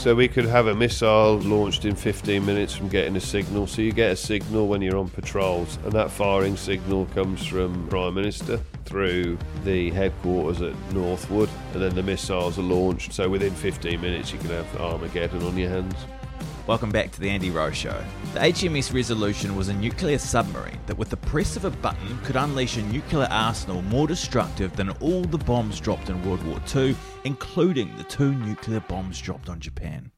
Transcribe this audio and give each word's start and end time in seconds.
So 0.00 0.14
we 0.14 0.28
could 0.28 0.46
have 0.46 0.66
a 0.66 0.74
missile 0.74 1.36
launched 1.40 1.84
in 1.84 1.94
15 1.94 2.46
minutes 2.46 2.74
from 2.74 2.88
getting 2.88 3.16
a 3.16 3.20
signal. 3.20 3.66
So 3.66 3.82
you 3.82 3.92
get 3.92 4.12
a 4.12 4.16
signal 4.16 4.66
when 4.66 4.80
you're 4.80 4.96
on 4.96 5.10
patrols, 5.10 5.78
and 5.84 5.92
that 5.92 6.10
firing 6.10 6.56
signal 6.56 7.04
comes 7.14 7.44
from 7.46 7.86
Prime 7.88 8.14
Minister 8.14 8.62
through 8.86 9.36
the 9.62 9.90
headquarters 9.90 10.62
at 10.62 10.74
Northwood, 10.94 11.50
and 11.74 11.82
then 11.82 11.94
the 11.94 12.02
missiles 12.02 12.58
are 12.58 12.62
launched. 12.62 13.12
So 13.12 13.28
within 13.28 13.54
15 13.54 14.00
minutes, 14.00 14.32
you 14.32 14.38
can 14.38 14.48
have 14.48 14.80
Armageddon 14.80 15.42
on 15.42 15.58
your 15.58 15.68
hands. 15.68 15.94
Welcome 16.70 16.92
back 16.92 17.10
to 17.10 17.20
the 17.20 17.28
Andy 17.28 17.50
Rowe 17.50 17.72
Show. 17.72 18.00
The 18.32 18.38
HMS 18.38 18.94
Resolution 18.94 19.56
was 19.56 19.66
a 19.66 19.74
nuclear 19.74 20.18
submarine 20.18 20.78
that, 20.86 20.96
with 20.96 21.10
the 21.10 21.16
press 21.16 21.56
of 21.56 21.64
a 21.64 21.70
button, 21.70 22.16
could 22.22 22.36
unleash 22.36 22.76
a 22.76 22.82
nuclear 22.82 23.26
arsenal 23.28 23.82
more 23.82 24.06
destructive 24.06 24.76
than 24.76 24.90
all 25.00 25.22
the 25.22 25.36
bombs 25.36 25.80
dropped 25.80 26.10
in 26.10 26.24
World 26.24 26.46
War 26.46 26.60
II, 26.72 26.94
including 27.24 27.96
the 27.96 28.04
two 28.04 28.32
nuclear 28.36 28.78
bombs 28.78 29.20
dropped 29.20 29.48
on 29.48 29.58
Japan. 29.58 30.12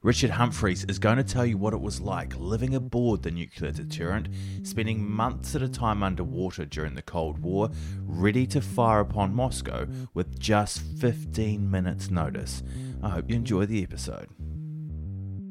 Richard 0.00 0.30
Humphreys 0.30 0.84
is 0.84 1.00
going 1.00 1.16
to 1.16 1.24
tell 1.24 1.44
you 1.44 1.58
what 1.58 1.74
it 1.74 1.80
was 1.80 2.00
like 2.00 2.38
living 2.38 2.76
aboard 2.76 3.24
the 3.24 3.32
nuclear 3.32 3.72
deterrent, 3.72 4.28
spending 4.62 5.02
months 5.10 5.56
at 5.56 5.62
a 5.62 5.68
time 5.68 6.04
underwater 6.04 6.66
during 6.66 6.94
the 6.94 7.02
Cold 7.02 7.40
War, 7.40 7.68
ready 8.06 8.46
to 8.46 8.60
fire 8.60 9.00
upon 9.00 9.34
Moscow 9.34 9.88
with 10.14 10.38
just 10.38 10.82
15 11.00 11.68
minutes' 11.68 12.12
notice. 12.12 12.62
I 13.02 13.08
hope 13.08 13.28
you 13.28 13.34
enjoy 13.34 13.66
the 13.66 13.82
episode. 13.82 14.28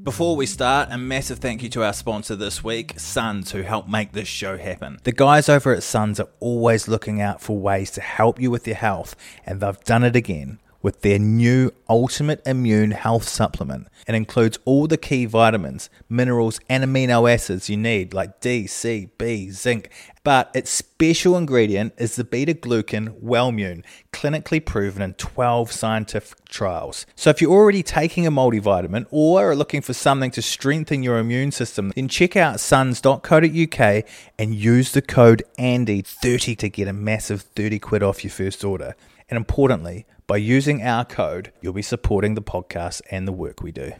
Before 0.03 0.38
we 0.38 0.45
start, 0.45 0.88
a 0.92 0.97
massive 0.97 1.39
thank 1.39 1.61
you 1.61 1.67
to 1.69 1.83
our 1.83 1.92
sponsor 1.92 2.33
this 2.36 2.64
week, 2.64 2.97
Suns, 2.97 3.52
who 3.52 3.64
help 3.64 3.89
make 3.89 4.14
this 4.14 4.30
show 4.30 4.58
happen. 4.58 4.97
The 5.03 5.11
guys 5.11 5.50
over 5.50 5.73
at 5.73 5.83
Suns 5.83 6.22
are 6.22 6.30
always 6.39 6.88
looking 6.88 7.22
out 7.22 7.42
for 7.42 7.58
ways 7.58 7.92
to 7.92 8.02
help 8.02 8.39
you 8.39 8.50
with 8.50 8.66
your 8.66 8.77
health, 8.77 9.16
and 9.45 9.59
they've 9.59 9.83
done 9.83 10.05
it 10.05 10.16
again 10.16 10.59
with 10.81 11.02
their 11.02 11.20
new 11.20 11.72
Ultimate 11.89 12.42
Immune 12.45 12.92
Health 12.92 13.27
Supplement. 13.27 13.88
It 14.08 14.16
includes 14.16 14.58
all 14.64 14.88
the 14.88 14.97
key 14.97 15.25
vitamins, 15.25 15.89
minerals, 16.08 16.61
and 16.70 16.83
amino 16.86 17.30
acids 17.30 17.70
you 17.70 17.75
need, 17.75 18.14
like 18.14 18.39
D, 18.39 18.67
C, 18.67 19.09
B, 19.17 19.50
zinc. 19.50 19.89
But 20.23 20.50
its 20.53 20.72
special 20.72 21.36
ingredient 21.36 21.94
is 21.97 22.16
the 22.16 22.23
beta 22.23 22.53
glucan 22.53 23.22
Wellmune, 23.22 23.83
clinically 24.20 24.64
proven 24.64 25.02
in 25.02 25.14
12 25.14 25.72
scientific 25.72 26.44
trials. 26.50 27.06
So 27.16 27.30
if 27.30 27.42
you're 27.42 27.53
already 27.53 27.84
taking 27.84 28.28
a 28.28 28.31
multivitamin 28.31 29.06
or 29.11 29.52
are 29.52 29.56
looking 29.56 29.81
for 29.81 29.94
something 29.94 30.30
to 30.31 30.42
strengthen 30.42 31.03
your 31.03 31.20
immune 31.20 31.52
system, 31.52 31.94
then 31.95 32.09
check 32.09 32.36
out 32.36 32.59
suns.co.uk 32.59 34.06
and 34.38 34.56
use 34.56 34.92
the 34.92 35.02
code 35.02 35.44
ANDY30 35.58 36.58
to 36.58 36.70
get 36.70 36.89
a 36.89 36.94
massive 36.94 37.44
30 37.56 37.80
quid 37.80 38.03
off 38.03 38.26
your 38.26 38.31
first 38.31 38.66
order. 38.66 38.94
And 39.30 39.38
importantly, 39.38 40.06
by 40.28 40.38
using 40.38 40.83
our 40.83 41.06
code, 41.06 41.54
you'll 41.61 41.72
be 41.72 41.81
supporting 41.81 42.36
the 42.36 42.42
podcast 42.42 43.02
and 43.10 43.26
the 43.26 43.32
work 43.32 43.61
we 43.61 43.71
do. 43.71 43.94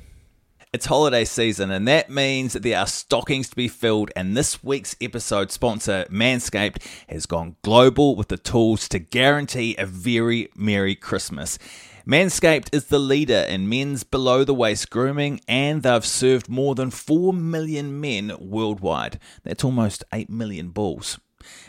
It's 0.72 0.85
holiday 0.85 1.25
season, 1.25 1.72
and 1.72 1.88
that 1.88 2.12
means 2.12 2.53
that 2.53 2.62
there 2.62 2.78
are 2.78 2.85
stockings 2.85 3.50
to 3.50 3.56
be 3.56 3.68
filled. 3.68 4.12
And 4.16 4.38
this 4.38 4.63
week's 4.63 4.96
episode 5.02 5.52
sponsor, 5.52 6.06
Manscaped, 6.12 6.84
has 7.07 7.25
gone 7.25 7.56
global 7.63 8.16
with 8.16 8.28
the 8.28 8.38
tools 8.38 8.88
to 8.90 9.00
guarantee 9.00 9.75
a 9.80 9.88
very 9.88 10.47
Merry 10.56 10.94
Christmas. 10.94 11.57
Manscaped 12.06 12.72
is 12.72 12.85
the 12.85 13.00
leader 13.00 13.47
in 13.50 13.68
men's 13.68 14.03
below 14.03 14.44
the 14.44 14.53
waist 14.53 14.91
grooming, 14.91 15.41
and 15.47 15.81
they've 15.81 16.06
served 16.06 16.50
more 16.50 16.75
than 16.75 16.91
4 16.91 17.34
million 17.34 18.00
men 18.00 18.34
worldwide. 18.40 19.18
That's 19.41 19.63
almost 19.63 20.03
8 20.13 20.30
million 20.30 20.69
balls. 20.69 21.19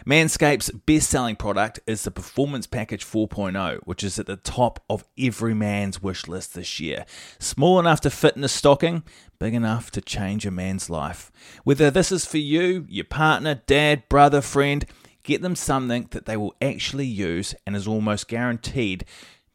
Manscaped's 0.07 0.71
best 0.71 1.11
selling 1.11 1.37
product 1.37 1.81
is 1.87 2.03
the 2.03 2.11
Performance 2.11 2.67
Package 2.67 3.05
4.0, 3.05 3.81
which 3.85 4.03
is 4.03 4.19
at 4.19 4.27
the 4.27 4.37
top 4.37 4.83
of 4.89 5.05
every 5.19 5.55
man's 5.55 6.03
wish 6.03 6.27
list 6.27 6.55
this 6.55 6.81
year. 6.81 7.05
Small 7.39 7.79
enough 7.79 8.01
to 8.03 8.11
fit 8.11 8.37
in 8.37 8.45
a 8.45 8.49
stocking, 8.49 9.03
big 9.39 9.55
enough 9.55 9.91
to 9.93 10.01
change 10.01 10.47
a 10.47 10.51
man's 10.51 10.91
life. 10.91 11.31
Whether 11.65 11.91
this 11.91 12.13
is 12.13 12.27
for 12.27 12.39
you, 12.39 12.87
your 12.89 13.05
partner, 13.05 13.63
dad, 13.67 14.09
brother, 14.09 14.41
friend, 14.41 14.85
get 15.23 15.43
them 15.43 15.57
something 15.57 16.09
that 16.11 16.27
they 16.27 16.37
will 16.37 16.55
actually 16.61 17.07
use 17.07 17.55
and 17.67 17.77
is 17.77 17.87
almost 17.87 18.29
guaranteed 18.29 19.05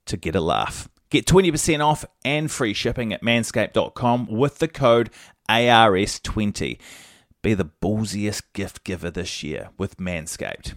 to 0.06 0.18
get 0.18 0.36
a 0.36 0.42
laugh. 0.42 0.88
Get 1.09 1.26
20% 1.26 1.86
off 1.86 2.03
and 2.24 2.52
free 2.52 2.74
shipping 2.74 3.14
at 3.14 3.22
manscaped.com 3.22 4.28
with 4.28 4.59
the 4.59 4.68
code 4.68 5.09
ARS20. 5.50 6.80
Be 7.46 7.54
the 7.54 7.64
ballsiest 7.64 8.42
gift 8.54 8.84
giver 8.84 9.12
this 9.12 9.44
year 9.44 9.70
with 9.78 9.98
Manscaped. 9.98 10.74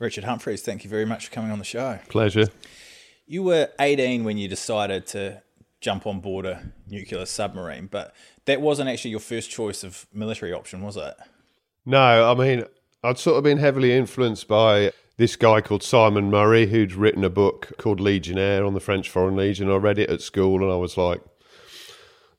Richard 0.00 0.24
Humphreys, 0.24 0.62
thank 0.62 0.82
you 0.82 0.90
very 0.90 1.04
much 1.04 1.26
for 1.28 1.32
coming 1.32 1.52
on 1.52 1.60
the 1.60 1.64
show. 1.64 2.00
Pleasure. 2.08 2.48
You 3.24 3.44
were 3.44 3.68
18 3.78 4.24
when 4.24 4.36
you 4.36 4.48
decided 4.48 5.06
to 5.06 5.44
jump 5.80 6.04
on 6.04 6.18
board 6.18 6.44
a 6.44 6.72
nuclear 6.88 7.24
submarine, 7.24 7.86
but 7.86 8.16
that 8.46 8.60
wasn't 8.60 8.88
actually 8.88 9.12
your 9.12 9.20
first 9.20 9.48
choice 9.48 9.84
of 9.84 10.08
military 10.12 10.52
option, 10.52 10.82
was 10.82 10.96
it? 10.96 11.14
No, 11.84 12.32
I 12.32 12.34
mean, 12.34 12.64
I'd 13.04 13.18
sort 13.18 13.36
of 13.36 13.44
been 13.44 13.58
heavily 13.58 13.96
influenced 13.96 14.48
by 14.48 14.90
this 15.18 15.36
guy 15.36 15.60
called 15.60 15.84
Simon 15.84 16.30
Murray, 16.30 16.66
who'd 16.66 16.94
written 16.94 17.22
a 17.22 17.30
book 17.30 17.70
called 17.78 18.00
Legionnaire 18.00 18.64
on 18.64 18.74
the 18.74 18.80
French 18.80 19.08
Foreign 19.08 19.36
Legion. 19.36 19.70
I 19.70 19.76
read 19.76 20.00
it 20.00 20.10
at 20.10 20.20
school 20.20 20.64
and 20.64 20.72
I 20.72 20.76
was 20.78 20.96
like, 20.96 21.20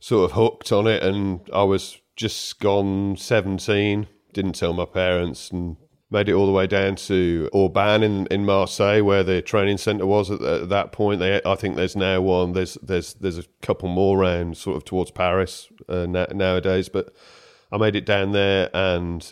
sort 0.02 0.30
of 0.30 0.36
hooked 0.36 0.74
on 0.74 0.86
it. 0.86 1.02
And 1.02 1.50
I 1.54 1.64
was 1.64 1.98
just 2.18 2.60
gone 2.60 3.16
17, 3.16 4.08
didn't 4.34 4.54
tell 4.54 4.74
my 4.74 4.86
parents, 4.86 5.52
and 5.52 5.78
made 6.10 6.30
it 6.30 6.34
all 6.34 6.46
the 6.46 6.52
way 6.52 6.68
down 6.68 6.96
to 6.96 7.50
Aubagne 7.54 8.04
in, 8.04 8.28
in 8.28 8.46
Marseille, 8.46 9.04
where 9.04 9.24
the 9.24 9.42
training 9.42 9.78
centre 9.78 10.06
was 10.06 10.32
at, 10.32 10.42
at, 10.42 10.70
that 10.70 10.92
point. 10.92 11.20
They, 11.20 11.42
I 11.46 11.56
think 11.56 11.76
there's 11.76 11.96
now 11.96 12.22
one. 12.22 12.54
There's 12.54 12.76
there's 12.82 13.14
there's 13.16 13.38
a 13.38 13.44
couple 13.62 13.88
more 13.90 14.20
around 14.20 14.58
sort 14.58 14.78
of 14.78 14.86
towards 14.86 15.12
Paris 15.12 15.68
uh, 15.88 16.06
na- 16.08 16.28
nowadays, 16.34 16.90
but 16.90 17.14
I 17.72 17.78
made 17.78 17.96
it 17.96 18.06
down 18.06 18.32
there 18.32 18.70
and 18.74 19.32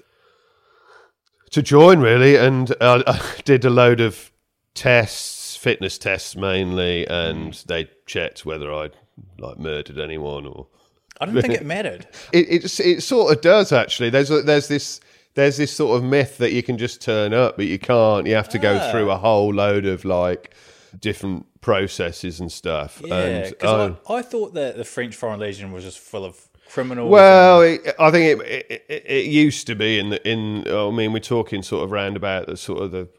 to 1.52 1.62
join 1.62 2.00
really, 2.00 2.36
and 2.36 2.74
I, 2.82 3.04
I 3.08 3.22
did 3.44 3.66
a 3.66 3.70
load 3.70 4.02
of 4.02 4.32
tests, 4.74 5.56
fitness 5.56 5.98
tests 5.98 6.36
mainly, 6.36 7.08
and 7.08 7.54
they 7.68 7.90
checked 8.06 8.46
whether 8.46 8.72
I'd 8.74 8.96
like 9.40 9.58
murdered 9.58 9.98
anyone 9.98 10.46
or 10.46 10.68
I 11.22 11.26
don't 11.26 11.42
think 11.42 11.54
it 11.54 11.66
mattered. 11.76 12.08
It, 12.32 12.64
it 12.64 12.80
it 12.80 13.04
sort 13.04 13.34
of 13.34 13.42
does 13.42 13.72
actually. 13.72 14.10
There's 14.10 14.32
a, 14.32 14.42
there's 14.42 14.68
this 14.68 15.00
there's 15.36 15.58
this 15.58 15.72
sort 15.74 15.98
of 15.98 16.04
myth 16.04 16.38
that 16.38 16.52
you 16.54 16.64
can 16.64 16.78
just 16.78 17.02
turn 17.02 17.34
up, 17.34 17.58
but 17.58 17.66
you 17.66 17.80
can't. 17.80 18.26
You 18.28 18.36
have 18.36 18.50
to 18.50 18.60
go 18.60 18.78
Ah. 18.82 18.92
through 18.92 19.10
a 19.12 19.18
whole 19.18 19.54
load 19.54 19.86
of 19.86 20.06
like 20.06 20.54
different 21.00 21.46
processes 21.62 22.40
and 22.40 22.52
stuff. 22.52 23.02
Yeah, 23.04 23.16
and, 23.16 23.50
because 23.50 23.90
um, 23.90 23.98
I, 24.10 24.16
I 24.16 24.22
thought 24.22 24.54
that 24.54 24.78
the 24.78 24.86
French 24.86 25.16
Foreign 25.16 25.40
Legion 25.40 25.72
was 25.72 25.84
just 25.84 26.00
full 26.00 26.24
of 26.26 26.40
criminals. 26.70 27.10
well, 27.12 27.62
it, 27.62 27.82
I 28.00 28.12
think 28.12 28.42
it, 28.42 28.82
it, 28.90 29.06
it 29.06 29.26
used 29.26 29.68
to 29.68 29.76
be 29.76 30.00
in 30.00 30.10
the 30.10 30.30
in. 30.30 30.68
I 30.68 30.90
mean, 30.92 31.12
we're 31.14 31.20
talking 31.20 31.64
sort 31.64 31.84
of 31.84 31.92
round 31.92 32.16
about 32.16 32.48
the 32.48 32.56
sort 32.58 32.82
of 32.82 32.92
the 32.92 33.10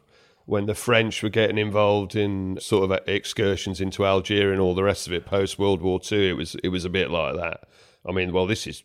when 0.45 0.65
the 0.65 0.75
French 0.75 1.21
were 1.21 1.29
getting 1.29 1.57
involved 1.57 2.15
in 2.15 2.57
sort 2.61 2.89
of 2.89 2.99
excursions 3.07 3.81
into 3.81 4.05
Algeria 4.05 4.53
and 4.53 4.61
all 4.61 4.73
the 4.73 4.83
rest 4.83 5.05
of 5.05 5.11
it 5.13 5.25
post 5.25 5.59
World 5.59 5.81
War 5.81 5.99
Two. 5.99 6.21
It 6.21 6.33
was 6.37 6.55
it 6.63 6.69
was 6.69 6.83
a 6.85 6.89
bit 6.89 7.11
like 7.11 7.35
that. 7.35 7.67
I 8.07 8.11
mean, 8.11 8.31
well, 8.31 8.47
this 8.47 8.67
is 8.67 8.83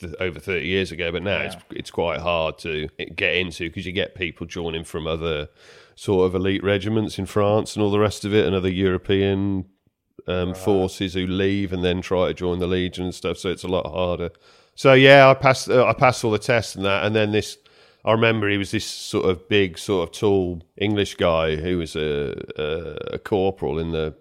th- 0.00 0.14
over 0.20 0.40
30 0.40 0.66
years 0.66 0.92
ago, 0.92 1.12
but 1.12 1.22
now 1.22 1.40
it's 1.40 1.56
it's 1.70 1.90
quite 1.90 2.20
hard 2.20 2.58
to 2.58 2.88
get 3.14 3.34
into 3.34 3.68
because 3.68 3.86
you 3.86 3.92
get 3.92 4.14
people 4.14 4.46
joining 4.46 4.84
from 4.84 5.06
other 5.06 5.48
sort 5.94 6.26
of 6.26 6.34
elite 6.34 6.64
regiments 6.64 7.18
in 7.18 7.26
France 7.26 7.76
and 7.76 7.82
all 7.82 7.90
the 7.90 7.98
rest 7.98 8.24
of 8.24 8.34
it, 8.34 8.46
and 8.46 8.54
other 8.54 8.70
European 8.70 9.66
um, 10.26 10.54
forces 10.54 11.14
who 11.14 11.26
leave 11.26 11.72
and 11.72 11.84
then 11.84 12.00
try 12.00 12.28
to 12.28 12.34
join 12.34 12.58
the 12.58 12.66
Legion 12.66 13.04
and 13.04 13.14
stuff. 13.14 13.38
So 13.38 13.50
it's 13.50 13.64
a 13.64 13.68
lot 13.68 13.86
harder. 13.86 14.30
So 14.74 14.94
yeah, 14.94 15.28
I 15.28 15.34
passed 15.34 15.68
uh, 15.68 15.86
I 15.86 15.92
passed 15.92 16.24
all 16.24 16.30
the 16.30 16.38
tests 16.38 16.74
and 16.74 16.84
that, 16.84 17.04
and 17.04 17.14
then 17.14 17.32
this. 17.32 17.58
I 18.04 18.10
remember 18.10 18.48
he 18.48 18.58
was 18.58 18.72
this 18.72 18.84
sort 18.84 19.26
of 19.26 19.48
big, 19.48 19.78
sort 19.78 20.08
of 20.08 20.12
tall 20.12 20.60
English 20.76 21.14
guy 21.14 21.54
who 21.54 21.78
was 21.78 21.94
a, 21.94 22.34
a, 22.56 23.14
a 23.14 23.18
corporal 23.20 23.78
in 23.78 23.92
the 23.92 24.16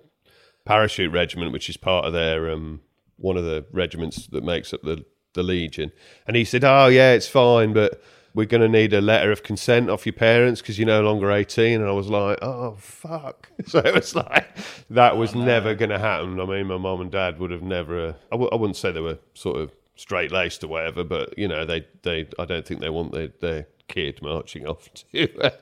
parachute 0.66 1.12
regiment, 1.12 1.52
which 1.52 1.68
is 1.68 1.78
part 1.78 2.06
of 2.06 2.14
their 2.14 2.52
um, 2.52 2.82
one 3.22 3.38
of 3.38 3.44
the 3.44 3.66
regiments 3.72 4.28
that 4.28 4.44
makes 4.44 4.74
up 4.74 4.82
the 4.82 5.06
the 5.34 5.44
Legion. 5.44 5.92
And 6.28 6.36
he 6.36 6.44
said, 6.44 6.64
"Oh 6.64 6.88
yeah, 6.88 7.14
it's 7.14 7.28
fine, 7.28 7.74
but 7.74 8.02
we're 8.34 8.46
going 8.46 8.62
to 8.62 8.70
need 8.70 8.94
a 8.94 9.02
letter 9.02 9.32
of 9.32 9.44
consent 9.44 9.90
off 9.90 10.06
your 10.06 10.14
parents 10.14 10.62
because 10.62 10.80
you're 10.80 10.88
no 10.88 11.02
longer 11.02 11.32
18. 11.32 11.82
And 11.82 11.90
I 11.90 11.92
was 11.92 12.08
like, 12.08 12.40
oh, 12.42 12.76
fuck. 12.80 13.50
So 13.68 13.80
it 13.80 13.94
was 13.94 14.16
like, 14.16 14.48
that 14.90 15.18
was 15.18 15.36
oh, 15.36 15.44
never 15.44 15.76
going 15.76 15.92
to 15.92 16.00
happen. 16.00 16.40
I 16.40 16.46
mean, 16.46 16.68
my 16.68 16.78
mum 16.78 17.02
and 17.02 17.12
dad 17.12 17.40
would 17.40 17.52
have 17.52 17.62
never, 17.62 18.16
I 18.32 18.32
w- 18.32 18.50
I 18.52 18.56
wouldn't 18.56 18.76
say 18.76 18.92
they 18.92 19.02
were 19.02 19.20
sort 19.34 19.58
of 19.58 19.72
straight 19.96 20.32
laced 20.32 20.64
or 20.64 20.68
whatever, 20.68 21.04
but, 21.04 21.38
you 21.38 21.48
know, 21.48 21.66
they, 21.66 21.86
they, 22.04 22.28
I 22.40 22.46
don't 22.46 22.66
think 22.66 22.80
they 22.80 22.90
want 22.90 23.12
their, 23.12 23.30
their 23.40 23.68
kid 23.88 24.22
marching 24.22 24.66
off 24.66 24.90
to. 24.94 25.54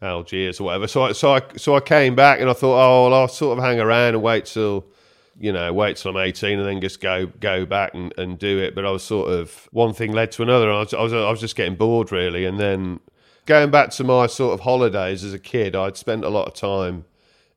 Algiers 0.00 0.60
or 0.60 0.64
whatever. 0.64 0.86
So 0.86 1.02
I, 1.02 1.12
so 1.12 1.34
I, 1.34 1.42
so 1.56 1.74
I 1.74 1.80
came 1.80 2.14
back 2.14 2.40
and 2.40 2.48
I 2.48 2.52
thought, 2.52 2.80
oh, 2.80 3.10
well, 3.10 3.20
I'll 3.20 3.28
sort 3.28 3.58
of 3.58 3.64
hang 3.64 3.80
around 3.80 4.14
and 4.14 4.22
wait 4.22 4.46
till, 4.46 4.86
you 5.40 5.52
know, 5.52 5.72
wait 5.72 5.96
till 5.96 6.10
I'm 6.10 6.18
18 6.18 6.58
and 6.58 6.68
then 6.68 6.80
just 6.82 7.00
go 7.00 7.26
go 7.26 7.64
back 7.64 7.94
and, 7.94 8.12
and 8.18 8.38
do 8.38 8.58
it. 8.58 8.74
But 8.74 8.84
I 8.84 8.90
was 8.90 9.02
sort 9.02 9.30
of 9.30 9.68
one 9.72 9.94
thing 9.94 10.12
led 10.12 10.30
to 10.32 10.42
another. 10.42 10.70
I 10.70 10.80
was, 10.80 10.92
I 10.92 11.00
was 11.00 11.12
I 11.14 11.30
was 11.30 11.40
just 11.40 11.56
getting 11.56 11.76
bored 11.76 12.12
really, 12.12 12.44
and 12.44 12.60
then 12.60 13.00
going 13.46 13.70
back 13.70 13.90
to 13.92 14.04
my 14.04 14.26
sort 14.26 14.52
of 14.52 14.60
holidays 14.60 15.24
as 15.24 15.32
a 15.32 15.38
kid, 15.38 15.74
I'd 15.74 15.96
spent 15.96 16.24
a 16.24 16.28
lot 16.28 16.46
of 16.46 16.54
time 16.54 17.06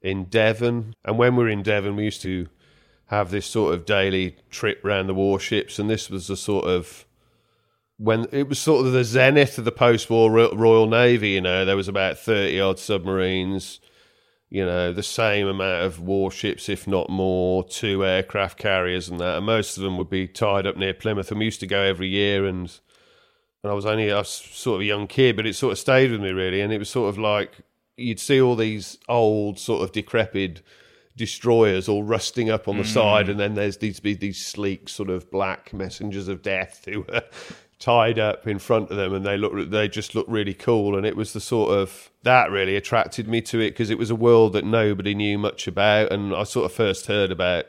in 0.01 0.24
Devon, 0.25 0.95
and 1.03 1.18
when 1.18 1.35
we 1.35 1.44
were 1.44 1.50
in 1.50 1.62
Devon, 1.62 1.97
we 1.97 2.06
used 2.06 2.21
to 2.21 2.47
have 3.07 3.31
this 3.31 3.45
sort 3.45 3.74
of 3.74 3.85
daily 3.85 4.38
trip 4.50 4.83
around 4.85 5.07
the 5.07 5.13
warships, 5.13 5.77
and 5.77 5.89
this 5.89 6.09
was 6.09 6.30
a 6.30 6.38
sort 6.38 6.65
of 6.65 7.06
when 7.97 8.27
it 8.31 8.47
was 8.47 8.59
sort 8.59 8.85
of 8.85 8.94
the 8.94 9.03
zenith 9.03 9.57
of 9.57 9.65
the 9.65 9.71
post-war 9.74 10.31
Royal 10.31 10.88
Navy. 10.88 11.31
You 11.31 11.41
know, 11.41 11.65
there 11.65 11.75
was 11.75 11.89
about 11.89 12.18
thirty 12.18 12.62
odd 12.62 12.80
submarines 12.80 13.81
you 14.54 14.64
know, 14.64 14.94
the 14.94 15.02
same 15.02 15.48
amount 15.48 15.84
of 15.84 16.00
warships, 16.00 16.70
if 16.70 16.86
not 16.86 17.10
more, 17.10 17.64
two 17.64 18.06
aircraft 18.06 18.60
carriers 18.60 19.10
and 19.10 19.20
that. 19.20 19.38
And 19.38 19.48
most 19.48 19.78
of 19.78 19.84
them 19.84 19.98
would 19.98 20.12
be 20.12 20.28
tied 20.28 20.68
up 20.68 20.78
near 20.78 20.94
Plymouth. 20.94 21.32
And 21.32 21.40
we 21.40 21.46
used 21.46 21.60
to 21.62 21.66
go 21.66 21.82
every 21.82 22.08
year. 22.08 22.46
And, 22.46 22.72
and 23.64 23.72
I 23.72 23.74
was 23.74 23.88
only 23.88 24.12
I 24.12 24.20
was 24.20 24.30
sort 24.30 24.76
of 24.76 24.82
a 24.82 24.86
young 24.86 25.08
kid, 25.08 25.36
but 25.38 25.48
it 25.48 25.56
sort 25.56 25.72
of 25.72 25.80
stayed 25.80 26.12
with 26.12 26.22
me 26.22 26.30
really. 26.30 26.62
And 26.62 26.72
it 26.72 26.78
was 26.78 26.88
sort 26.88 27.10
of 27.10 27.18
like 27.18 27.62
you'd 27.98 28.20
see 28.20 28.40
all 28.40 28.56
these 28.56 29.00
old, 29.10 29.58
sort 29.58 29.82
of 29.82 29.92
decrepit 29.92 30.62
destroyers 31.18 31.90
all 31.90 32.04
rusting 32.04 32.52
up 32.52 32.68
on 32.68 32.78
the 32.78 32.84
mm. 32.84 32.94
side, 32.94 33.30
and 33.30 33.40
then 33.40 33.56
there's 33.56 33.78
these 33.78 34.02
these 34.02 34.46
sleek 34.46 34.88
sort 34.88 35.10
of 35.10 35.32
black 35.32 35.74
messengers 35.74 36.28
of 36.28 36.44
death 36.44 36.86
who 36.86 37.02
were 37.10 37.24
tied 37.80 38.20
up 38.20 38.48
in 38.48 38.60
front 38.60 38.92
of 38.92 38.98
them 38.98 39.14
and 39.14 39.26
they 39.26 39.36
look 39.36 39.70
they 39.72 39.88
just 39.88 40.16
look 40.16 40.26
really 40.30 40.54
cool 40.54 40.96
and 40.96 41.06
it 41.06 41.18
was 41.18 41.34
the 41.34 41.42
sort 41.42 41.72
of 41.72 42.12
that 42.24 42.50
really 42.50 42.75
attracted 42.75 43.28
me 43.28 43.42
to 43.42 43.60
it 43.60 43.72
because 43.72 43.90
it 43.90 43.98
was 43.98 44.10
a 44.10 44.16
world 44.16 44.54
that 44.54 44.66
nobody 44.66 45.14
knew 45.14 45.38
much 45.38 45.68
about 45.68 46.12
and 46.12 46.34
I 46.34 46.44
sort 46.44 46.66
of 46.66 46.74
first 46.74 47.08
heard 47.08 47.31
about 47.31 47.66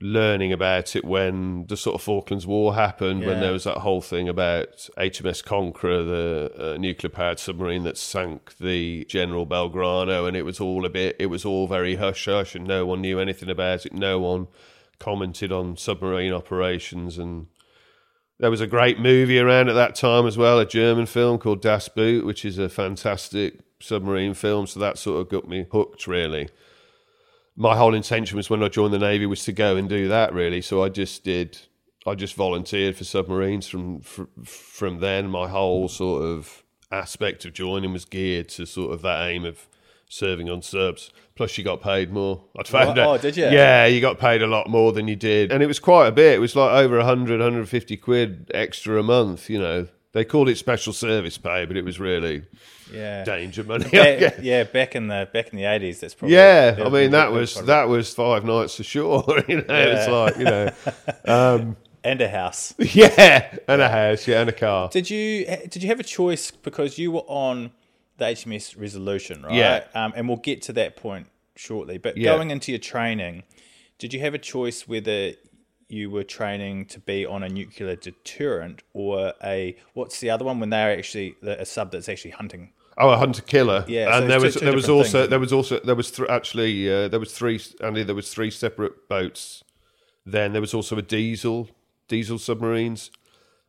learning 0.00 0.52
about 0.52 0.96
it 0.96 1.04
when 1.04 1.66
the 1.66 1.76
sort 1.76 1.94
of 1.94 2.02
Falklands 2.02 2.46
War 2.46 2.74
happened 2.74 3.20
yeah. 3.22 3.28
when 3.28 3.40
there 3.40 3.52
was 3.52 3.64
that 3.64 3.78
whole 3.78 4.00
thing 4.00 4.28
about 4.28 4.88
HMS 4.98 5.44
Conqueror 5.44 6.02
the 6.02 6.52
uh, 6.58 6.76
nuclear 6.76 7.10
powered 7.10 7.38
submarine 7.38 7.84
that 7.84 7.96
sank 7.96 8.56
the 8.58 9.04
General 9.04 9.46
Belgrano 9.46 10.26
and 10.26 10.36
it 10.36 10.42
was 10.42 10.60
all 10.60 10.84
a 10.84 10.90
bit 10.90 11.16
it 11.18 11.26
was 11.26 11.44
all 11.44 11.68
very 11.68 11.96
hush 11.96 12.24
hush 12.24 12.54
and 12.54 12.66
no 12.66 12.84
one 12.84 13.00
knew 13.00 13.20
anything 13.20 13.48
about 13.48 13.86
it 13.86 13.92
no 13.92 14.18
one 14.18 14.48
commented 14.98 15.52
on 15.52 15.76
submarine 15.76 16.32
operations 16.32 17.18
and 17.18 17.46
there 18.42 18.50
was 18.50 18.60
a 18.60 18.66
great 18.66 18.98
movie 18.98 19.38
around 19.38 19.68
at 19.68 19.74
that 19.74 19.94
time 19.94 20.26
as 20.26 20.36
well, 20.36 20.58
a 20.58 20.66
German 20.66 21.06
film 21.06 21.38
called 21.38 21.62
Das 21.62 21.88
Boot, 21.88 22.26
which 22.26 22.44
is 22.44 22.58
a 22.58 22.68
fantastic 22.68 23.60
submarine 23.78 24.34
film. 24.34 24.66
So 24.66 24.80
that 24.80 24.98
sort 24.98 25.20
of 25.20 25.28
got 25.28 25.48
me 25.48 25.68
hooked, 25.70 26.08
really. 26.08 26.48
My 27.54 27.76
whole 27.76 27.94
intention 27.94 28.36
was 28.36 28.50
when 28.50 28.60
I 28.60 28.66
joined 28.66 28.92
the 28.92 28.98
Navy 28.98 29.26
was 29.26 29.44
to 29.44 29.52
go 29.52 29.76
and 29.76 29.88
do 29.88 30.08
that, 30.08 30.34
really. 30.34 30.60
So 30.60 30.82
I 30.82 30.88
just 30.88 31.22
did, 31.22 31.56
I 32.04 32.16
just 32.16 32.34
volunteered 32.34 32.96
for 32.96 33.04
submarines 33.04 33.68
from 33.68 34.00
from 34.00 34.98
then. 34.98 35.30
My 35.30 35.46
whole 35.46 35.86
sort 35.86 36.24
of 36.24 36.64
aspect 36.90 37.44
of 37.44 37.52
joining 37.52 37.92
was 37.92 38.04
geared 38.04 38.48
to 38.48 38.66
sort 38.66 38.92
of 38.92 39.02
that 39.02 39.28
aim 39.28 39.44
of 39.44 39.68
serving 40.12 40.50
on 40.50 40.62
subs. 40.62 41.10
Plus, 41.34 41.56
you 41.56 41.64
got 41.64 41.80
paid 41.80 42.12
more. 42.12 42.44
I 42.58 42.62
found 42.64 42.98
oh, 42.98 43.02
out. 43.02 43.08
Oh, 43.08 43.18
did 43.18 43.36
you? 43.36 43.44
Yeah, 43.44 43.86
you 43.86 44.00
got 44.00 44.18
paid 44.18 44.42
a 44.42 44.46
lot 44.46 44.68
more 44.68 44.92
than 44.92 45.08
you 45.08 45.16
did, 45.16 45.50
and 45.50 45.62
it 45.62 45.66
was 45.66 45.78
quite 45.78 46.08
a 46.08 46.12
bit. 46.12 46.34
It 46.34 46.38
was 46.40 46.54
like 46.54 46.72
over 46.72 46.98
100, 46.98 47.40
150 47.40 47.96
quid 47.96 48.50
extra 48.52 49.00
a 49.00 49.02
month. 49.02 49.48
You 49.48 49.58
know, 49.58 49.88
they 50.12 50.24
called 50.24 50.48
it 50.48 50.58
special 50.58 50.92
service 50.92 51.38
pay, 51.38 51.64
but 51.64 51.76
it 51.76 51.84
was 51.84 51.98
really 51.98 52.44
yeah 52.92 53.24
danger 53.24 53.64
money. 53.64 53.88
Back, 53.88 54.34
yeah, 54.42 54.64
back 54.64 54.94
in 54.94 55.08
the 55.08 55.28
back 55.32 55.48
in 55.48 55.56
the 55.56 55.64
eighties, 55.64 56.00
that's 56.00 56.14
probably 56.14 56.36
yeah. 56.36 56.76
I 56.84 56.90
mean, 56.90 57.12
that 57.12 57.32
was 57.32 57.54
that 57.62 57.88
was 57.88 58.12
five 58.12 58.44
nights 58.44 58.76
for 58.76 58.84
sure. 58.84 59.24
You 59.48 59.56
know, 59.56 59.64
yeah. 59.68 59.84
it's 59.84 60.08
like 60.08 60.36
you 60.36 60.44
know. 60.44 60.70
Um, 61.24 61.76
and 62.04 62.20
a 62.20 62.28
house. 62.28 62.74
Yeah, 62.78 63.56
and 63.68 63.80
a 63.80 63.88
house, 63.88 64.26
yeah, 64.26 64.40
and 64.40 64.50
a 64.50 64.52
car. 64.52 64.88
Did 64.90 65.08
you 65.08 65.46
did 65.46 65.82
you 65.82 65.88
have 65.88 66.00
a 66.00 66.04
choice 66.04 66.50
because 66.50 66.98
you 66.98 67.12
were 67.12 67.24
on 67.26 67.70
the 68.22 68.28
HMS 68.28 68.78
Resolution, 68.78 69.42
right? 69.42 69.54
Yeah. 69.54 69.84
Um, 69.94 70.12
and 70.16 70.28
we'll 70.28 70.38
get 70.38 70.62
to 70.62 70.72
that 70.74 70.96
point 70.96 71.26
shortly. 71.56 71.98
But 71.98 72.16
yeah. 72.16 72.34
going 72.34 72.50
into 72.50 72.72
your 72.72 72.78
training, 72.78 73.42
did 73.98 74.14
you 74.14 74.20
have 74.20 74.34
a 74.34 74.38
choice 74.38 74.86
whether 74.86 75.32
you 75.88 76.08
were 76.08 76.24
training 76.24 76.86
to 76.86 77.00
be 77.00 77.26
on 77.26 77.42
a 77.42 77.48
nuclear 77.48 77.96
deterrent 77.96 78.82
or 78.94 79.34
a 79.44 79.76
what's 79.92 80.20
the 80.20 80.30
other 80.30 80.44
one 80.44 80.58
when 80.58 80.70
they're 80.70 80.96
actually 80.96 81.36
a 81.42 81.66
sub 81.66 81.90
that's 81.90 82.08
actually 82.08 82.30
hunting? 82.30 82.72
Oh, 82.98 83.10
a 83.10 83.16
hunter 83.16 83.42
killer. 83.42 83.84
Yeah, 83.88 84.16
and 84.16 84.24
so 84.24 84.28
there 84.28 84.40
was 84.40 84.54
two, 84.54 84.60
two 84.60 84.64
there 84.66 84.74
was 84.74 84.88
also 84.88 85.18
things. 85.20 85.30
there 85.30 85.40
was 85.40 85.52
also 85.52 85.80
there 85.80 85.94
was 85.94 86.10
th- 86.10 86.28
actually 86.28 86.92
uh, 86.92 87.08
there 87.08 87.20
was 87.20 87.32
three 87.32 87.60
Andy 87.80 88.02
there 88.02 88.14
was 88.14 88.32
three 88.32 88.50
separate 88.50 89.08
boats. 89.08 89.64
Then 90.24 90.52
there 90.52 90.60
was 90.60 90.74
also 90.74 90.96
a 90.96 91.02
diesel 91.02 91.68
diesel 92.08 92.38
submarines 92.38 93.10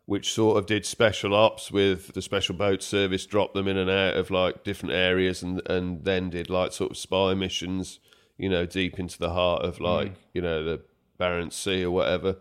which 0.06 0.34
sort 0.34 0.58
of 0.58 0.66
did 0.66 0.86
special 0.86 1.34
ops 1.34 1.72
with 1.72 2.14
the 2.14 2.22
special 2.22 2.56
boat 2.56 2.84
service, 2.84 3.26
dropped 3.26 3.54
them 3.54 3.68
in 3.68 3.78
and 3.78 3.90
out 3.90 4.16
of 4.16 4.30
like 4.30 4.64
different 4.64 4.94
areas, 4.94 5.42
and 5.42 5.62
and 5.70 6.04
then 6.04 6.30
did 6.30 6.50
like 6.50 6.74
sort 6.74 6.92
of 6.92 6.98
spy 6.98 7.34
missions, 7.34 8.00
you 8.38 8.50
know, 8.50 8.66
deep 8.66 9.00
into 9.00 9.18
the 9.18 9.32
heart 9.32 9.64
of 9.64 9.80
like 9.80 10.10
mm. 10.10 10.18
you 10.34 10.42
know 10.42 10.64
the 10.64 10.82
Barents 11.20 11.54
Sea 11.54 11.86
or 11.86 11.92
whatever. 11.92 12.38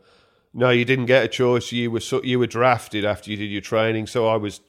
No, 0.55 0.71
you 0.71 0.85
didn't 0.85 1.07
get 1.07 1.25
a 1.25 1.29
choice. 1.29 1.73
You 1.73 1.91
were 1.91 2.01
you 2.23 2.39
were 2.39 2.47
drafted 2.47 3.05
after 3.05 3.31
you 3.31 3.37
did 3.37 3.51
your 3.51 3.63
training. 3.63 4.07
So 4.07 4.27
I 4.27 4.37
was. 4.37 4.61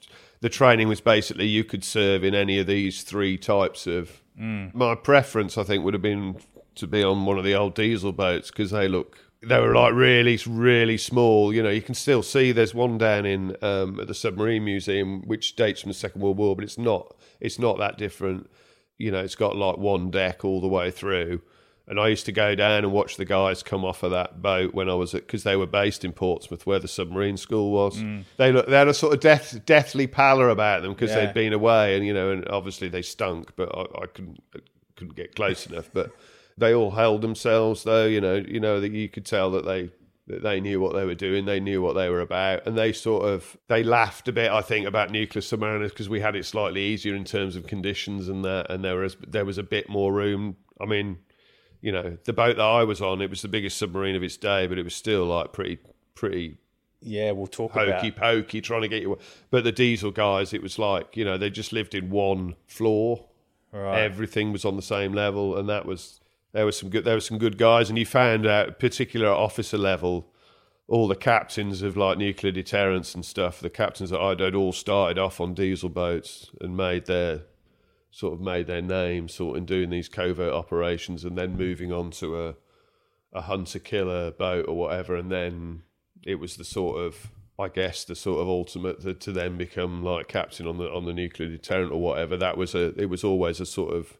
The 0.41 0.49
training 0.49 0.89
was 0.89 0.99
basically 0.99 1.47
you 1.47 1.63
could 1.63 1.85
serve 1.85 2.21
in 2.21 2.35
any 2.35 2.59
of 2.59 2.67
these 2.67 3.03
three 3.03 3.37
types 3.37 3.87
of. 3.87 4.21
Mm. 4.37 4.73
My 4.73 4.93
preference, 4.93 5.57
I 5.57 5.63
think, 5.63 5.85
would 5.85 5.93
have 5.93 6.01
been 6.01 6.37
to 6.75 6.87
be 6.87 7.03
on 7.03 7.25
one 7.25 7.37
of 7.37 7.43
the 7.43 7.53
old 7.53 7.75
diesel 7.75 8.11
boats 8.11 8.49
because 8.49 8.71
they 8.71 8.87
look 8.87 9.19
they 9.45 9.59
were 9.59 9.73
like 9.75 9.93
really, 9.93 10.39
really 10.47 10.97
small. 10.97 11.53
You 11.53 11.63
know, 11.63 11.69
you 11.69 11.81
can 11.81 11.95
still 11.95 12.23
see 12.23 12.51
there's 12.51 12.73
one 12.73 12.97
down 12.97 13.25
in 13.25 13.55
um, 13.61 13.99
at 13.99 14.07
the 14.07 14.13
Submarine 14.13 14.63
Museum 14.63 15.21
which 15.27 15.55
dates 15.55 15.81
from 15.81 15.89
the 15.89 15.95
Second 15.95 16.21
World 16.21 16.37
War, 16.37 16.55
but 16.55 16.63
it's 16.63 16.77
not 16.77 17.15
it's 17.39 17.59
not 17.59 17.77
that 17.79 17.97
different. 17.97 18.49
You 18.97 19.11
know, 19.11 19.19
it's 19.19 19.35
got 19.35 19.55
like 19.55 19.77
one 19.77 20.11
deck 20.11 20.45
all 20.45 20.61
the 20.61 20.67
way 20.67 20.91
through. 20.91 21.41
And 21.85 21.99
I 21.99 22.07
used 22.07 22.25
to 22.27 22.31
go 22.31 22.55
down 22.55 22.85
and 22.85 22.93
watch 22.93 23.17
the 23.17 23.25
guys 23.25 23.61
come 23.61 23.83
off 23.83 24.03
of 24.03 24.11
that 24.11 24.41
boat 24.41 24.73
when 24.73 24.89
I 24.89 24.93
was 24.93 25.13
at 25.13 25.27
because 25.27 25.43
they 25.43 25.57
were 25.57 25.67
based 25.67 26.05
in 26.05 26.13
Portsmouth, 26.13 26.65
where 26.65 26.79
the 26.79 26.87
submarine 26.87 27.35
school 27.35 27.71
was. 27.71 27.97
Mm. 27.97 28.23
They 28.37 28.53
look, 28.53 28.67
they 28.67 28.77
had 28.77 28.87
a 28.87 28.93
sort 28.93 29.13
of 29.13 29.19
death, 29.19 29.59
deathly 29.65 30.07
pallor 30.07 30.47
about 30.47 30.81
them 30.81 30.93
because 30.93 31.09
yeah. 31.09 31.25
they'd 31.25 31.33
been 31.33 31.51
away, 31.51 31.97
and 31.97 32.05
you 32.05 32.13
know, 32.13 32.31
and 32.31 32.47
obviously 32.47 32.87
they 32.87 33.01
stunk. 33.01 33.51
But 33.57 33.75
I, 33.75 34.03
I 34.03 34.05
couldn't 34.05 34.41
couldn't 34.95 35.17
get 35.17 35.35
close 35.35 35.67
enough. 35.67 35.89
But 35.91 36.13
they 36.57 36.73
all 36.73 36.91
held 36.91 37.21
themselves, 37.21 37.83
though. 37.83 38.05
You 38.05 38.21
know, 38.21 38.35
you 38.35 38.59
know 38.59 38.79
that 38.79 38.91
you 38.91 39.09
could 39.09 39.25
tell 39.25 39.51
that 39.51 39.65
they 39.65 39.89
that 40.27 40.41
they 40.41 40.61
knew 40.61 40.79
what 40.79 40.93
they 40.93 41.05
were 41.05 41.15
doing, 41.15 41.45
they 41.45 41.59
knew 41.59 41.81
what 41.81 41.93
they 41.93 42.09
were 42.09 42.21
about, 42.21 42.65
and 42.65 42.77
they 42.77 42.93
sort 42.93 43.25
of 43.25 43.57
they 43.67 43.83
laughed 43.83 44.27
a 44.27 44.31
bit, 44.31 44.51
I 44.51 44.61
think, 44.61 44.87
about 44.87 45.11
nuclear 45.11 45.41
submariners 45.41 45.89
because 45.89 46.09
we 46.09 46.21
had 46.21 46.35
it 46.35 46.45
slightly 46.45 46.81
easier 46.81 47.15
in 47.15 47.25
terms 47.25 47.55
of 47.55 47.67
conditions 47.67 48.29
and 48.29 48.43
that, 48.45 48.69
and 48.69 48.83
there 48.83 48.97
was 48.97 49.17
there 49.27 49.45
was 49.45 49.57
a 49.57 49.63
bit 49.63 49.89
more 49.89 50.13
room. 50.13 50.55
I 50.79 50.85
mean, 50.85 51.19
you 51.81 51.91
know, 51.91 52.17
the 52.23 52.33
boat 52.33 52.55
that 52.55 52.63
I 52.63 52.83
was 52.85 53.01
on, 53.01 53.21
it 53.21 53.29
was 53.29 53.41
the 53.41 53.47
biggest 53.49 53.77
submarine 53.77 54.15
of 54.15 54.23
its 54.23 54.37
day, 54.37 54.67
but 54.67 54.77
it 54.77 54.83
was 54.83 54.95
still 54.95 55.25
like 55.25 55.51
pretty 55.51 55.79
pretty. 56.15 56.57
Yeah, 57.01 57.31
we'll 57.31 57.47
talk 57.47 57.73
hokey 57.73 58.07
about. 58.07 58.15
pokey 58.15 58.61
trying 58.61 58.83
to 58.83 58.87
get 58.87 59.01
you. 59.01 59.17
But 59.49 59.65
the 59.65 59.73
diesel 59.73 60.11
guys, 60.11 60.53
it 60.53 60.63
was 60.63 60.79
like 60.79 61.17
you 61.17 61.25
know 61.25 61.37
they 61.37 61.49
just 61.49 61.73
lived 61.73 61.93
in 61.95 62.09
one 62.09 62.55
floor. 62.67 63.25
Right. 63.73 64.03
Everything 64.03 64.53
was 64.53 64.63
on 64.65 64.77
the 64.77 64.83
same 64.83 65.13
level, 65.13 65.57
and 65.57 65.67
that 65.67 65.85
was 65.85 66.21
there 66.53 66.65
was 66.65 66.77
some 66.77 66.89
good 66.89 67.03
there 67.03 67.15
were 67.15 67.21
some 67.21 67.39
good 67.39 67.57
guys, 67.57 67.89
and 67.89 67.97
you 67.97 68.05
found 68.05 68.45
out 68.45 68.79
particular 68.79 69.27
officer 69.27 69.77
level, 69.77 70.31
all 70.87 71.07
the 71.07 71.15
captains 71.15 71.81
of 71.81 71.97
like 71.97 72.17
nuclear 72.17 72.51
deterrence 72.51 73.15
and 73.15 73.25
stuff. 73.25 73.59
The 73.59 73.69
captains 73.69 74.11
that 74.11 74.21
I'd 74.21 74.55
all 74.55 74.71
started 74.71 75.17
off 75.17 75.41
on 75.41 75.53
diesel 75.53 75.89
boats 75.89 76.51
and 76.61 76.77
made 76.77 77.07
their 77.07 77.41
sort 78.11 78.33
of 78.33 78.41
made 78.41 78.67
their 78.67 78.81
name 78.81 79.27
sort 79.27 79.57
of 79.57 79.65
doing 79.65 79.89
these 79.89 80.07
covert 80.07 80.53
operations, 80.53 81.25
and 81.25 81.37
then 81.37 81.57
moving 81.57 81.91
on 81.91 82.11
to 82.11 82.47
a 82.47 82.55
a 83.33 83.41
hunter 83.41 83.79
killer 83.79 84.31
boat 84.31 84.67
or 84.67 84.77
whatever, 84.77 85.15
and 85.15 85.31
then 85.31 85.81
it 86.21 86.35
was 86.35 86.55
the 86.55 86.63
sort 86.63 86.99
of 86.99 87.31
I 87.59 87.67
guess 87.67 88.03
the 88.03 88.15
sort 88.15 88.41
of 88.41 88.47
ultimate 88.47 89.01
to, 89.01 89.13
to 89.13 89.31
then 89.31 89.57
become 89.57 90.03
like 90.03 90.27
captain 90.27 90.67
on 90.67 90.77
the 90.77 90.91
on 90.91 91.05
the 91.05 91.13
nuclear 91.13 91.49
deterrent 91.49 91.91
or 91.91 91.99
whatever. 91.99 92.37
That 92.37 92.57
was 92.57 92.75
a 92.75 92.93
it 92.99 93.09
was 93.09 93.23
always 93.23 93.59
a 93.59 93.65
sort 93.65 93.95
of 93.95 94.17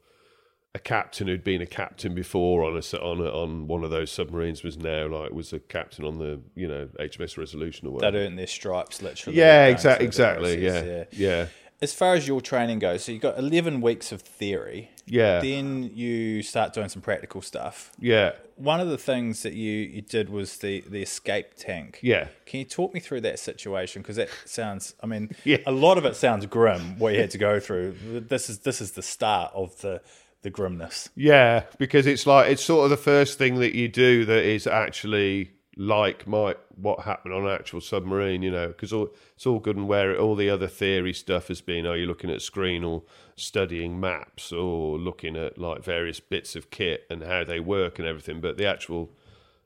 a 0.75 0.80
captain 0.80 1.27
who'd 1.27 1.44
been 1.44 1.62
a 1.62 1.65
captain 1.68 2.15
before 2.15 2.63
on 2.63 2.75
a 2.75 2.98
on 2.98 3.20
a, 3.20 3.30
on 3.30 3.68
one 3.68 3.84
of 3.84 3.92
those 3.92 4.12
submarines 4.12 4.63
was 4.63 4.77
now 4.77 5.08
like 5.08 5.32
was 5.32 5.53
a 5.53 5.60
captain 5.60 6.03
on 6.06 6.18
the 6.18 6.39
you 6.56 6.68
know 6.68 6.88
HMS 7.00 7.38
Resolution 7.38 7.88
or 7.88 7.92
whatever. 7.92 8.18
They'd 8.18 8.25
earned 8.25 8.39
their 8.39 8.48
stripes 8.48 9.01
literally. 9.01 9.38
Yeah, 9.38 9.65
going 9.65 9.74
exactly, 9.75 10.06
exactly. 10.08 10.58
process, 10.68 11.08
Yeah, 11.12 11.30
yeah, 11.30 11.46
As 11.82 11.94
far 11.94 12.15
as 12.15 12.27
your 12.27 12.42
training 12.42 12.80
goes, 12.80 13.03
so 13.03 13.12
you've 13.12 13.22
got 13.22 13.38
11 13.38 13.82
weeks 13.82 14.12
of 14.12 14.22
theory. 14.22 14.89
yeah, 15.06 15.42
Then 15.42 15.92
you 15.94 16.42
start 16.42 16.74
doing 16.74 16.89
some 16.89 17.01
practical 17.01 17.42
stuff. 17.42 17.92
yeah, 18.00 18.32
One 18.56 18.80
of 18.80 18.88
the 18.88 18.98
things 18.98 19.44
that 19.44 19.53
you, 19.53 19.72
you 19.72 20.01
did 20.01 20.30
was 20.30 20.58
the, 20.60 20.82
the 20.89 21.01
escape 21.03 21.56
tank. 21.58 22.00
yeah. 22.01 22.30
Can 22.46 22.60
you 22.62 22.65
talk 22.65 22.94
me 22.94 23.00
through 23.01 23.22
that 23.22 23.38
situation? 23.38 24.01
Because 24.01 24.15
that 24.15 24.30
sounds, 24.46 24.96
I 25.03 25.06
mean, 25.08 25.36
Yeah. 25.44 25.58
a 25.68 25.72
lot 25.72 25.98
of 25.98 26.06
it 26.06 26.15
sounds 26.15 26.46
grim. 26.46 26.98
What 27.00 27.13
you 27.13 27.20
had 27.20 27.32
to 27.32 27.38
go 27.38 27.60
through. 27.60 27.96
This 28.30 28.50
is 28.50 28.60
this 28.60 28.80
is 28.82 28.92
the 28.94 29.01
start 29.03 29.51
of 29.53 29.80
the 29.82 30.01
the 30.44 30.50
grimness. 30.50 31.10
Yeah, 31.16 31.64
because 31.78 32.06
it's 32.06 32.28
like 32.28 32.52
it's 32.52 32.64
sort 32.64 32.84
of 32.86 32.90
the 32.92 32.98
first 32.98 33.38
thing 33.38 33.56
that 33.56 33.76
you 33.76 33.88
do 33.88 34.26
that 34.26 34.44
is 34.44 34.68
actually 34.68 35.52
like 35.76 36.28
my 36.28 36.56
what 36.76 37.02
happened 37.02 37.34
on 37.34 37.46
an 37.46 37.52
actual 37.52 37.82
submarine, 37.82 38.44
you 38.44 38.52
know, 38.52 38.68
because 38.68 38.94
it's 38.94 39.46
all 39.46 39.60
good 39.60 39.76
and 39.76 39.88
where 39.88 40.18
all 40.18 40.36
the 40.36 40.50
other 40.50 40.68
theory 40.68 41.14
stuff 41.14 41.48
has 41.48 41.62
been. 41.62 41.88
Are 41.88 41.98
you 41.98 42.06
looking 42.06 42.30
at 42.30 42.42
screen 42.42 42.84
or 42.84 43.04
studying 43.36 44.00
maps 44.00 44.52
or 44.52 44.98
looking 45.00 45.36
at 45.36 45.58
like 45.58 45.84
various 45.84 46.20
bits 46.20 46.56
of 46.56 46.70
kit 46.70 47.06
and 47.10 47.24
how 47.24 47.44
they 47.44 47.60
work 47.60 47.98
and 47.98 48.08
everything? 48.08 48.42
But 48.42 48.58
the 48.58 48.68
actual 48.68 49.12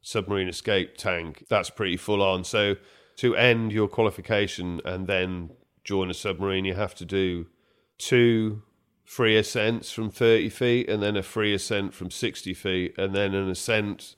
submarine 0.02 0.48
escape 0.48 0.96
tank 0.98 1.46
that's 1.50 1.70
pretty 1.70 1.98
full 1.98 2.22
on. 2.22 2.44
So 2.44 2.76
to 3.18 3.36
end 3.36 3.74
your 3.74 3.88
qualification 3.88 4.80
and 4.86 5.08
then 5.08 5.52
join 5.84 6.10
a 6.10 6.14
submarine, 6.14 6.66
you 6.66 6.76
have 6.76 6.96
to 6.96 7.06
do 7.06 7.48
two 7.98 8.62
free 9.08 9.38
ascents 9.38 9.90
from 9.90 10.10
30 10.12 10.50
feet 10.50 10.90
and 10.90 11.02
then 11.02 11.16
a 11.16 11.24
free 11.24 11.54
ascent 11.54 11.94
from 11.94 12.12
60 12.12 12.54
feet 12.54 12.94
and 12.98 13.16
then 13.16 13.34
an 13.34 13.50
ascent 13.50 14.18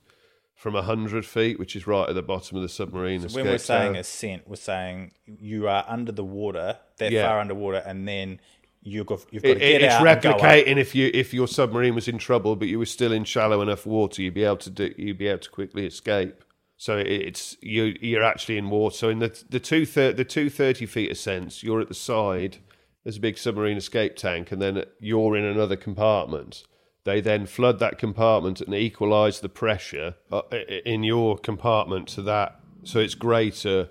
from 0.56 0.74
100 0.74 1.24
feet 1.28 1.60
which 1.60 1.76
is 1.76 1.86
right 1.86 2.10
at 2.10 2.16
the 2.16 2.24
bottom 2.24 2.58
of 2.58 2.64
the 2.64 2.68
submarine. 2.68 3.22
So 3.30 3.36
When 3.36 3.46
we're 3.46 3.60
saying 3.60 3.96
ascent, 3.96 4.48
we're 4.48 4.56
saying 4.56 5.12
you 5.28 5.68
are 5.68 5.86
under 5.88 6.12
the 6.12 6.24
water, 6.24 6.78
that 6.98 7.12
Yeah. 7.12 7.28
far 7.28 7.40
underwater, 7.40 7.84
and 7.86 8.08
then 8.08 8.40
you've 8.82 9.06
got, 9.06 9.20
you've 9.30 9.44
got 9.44 9.50
It- 9.52 9.54
to 9.54 9.60
get 9.60 9.70
it- 9.70 9.82
it's 9.84 9.94
out 9.94 10.08
and 10.08 10.22
go 10.24 10.30
replicating 10.34 10.78
if 10.78 10.96
you 10.96 11.12
if 11.14 11.36
your 11.36 11.48
submarine 11.48 11.94
was 11.94 12.08
in 12.08 12.18
trouble 12.18 12.56
but 12.56 12.68
you 12.68 12.80
were 12.80 12.88
still 12.88 13.12
in 13.12 13.26
shallow 13.26 13.62
enough 13.62 13.86
water 13.86 14.24
you'd 14.24 14.34
be 14.34 14.44
able 14.44 14.58
to 14.58 14.72
do 14.72 14.92
you'd 14.98 15.20
be 15.20 15.28
able 15.28 15.38
to 15.40 15.50
quickly 15.52 15.86
escape. 15.86 16.44
So 16.78 16.98
it- 16.98 17.08
it's 17.08 17.58
you 17.62 17.96
you're 18.02 18.24
actually 18.24 18.58
in 18.58 18.72
water. 18.72 18.96
So 18.96 19.10
in 19.10 19.20
the 19.20 19.32
the 19.50 19.60
two 19.60 19.86
thir- 19.86 20.14
the 20.14 20.26
two 20.26 20.50
30 20.50 20.88
feet 20.88 21.12
ascents 21.12 21.62
you're 21.62 21.80
at 21.80 21.90
the 21.90 21.94
side 21.94 22.58
there's 23.04 23.18
a 23.18 23.22
big 23.22 23.38
submarine 23.38 23.78
escape 23.78 24.16
tank 24.16 24.52
and 24.52 24.62
then 24.62 24.84
you're 25.00 25.36
in 25.36 25.46
another 25.46 25.76
compartment. 25.76 26.64
They 27.06 27.22
then 27.22 27.46
flood 27.46 27.80
that 27.80 27.98
compartment 27.98 28.62
and 28.62 28.74
equalize 28.74 29.40
the 29.40 29.50
pressure 29.50 30.16
uh, 30.32 30.42
in 30.86 31.04
your 31.04 31.38
compartment 31.38 32.08
to 32.10 32.22
that. 32.24 32.60
So 32.84 33.00
it's 33.00 33.16
greater 33.16 33.90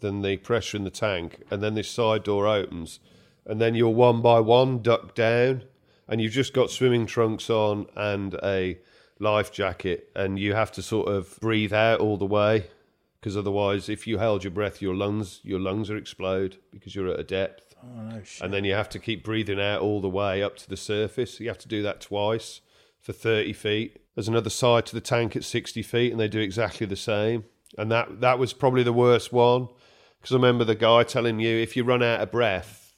than 0.00 0.22
the 0.22 0.36
pressure 0.38 0.76
in 0.76 0.84
the 0.84 0.90
tank 0.90 1.42
and 1.50 1.62
then 1.62 1.74
this 1.74 1.90
side 1.90 2.24
door 2.24 2.46
opens 2.46 3.00
and 3.46 3.60
then 3.60 3.74
you're 3.74 3.88
one 3.88 4.22
by 4.22 4.40
one 4.40 4.82
ducked 4.82 5.16
down 5.16 5.62
and 6.08 6.20
you've 6.20 6.32
just 6.32 6.52
got 6.52 6.70
swimming 6.70 7.06
trunks 7.06 7.48
on 7.50 7.86
and 7.96 8.34
a 8.42 8.78
life 9.18 9.52
jacket 9.52 10.10
and 10.16 10.38
you 10.38 10.54
have 10.54 10.72
to 10.72 10.82
sort 10.82 11.08
of 11.08 11.38
breathe 11.40 11.72
out 11.72 12.00
all 12.00 12.16
the 12.16 12.26
way 12.26 12.66
because 13.20 13.36
otherwise 13.36 13.88
if 13.88 14.06
you 14.06 14.18
held 14.18 14.42
your 14.42 14.50
breath 14.50 14.80
your 14.80 14.94
lungs 14.94 15.40
your 15.42 15.60
lungs 15.60 15.90
will 15.90 15.98
explode 15.98 16.56
because 16.72 16.94
you're 16.94 17.08
at 17.08 17.20
a 17.20 17.24
depth 17.24 17.69
Oh, 17.82 18.02
no 18.02 18.22
shit. 18.22 18.42
and 18.42 18.52
then 18.52 18.64
you 18.64 18.74
have 18.74 18.88
to 18.90 18.98
keep 18.98 19.24
breathing 19.24 19.60
out 19.60 19.80
all 19.80 20.00
the 20.00 20.08
way 20.08 20.42
up 20.42 20.56
to 20.58 20.68
the 20.68 20.76
surface. 20.76 21.40
You 21.40 21.48
have 21.48 21.58
to 21.58 21.68
do 21.68 21.82
that 21.82 22.00
twice 22.00 22.60
for 23.00 23.12
30 23.12 23.52
feet. 23.54 24.00
There's 24.14 24.28
another 24.28 24.50
side 24.50 24.86
to 24.86 24.94
the 24.94 25.00
tank 25.00 25.36
at 25.36 25.44
60 25.44 25.82
feet, 25.82 26.12
and 26.12 26.20
they 26.20 26.28
do 26.28 26.40
exactly 26.40 26.86
the 26.86 26.96
same. 26.96 27.44
And 27.78 27.90
that, 27.90 28.20
that 28.20 28.38
was 28.38 28.52
probably 28.52 28.82
the 28.82 28.92
worst 28.92 29.32
one 29.32 29.68
because 30.20 30.34
I 30.34 30.36
remember 30.36 30.64
the 30.64 30.74
guy 30.74 31.02
telling 31.02 31.40
you 31.40 31.56
if 31.56 31.76
you 31.76 31.84
run 31.84 32.02
out 32.02 32.20
of 32.20 32.30
breath, 32.30 32.94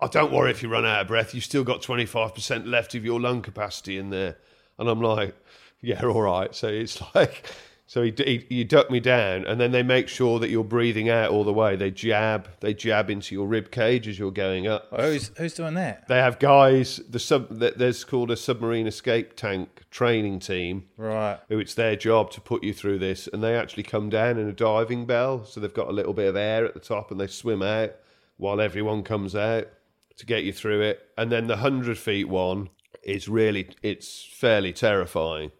oh, 0.00 0.08
don't 0.08 0.32
worry 0.32 0.50
if 0.50 0.62
you 0.62 0.68
run 0.68 0.86
out 0.86 1.02
of 1.02 1.08
breath, 1.08 1.34
you've 1.34 1.44
still 1.44 1.64
got 1.64 1.82
25% 1.82 2.66
left 2.66 2.94
of 2.94 3.04
your 3.04 3.20
lung 3.20 3.42
capacity 3.42 3.98
in 3.98 4.10
there. 4.10 4.38
And 4.78 4.88
I'm 4.88 5.00
like, 5.00 5.34
yeah, 5.80 6.02
all 6.02 6.22
right. 6.22 6.54
So 6.54 6.68
it's 6.68 7.02
like, 7.14 7.50
so 7.88 8.02
he, 8.02 8.12
he, 8.16 8.44
you 8.50 8.64
duck 8.64 8.90
me 8.90 8.98
down, 8.98 9.46
and 9.46 9.60
then 9.60 9.70
they 9.70 9.82
make 9.84 10.08
sure 10.08 10.40
that 10.40 10.50
you're 10.50 10.64
breathing 10.64 11.08
out 11.08 11.30
all 11.30 11.44
the 11.44 11.52
way. 11.52 11.76
They 11.76 11.92
jab, 11.92 12.48
they 12.60 12.74
jab 12.74 13.10
into 13.10 13.34
your 13.34 13.46
rib 13.46 13.70
cage 13.70 14.08
as 14.08 14.18
you're 14.18 14.32
going 14.32 14.66
up. 14.66 14.88
Oh, 14.90 15.12
who's, 15.12 15.30
who's 15.36 15.54
doing 15.54 15.74
that? 15.74 16.08
They 16.08 16.18
have 16.18 16.38
guys. 16.40 16.96
The 17.08 17.20
sub 17.20 17.48
there's 17.58 18.02
called 18.04 18.30
a 18.32 18.36
submarine 18.36 18.86
escape 18.88 19.36
tank 19.36 19.84
training 19.90 20.40
team, 20.40 20.88
Right. 20.96 21.38
who 21.48 21.58
it's 21.60 21.74
their 21.74 21.94
job 21.96 22.30
to 22.32 22.40
put 22.40 22.64
you 22.64 22.72
through 22.72 22.98
this, 22.98 23.28
and 23.32 23.42
they 23.42 23.54
actually 23.54 23.84
come 23.84 24.10
down 24.10 24.36
in 24.38 24.48
a 24.48 24.52
diving 24.52 25.06
bell, 25.06 25.44
so 25.44 25.60
they've 25.60 25.72
got 25.72 25.88
a 25.88 25.92
little 25.92 26.12
bit 26.12 26.28
of 26.28 26.36
air 26.36 26.64
at 26.64 26.74
the 26.74 26.80
top, 26.80 27.10
and 27.10 27.20
they 27.20 27.28
swim 27.28 27.62
out 27.62 27.92
while 28.36 28.60
everyone 28.60 29.02
comes 29.04 29.34
out 29.36 29.68
to 30.16 30.26
get 30.26 30.42
you 30.44 30.52
through 30.52 30.80
it. 30.80 31.08
And 31.16 31.30
then 31.30 31.46
the 31.46 31.58
hundred 31.58 31.98
feet 31.98 32.28
one 32.28 32.70
is 33.02 33.28
really 33.28 33.68
it's 33.82 34.24
fairly 34.24 34.72
terrifying 34.72 35.52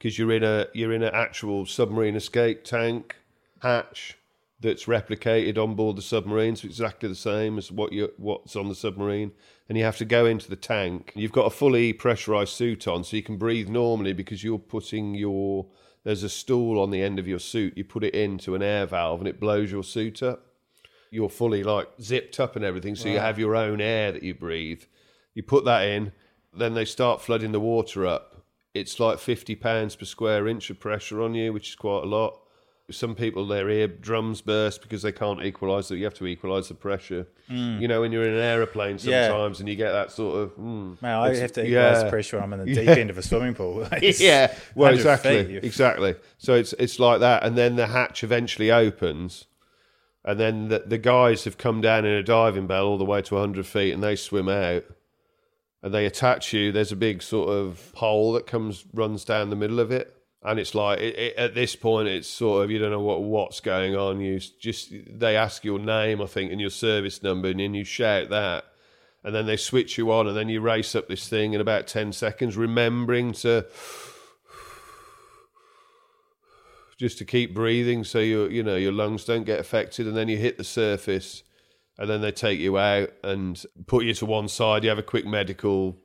because 0.00 0.18
you're 0.18 0.32
in 0.32 0.42
a 0.42 0.66
you're 0.72 0.92
in 0.92 1.02
an 1.02 1.14
actual 1.14 1.66
submarine 1.66 2.16
escape 2.16 2.64
tank 2.64 3.16
hatch 3.60 4.16
that's 4.58 4.84
replicated 4.84 5.56
on 5.56 5.74
board 5.74 5.96
the 5.96 6.02
submarine, 6.02 6.56
so 6.56 6.66
it's 6.66 6.78
exactly 6.78 7.08
the 7.08 7.14
same 7.14 7.58
as 7.58 7.70
what 7.70 7.92
you 7.92 8.10
what's 8.16 8.56
on 8.56 8.68
the 8.68 8.74
submarine. 8.74 9.32
And 9.68 9.78
you 9.78 9.84
have 9.84 9.98
to 9.98 10.04
go 10.04 10.26
into 10.26 10.50
the 10.50 10.56
tank. 10.56 11.12
You've 11.14 11.32
got 11.32 11.46
a 11.46 11.50
fully 11.50 11.92
pressurized 11.92 12.52
suit 12.52 12.88
on, 12.88 13.04
so 13.04 13.16
you 13.16 13.22
can 13.22 13.36
breathe 13.36 13.68
normally 13.68 14.12
because 14.12 14.42
you're 14.42 14.58
putting 14.58 15.14
your 15.14 15.66
there's 16.02 16.22
a 16.22 16.30
stool 16.30 16.80
on 16.80 16.90
the 16.90 17.02
end 17.02 17.18
of 17.18 17.28
your 17.28 17.38
suit. 17.38 17.76
You 17.76 17.84
put 17.84 18.04
it 18.04 18.14
into 18.14 18.54
an 18.54 18.62
air 18.62 18.86
valve, 18.86 19.20
and 19.20 19.28
it 19.28 19.38
blows 19.38 19.70
your 19.70 19.84
suit 19.84 20.22
up. 20.22 20.46
You're 21.10 21.28
fully 21.28 21.62
like 21.62 21.88
zipped 22.00 22.40
up 22.40 22.56
and 22.56 22.64
everything, 22.64 22.96
so 22.96 23.08
you 23.08 23.18
have 23.18 23.38
your 23.38 23.54
own 23.54 23.80
air 23.80 24.12
that 24.12 24.22
you 24.22 24.34
breathe. 24.34 24.82
You 25.34 25.42
put 25.42 25.64
that 25.64 25.82
in, 25.82 26.12
then 26.56 26.74
they 26.74 26.84
start 26.84 27.20
flooding 27.20 27.52
the 27.52 27.60
water 27.60 28.06
up. 28.06 28.29
It's 28.74 29.00
like 29.00 29.18
fifty 29.18 29.54
pounds 29.56 29.96
per 29.96 30.04
square 30.04 30.46
inch 30.46 30.70
of 30.70 30.78
pressure 30.78 31.20
on 31.22 31.34
you, 31.34 31.52
which 31.52 31.70
is 31.70 31.74
quite 31.74 32.04
a 32.04 32.06
lot. 32.06 32.38
Some 32.90 33.14
people 33.14 33.46
their 33.46 33.68
eardrums 33.70 34.40
burst 34.40 34.82
because 34.82 35.02
they 35.02 35.12
can't 35.12 35.40
equalise 35.44 35.88
that. 35.88 35.96
You 35.98 36.04
have 36.04 36.14
to 36.14 36.26
equalise 36.26 36.68
the 36.68 36.74
pressure. 36.74 37.26
You 37.48 37.86
know, 37.88 38.00
when 38.00 38.10
you're 38.12 38.24
in 38.24 38.32
an 38.34 38.40
aeroplane 38.40 38.98
Yeah. 39.00 39.26
sometimes 39.28 39.58
and 39.60 39.68
you 39.68 39.74
get 39.76 39.90
that 39.92 40.10
sort 40.12 40.36
of 40.40 40.56
mm, 40.56 41.00
Man, 41.02 41.18
I 41.18 41.34
have 41.36 41.52
to 41.52 41.64
equalize 41.66 42.02
yeah. 42.02 42.10
pressure 42.10 42.40
I'm 42.40 42.52
in 42.52 42.60
the 42.60 42.74
deep 42.74 42.88
end 43.02 43.10
of 43.10 43.18
a 43.18 43.22
swimming 43.22 43.54
pool. 43.54 43.86
Yeah, 44.02 44.54
well, 44.76 44.92
exactly, 44.94 45.44
feet, 45.46 45.64
exactly. 45.64 46.14
So 46.38 46.54
it's 46.54 46.72
it's 46.74 46.98
like 47.00 47.20
that, 47.20 47.44
and 47.44 47.56
then 47.56 47.74
the 47.76 47.88
hatch 47.88 48.22
eventually 48.24 48.70
opens, 48.72 49.46
and 50.24 50.38
then 50.38 50.68
the 50.68 50.80
the 50.86 50.98
guys 50.98 51.44
have 51.44 51.58
come 51.58 51.80
down 51.80 52.04
in 52.04 52.12
a 52.12 52.22
diving 52.24 52.66
bell 52.68 52.86
all 52.86 52.98
the 52.98 53.04
way 53.04 53.22
to 53.22 53.34
100 53.34 53.66
feet, 53.66 53.92
and 53.92 54.02
they 54.02 54.16
swim 54.16 54.48
out, 54.48 54.84
and 55.82 55.94
they 55.94 56.06
attach 56.06 56.52
you. 56.52 56.72
There's 56.72 56.92
a 56.92 56.96
big 56.96 57.22
sort 57.22 57.48
of 57.48 57.92
pole 57.94 58.32
that 58.34 58.46
comes 58.46 58.84
runs 58.92 59.24
down 59.24 59.50
the 59.50 59.56
middle 59.56 59.80
of 59.80 59.90
it, 59.90 60.14
and 60.42 60.58
it's 60.58 60.74
like 60.74 61.00
it, 61.00 61.18
it, 61.18 61.36
at 61.36 61.54
this 61.54 61.76
point, 61.76 62.08
it's 62.08 62.28
sort 62.28 62.64
of 62.64 62.70
you 62.70 62.78
don't 62.78 62.90
know 62.90 63.00
what 63.00 63.22
what's 63.22 63.60
going 63.60 63.96
on. 63.96 64.20
You 64.20 64.40
just 64.58 64.92
they 65.06 65.36
ask 65.36 65.64
your 65.64 65.78
name, 65.78 66.20
I 66.20 66.26
think, 66.26 66.52
and 66.52 66.60
your 66.60 66.70
service 66.70 67.22
number, 67.22 67.48
and 67.48 67.60
then 67.60 67.74
you 67.74 67.84
shout 67.84 68.30
that. 68.30 68.64
And 69.22 69.34
then 69.34 69.44
they 69.44 69.58
switch 69.58 69.98
you 69.98 70.10
on, 70.12 70.26
and 70.26 70.36
then 70.36 70.48
you 70.48 70.62
race 70.62 70.94
up 70.94 71.06
this 71.08 71.28
thing 71.28 71.52
in 71.52 71.60
about 71.60 71.86
10 71.86 72.14
seconds, 72.14 72.56
remembering 72.56 73.32
to 73.32 73.66
just 76.98 77.18
to 77.18 77.26
keep 77.26 77.52
breathing 77.52 78.02
so 78.02 78.18
your 78.18 78.50
you 78.50 78.62
know 78.62 78.76
your 78.76 78.92
lungs 78.92 79.26
don't 79.26 79.44
get 79.44 79.60
affected 79.60 80.06
and 80.06 80.16
then 80.16 80.28
you 80.28 80.38
hit 80.38 80.56
the 80.56 80.64
surface 80.64 81.42
and 81.98 82.08
then 82.08 82.20
they 82.20 82.32
take 82.32 82.58
you 82.58 82.78
out 82.78 83.10
and 83.22 83.62
put 83.86 84.04
you 84.04 84.14
to 84.14 84.26
one 84.26 84.48
side 84.48 84.82
you 84.84 84.88
have 84.90 84.98
a 84.98 85.02
quick 85.02 85.26
medical 85.26 85.96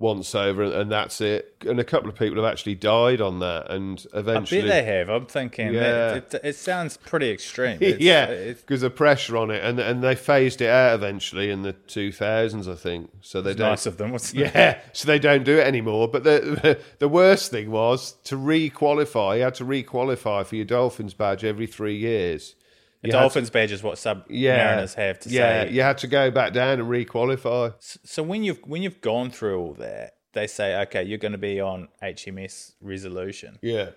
once 0.00 0.32
over 0.32 0.62
and, 0.62 0.72
and 0.74 0.92
that's 0.92 1.20
it 1.20 1.56
and 1.66 1.80
a 1.80 1.84
couple 1.84 2.08
of 2.08 2.14
people 2.14 2.36
have 2.36 2.44
actually 2.44 2.76
died 2.76 3.20
on 3.20 3.40
that 3.40 3.68
and 3.68 4.06
eventually 4.14 4.60
I 4.60 4.62
bet 4.62 4.70
they 4.70 4.84
have. 4.98 5.08
I'm 5.08 5.26
thinking 5.26 5.74
Yeah. 5.74 5.80
that 6.20 6.34
it, 6.34 6.40
it 6.44 6.52
sounds 6.56 6.96
pretty 6.96 7.32
extreme. 7.32 7.78
It's- 7.80 8.00
yeah 8.00 8.52
because 8.52 8.82
the 8.82 8.90
pressure 8.90 9.36
on 9.36 9.50
it 9.50 9.64
and 9.64 9.80
and 9.80 10.00
they 10.00 10.14
phased 10.14 10.60
it 10.60 10.68
out 10.70 10.94
eventually 10.94 11.50
in 11.50 11.62
the 11.62 11.72
2000s 11.72 12.70
I 12.70 12.76
think 12.76 13.10
so 13.22 13.42
they 13.42 13.54
don't 13.54 13.70
nice 13.70 13.86
of 13.86 13.96
them. 13.96 14.12
Wasn't 14.12 14.40
it? 14.40 14.54
yeah, 14.54 14.78
so 14.92 15.08
they 15.08 15.18
don't 15.18 15.42
do 15.42 15.58
it 15.58 15.66
anymore. 15.66 16.06
But 16.06 16.22
the 16.22 16.78
the 17.00 17.08
worst 17.08 17.50
thing 17.50 17.72
was 17.72 18.12
to 18.24 18.36
re-qualify. 18.36 19.34
You 19.36 19.42
had 19.42 19.56
to 19.56 19.64
re-qualify 19.64 20.44
for 20.44 20.54
your 20.54 20.64
Dolphins 20.64 21.12
badge 21.14 21.42
every 21.42 21.66
three 21.66 21.96
years. 21.96 22.54
The 23.02 23.10
Dolphins 23.10 23.50
badge 23.50 23.70
is 23.72 23.82
what 23.82 23.94
submariners 23.96 24.26
to- 24.26 24.34
yeah, 24.34 24.80
have 24.80 25.18
to 25.20 25.28
say. 25.28 25.34
yeah, 25.36 25.64
say. 25.64 25.70
you 25.72 25.82
had 25.82 25.98
to 25.98 26.06
go 26.08 26.30
back 26.30 26.52
down 26.52 26.80
and 26.80 26.88
re-qualify. 26.88 27.70
So 27.80 28.22
when 28.22 28.42
you've 28.42 28.58
when 28.66 28.82
you've 28.82 29.00
gone 29.00 29.30
through 29.30 29.58
all 29.60 29.74
that, 29.74 30.16
they 30.32 30.46
say, 30.48 30.76
okay, 30.82 31.04
you're 31.04 31.18
going 31.18 31.32
to 31.32 31.38
be 31.38 31.60
on 31.60 31.88
HMS 32.02 32.72
Resolution, 32.80 33.58
Yeah, 33.62 33.90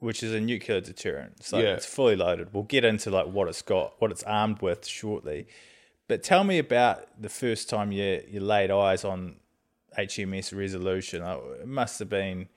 which 0.00 0.22
is 0.22 0.32
a 0.34 0.40
nuclear 0.40 0.80
deterrent. 0.82 1.42
So 1.44 1.58
Yeah. 1.58 1.74
it's 1.74 1.86
fully 1.86 2.14
loaded. 2.16 2.52
We'll 2.52 2.62
get 2.64 2.84
into 2.84 3.10
like 3.10 3.26
what 3.26 3.48
it's 3.48 3.62
got, 3.62 3.94
what 4.00 4.10
it's 4.10 4.22
armed 4.24 4.60
with 4.60 4.86
shortly. 4.86 5.46
But 6.08 6.22
tell 6.22 6.44
me 6.44 6.58
about 6.58 7.08
the 7.20 7.28
first 7.30 7.70
time 7.70 7.90
you 7.90 8.22
you 8.28 8.40
laid 8.40 8.70
eyes 8.70 9.02
on 9.04 9.36
HMS 9.98 10.52
Resolution. 10.54 11.22
Oh, 11.22 11.54
It 11.60 11.66
must 11.66 11.98
have 12.00 12.10
been 12.10 12.48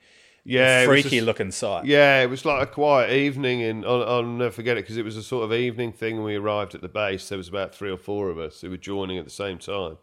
Yeah, 0.50 0.84
freaky 0.84 1.08
just- 1.10 1.26
looking 1.26 1.50
sight. 1.50 1.84
Yeah, 1.84 2.22
it 2.22 2.30
was 2.30 2.44
like 2.44 2.62
a 2.62 2.70
quiet 2.70 3.12
evening, 3.12 3.62
and 3.62 3.84
I'll, 3.84 4.02
I'll 4.02 4.22
never 4.22 4.50
forget 4.50 4.76
it 4.76 4.82
because 4.82 4.96
it 4.96 5.04
was 5.04 5.16
a 5.16 5.22
sort 5.22 5.44
of 5.44 5.52
evening 5.52 5.92
thing. 5.92 6.16
When 6.16 6.24
we 6.24 6.34
arrived 6.36 6.74
at 6.74 6.80
the 6.80 6.88
base, 6.88 7.28
there 7.28 7.38
was 7.38 7.48
about 7.48 7.74
three 7.74 7.90
or 7.90 7.96
four 7.96 8.30
of 8.30 8.38
us 8.38 8.60
who 8.60 8.70
were 8.70 8.76
joining 8.76 9.16
at 9.18 9.24
the 9.24 9.30
same 9.30 9.58
time. 9.58 9.98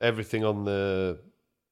Everything 0.00 0.44
on 0.44 0.64
the 0.64 1.20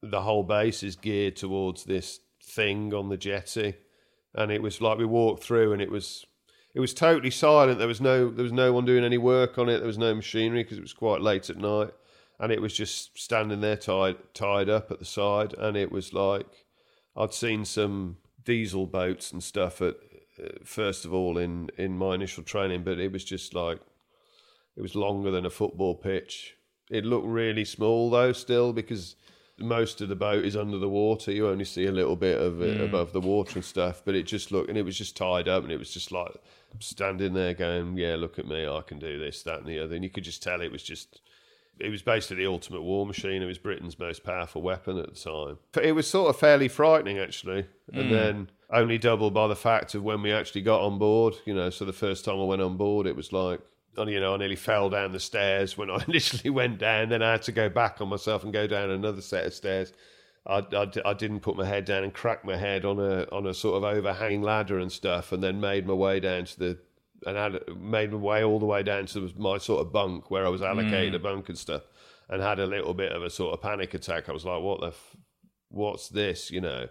the 0.02 0.23
whole 0.23 0.43
base 0.43 0.83
is 0.83 0.97
geared 0.97 1.37
towards 1.37 1.85
this 1.85 2.21
thing 2.45 2.95
on 2.95 3.09
the 3.09 3.17
jetty, 3.17 3.75
and 4.35 4.52
it 4.52 4.62
was 4.62 4.81
like 4.81 4.99
we 4.99 5.05
walked 5.05 5.43
through, 5.43 5.73
and 5.73 5.83
it 5.83 5.91
was 5.91 6.25
it 6.75 6.81
was 6.81 6.95
totally 6.95 7.31
silent. 7.31 7.79
There 7.79 7.88
was 7.88 8.00
no 8.00 8.31
there 8.31 8.45
was 8.45 8.52
no 8.52 8.73
one 8.73 8.85
doing 8.85 9.05
any 9.05 9.19
work 9.19 9.59
on 9.59 9.69
it. 9.69 9.79
There 9.79 9.87
was 9.87 9.99
no 9.99 10.14
machinery 10.14 10.62
because 10.62 10.79
it 10.79 10.83
was 10.83 10.93
quite 10.93 11.21
late 11.21 11.50
at 11.50 11.57
night, 11.59 11.91
and 12.38 12.52
it 12.52 12.62
was 12.62 12.73
just 12.73 13.19
standing 13.19 13.61
there 13.61 13.76
tied 13.76 14.17
tied 14.33 14.69
up 14.69 14.93
at 14.93 15.00
the 15.00 15.05
side, 15.05 15.55
and 15.59 15.76
it 15.76 15.91
was 15.91 16.12
like 16.12 16.47
I'd 17.16 17.35
seen 17.35 17.64
some 17.64 18.16
diesel 18.45 18.87
boats 18.87 19.33
and 19.33 19.42
stuff 19.42 19.81
at 19.81 19.97
uh, 20.42 20.49
first 20.64 21.04
of 21.04 21.12
all 21.12 21.38
in 21.38 21.71
in 21.76 21.97
my 21.97 22.14
initial 22.14 22.42
training, 22.42 22.83
but 22.85 22.99
it 22.99 23.12
was 23.12 23.25
just 23.25 23.54
like 23.54 23.81
it 24.76 24.83
was 24.83 24.95
longer 24.95 25.31
than 25.31 25.47
a 25.47 25.50
football 25.50 25.95
pitch. 25.95 26.57
It 26.90 27.04
looked 27.04 27.26
really 27.26 27.64
small 27.64 28.11
though, 28.11 28.33
still 28.33 28.73
because 28.73 29.16
most 29.59 30.00
of 30.00 30.09
the 30.09 30.16
boat 30.16 30.45
is 30.45 30.57
under 30.57 30.78
the 30.78 30.88
water. 30.88 31.31
You 31.31 31.49
only 31.49 31.64
see 31.64 31.87
a 31.87 31.92
little 31.92 32.16
bit 32.16 32.40
of 32.40 32.62
it 32.62 32.81
above 32.81 33.12
the 33.12 33.21
water 33.21 33.52
and 33.57 33.64
stuff. 33.64 34.02
But 34.04 34.14
it 34.14 34.25
just 34.25 34.50
looked, 34.50 34.69
and 34.69 34.78
it 34.78 34.85
was 34.85 34.99
just 34.99 35.16
tied 35.16 35.49
up, 35.49 35.62
and 35.62 35.73
it 35.73 35.78
was 35.78 35.92
just 35.92 36.11
like 36.11 36.33
standing 36.81 37.35
there 37.35 37.54
going, 37.54 37.97
"Yeah, 37.97 38.16
look 38.16 38.38
at 38.38 38.47
me, 38.47 38.66
I 38.66 38.81
can 38.83 38.99
do 38.99 39.19
this, 39.19 39.42
that, 39.42 39.61
and 39.61 39.66
the 39.66 39.78
other." 39.78 39.95
And 39.95 40.04
you 40.04 40.11
could 40.11 40.25
just 40.25 40.42
tell 40.42 40.61
it 40.61 40.73
was 40.73 40.83
just 40.83 41.21
it 41.83 41.91
was 41.91 42.01
basically 42.01 42.45
the 42.45 42.51
ultimate 42.51 42.83
war 42.83 43.05
machine. 43.05 43.43
It 43.43 43.47
was 43.47 43.59
Britain's 43.59 43.99
most 43.99 44.23
powerful 44.23 44.62
weapon 44.62 44.99
at 44.99 45.12
the 45.12 45.21
time. 45.21 45.59
It 45.83 45.93
was 45.93 46.07
sort 46.07 46.31
of 46.31 46.39
fairly 46.39 46.69
frightening, 46.69 47.19
actually. 47.19 47.67
And 47.93 48.05
hmm. 48.05 48.12
then 48.12 48.51
only 48.71 48.99
doubled 48.99 49.35
by 49.35 49.49
the 49.49 49.57
fact 49.57 49.97
of 49.97 50.05
when 50.05 50.23
we 50.23 50.33
actually 50.33 50.62
got 50.62 50.81
on 50.81 50.99
board. 50.99 51.35
You 51.45 51.55
know, 51.55 51.71
so 51.71 51.85
the 51.85 51.93
first 51.93 52.25
time 52.25 52.41
I 52.41 52.45
went 52.45 52.62
on 52.62 52.77
board, 52.77 53.09
it 53.09 53.17
was 53.17 53.33
like, 53.33 53.61
you 53.99 54.21
know, 54.21 54.35
I 54.35 54.37
nearly 54.37 54.57
fell 54.57 54.91
down 54.91 55.11
the 55.11 55.21
stairs 55.21 55.77
when 55.77 55.91
I 55.91 56.05
initially 56.07 56.51
went 56.51 56.79
down. 56.79 57.09
Then 57.09 57.23
I 57.23 57.33
had 57.33 57.43
to 57.43 57.53
go 57.53 57.69
back 57.69 58.01
on 58.01 58.09
myself 58.09 58.45
and 58.45 58.53
go 58.53 58.69
down 58.69 58.91
another 58.91 59.21
set 59.21 59.45
of 59.45 59.53
stairs. 59.53 59.93
I, 60.47 60.59
I, 60.73 60.89
I 61.05 61.15
didn't 61.15 61.41
put 61.41 61.57
my 61.57 61.67
head 61.67 61.85
down 61.85 62.05
and 62.05 62.15
crack 62.15 62.45
my 62.45 62.57
head 62.57 62.85
on 62.85 63.01
a 63.01 63.27
on 63.33 63.47
a 63.47 63.55
sort 63.55 63.77
of 63.77 63.85
overhanging 63.85 64.43
ladder 64.43 64.79
and 64.79 64.91
stuff, 64.91 65.33
and 65.33 65.43
then 65.43 65.61
made 65.61 65.87
my 65.87 65.95
way 65.95 66.21
down 66.21 66.45
to 66.45 66.59
the 66.59 66.79
and 67.26 67.37
had 67.37 67.61
made 67.76 68.12
my 68.12 68.19
way 68.19 68.45
all 68.45 68.59
the 68.59 68.67
way 68.67 68.83
down 68.83 69.07
to 69.07 69.31
my 69.37 69.59
sort 69.59 69.81
of 69.81 69.93
bunk 69.93 70.31
where 70.31 70.47
I 70.47 70.49
was 70.49 70.62
allocated 70.62 71.12
mm. 71.12 71.17
a 71.17 71.19
bunk 71.19 71.49
and 71.49 71.59
stuff, 71.59 71.83
and 72.29 72.43
had 72.43 72.59
a 72.59 72.67
little 72.67 72.95
bit 72.95 73.12
of 73.12 73.23
a 73.23 73.31
sort 73.31 73.55
of 73.55 73.62
panic 73.62 73.95
attack. 73.95 74.29
I 74.29 74.33
was 74.33 74.45
like, 74.45 74.62
"What 74.62 74.81
the, 74.81 74.88
f- 74.88 75.17
what's 75.69 76.09
this?" 76.09 76.50
You 76.50 76.61
know. 76.61 76.88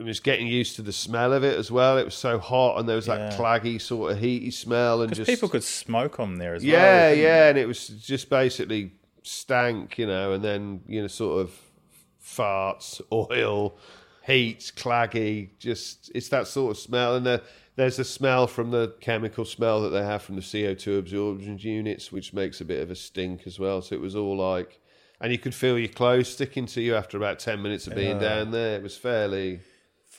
I 0.00 0.04
was 0.04 0.20
getting 0.20 0.48
used 0.48 0.74
to 0.76 0.82
the 0.82 0.92
smell 0.92 1.32
of 1.32 1.44
it 1.44 1.56
as 1.56 1.70
well. 1.70 1.96
It 1.96 2.04
was 2.04 2.14
so 2.14 2.38
hot, 2.38 2.80
and 2.80 2.88
there 2.88 2.96
was 2.96 3.06
that 3.06 3.32
Yeah. 3.32 3.38
claggy 3.38 3.80
sort 3.80 4.12
of 4.12 4.18
heaty 4.18 4.50
smell, 4.50 5.02
and 5.02 5.14
just 5.14 5.30
people 5.30 5.48
could 5.48 5.62
smoke 5.62 6.18
on 6.18 6.38
there 6.38 6.54
as 6.54 6.64
well. 6.64 6.72
yeah, 6.72 7.12
yeah, 7.12 7.48
and 7.48 7.58
it 7.58 7.68
was 7.68 7.86
just 7.86 8.28
basically 8.28 8.92
stank, 9.22 9.98
you 9.98 10.06
know, 10.06 10.32
and 10.32 10.42
then 10.42 10.80
you 10.88 11.02
know, 11.02 11.06
sort 11.06 11.42
of 11.42 11.52
farts, 12.24 13.00
oil, 13.12 13.76
heat, 14.26 14.72
claggy. 14.76 15.50
Just 15.58 16.10
it's 16.14 16.28
that 16.30 16.46
sort 16.48 16.72
of 16.72 16.78
smell, 16.78 17.14
and 17.14 17.26
the, 17.26 17.42
there's 17.76 17.98
a 17.98 18.04
smell 18.04 18.46
from 18.46 18.70
the 18.70 18.94
chemical 19.00 19.44
smell 19.44 19.82
that 19.82 19.90
they 19.90 20.02
have 20.02 20.22
from 20.22 20.36
the 20.36 20.42
CO 20.42 20.74
two 20.74 20.98
absorption 20.98 21.58
units, 21.58 22.12
which 22.12 22.32
makes 22.32 22.60
a 22.60 22.64
bit 22.64 22.82
of 22.82 22.90
a 22.90 22.96
stink 22.96 23.46
as 23.46 23.58
well. 23.58 23.80
So 23.82 23.94
it 23.94 24.00
was 24.00 24.14
all 24.16 24.36
like, 24.36 24.80
and 25.20 25.32
you 25.32 25.38
could 25.38 25.54
feel 25.54 25.78
your 25.78 25.88
clothes 25.88 26.28
sticking 26.32 26.66
to 26.66 26.80
you 26.80 26.94
after 26.96 27.16
about 27.16 27.38
ten 27.38 27.62
minutes 27.62 27.86
of 27.86 27.94
being 27.94 28.18
down 28.18 28.50
there. 28.50 28.76
It 28.76 28.82
was 28.82 28.96
fairly, 28.96 29.60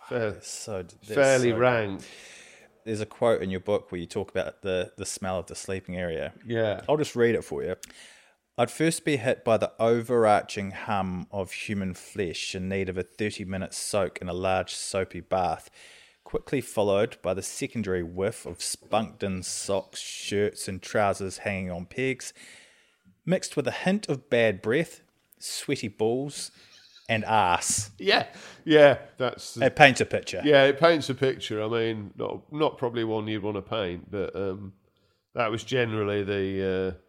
fair, 0.09 0.35
So 0.41 0.85
fairly 1.03 1.51
so- 1.51 1.57
rank. 1.57 2.01
There's 2.85 2.99
a 2.99 3.05
quote 3.05 3.41
in 3.41 3.49
your 3.49 3.61
book 3.61 3.93
where 3.93 4.01
you 4.01 4.05
talk 4.07 4.29
about 4.29 4.61
the, 4.61 4.91
the 4.97 5.05
smell 5.05 5.39
of 5.39 5.45
the 5.45 5.55
sleeping 5.55 5.95
area. 5.95 6.33
Yeah. 6.45 6.81
I'll 6.89 6.97
just 6.97 7.15
read 7.15 7.33
it 7.33 7.45
for 7.45 7.63
you. 7.63 7.77
I'd 8.57 8.69
first 8.69 9.05
be 9.05 9.15
hit 9.15 9.45
by 9.45 9.55
the 9.55 9.71
overarching 9.79 10.71
hum 10.71 11.27
of 11.31 11.53
human 11.53 11.93
flesh 11.93 12.53
in 12.53 12.67
need 12.67 12.89
of 12.89 12.97
a 12.97 13.03
30 13.03 13.45
minute 13.45 13.73
soak 13.73 14.17
in 14.21 14.27
a 14.27 14.33
large 14.33 14.73
soapy 14.73 15.21
bath, 15.21 15.69
quickly 16.33 16.61
followed 16.61 17.15
by 17.21 17.31
the 17.31 17.43
secondary 17.43 18.01
whiff 18.01 18.47
of 18.47 18.59
spunked 18.59 19.21
in 19.21 19.43
socks, 19.43 19.99
shirts, 19.99 20.67
and 20.67 20.81
trousers 20.81 21.37
hanging 21.37 21.69
on 21.69 21.85
pegs, 21.85 22.33
mixed 23.23 23.55
with 23.55 23.67
a 23.67 23.71
hint 23.71 24.09
of 24.09 24.31
bad 24.31 24.59
breath, 24.59 25.01
sweaty 25.37 25.87
balls, 25.87 26.49
and 27.07 27.23
ass. 27.25 27.91
Yeah, 27.99 28.25
yeah, 28.65 28.97
that's 29.19 29.57
It 29.57 29.75
paints 29.75 30.01
a 30.01 30.07
picture. 30.07 30.41
Yeah, 30.43 30.63
it 30.63 30.79
paints 30.79 31.07
a 31.07 31.13
picture. 31.13 31.61
I 31.63 31.67
mean, 31.67 32.09
not 32.17 32.51
not 32.51 32.79
probably 32.79 33.03
one 33.03 33.27
you'd 33.27 33.43
want 33.43 33.57
to 33.57 33.61
paint, 33.61 34.09
but 34.09 34.35
um, 34.35 34.73
that 35.35 35.51
was 35.51 35.63
generally 35.63 36.23
the 36.23 36.95
uh, 36.95 36.99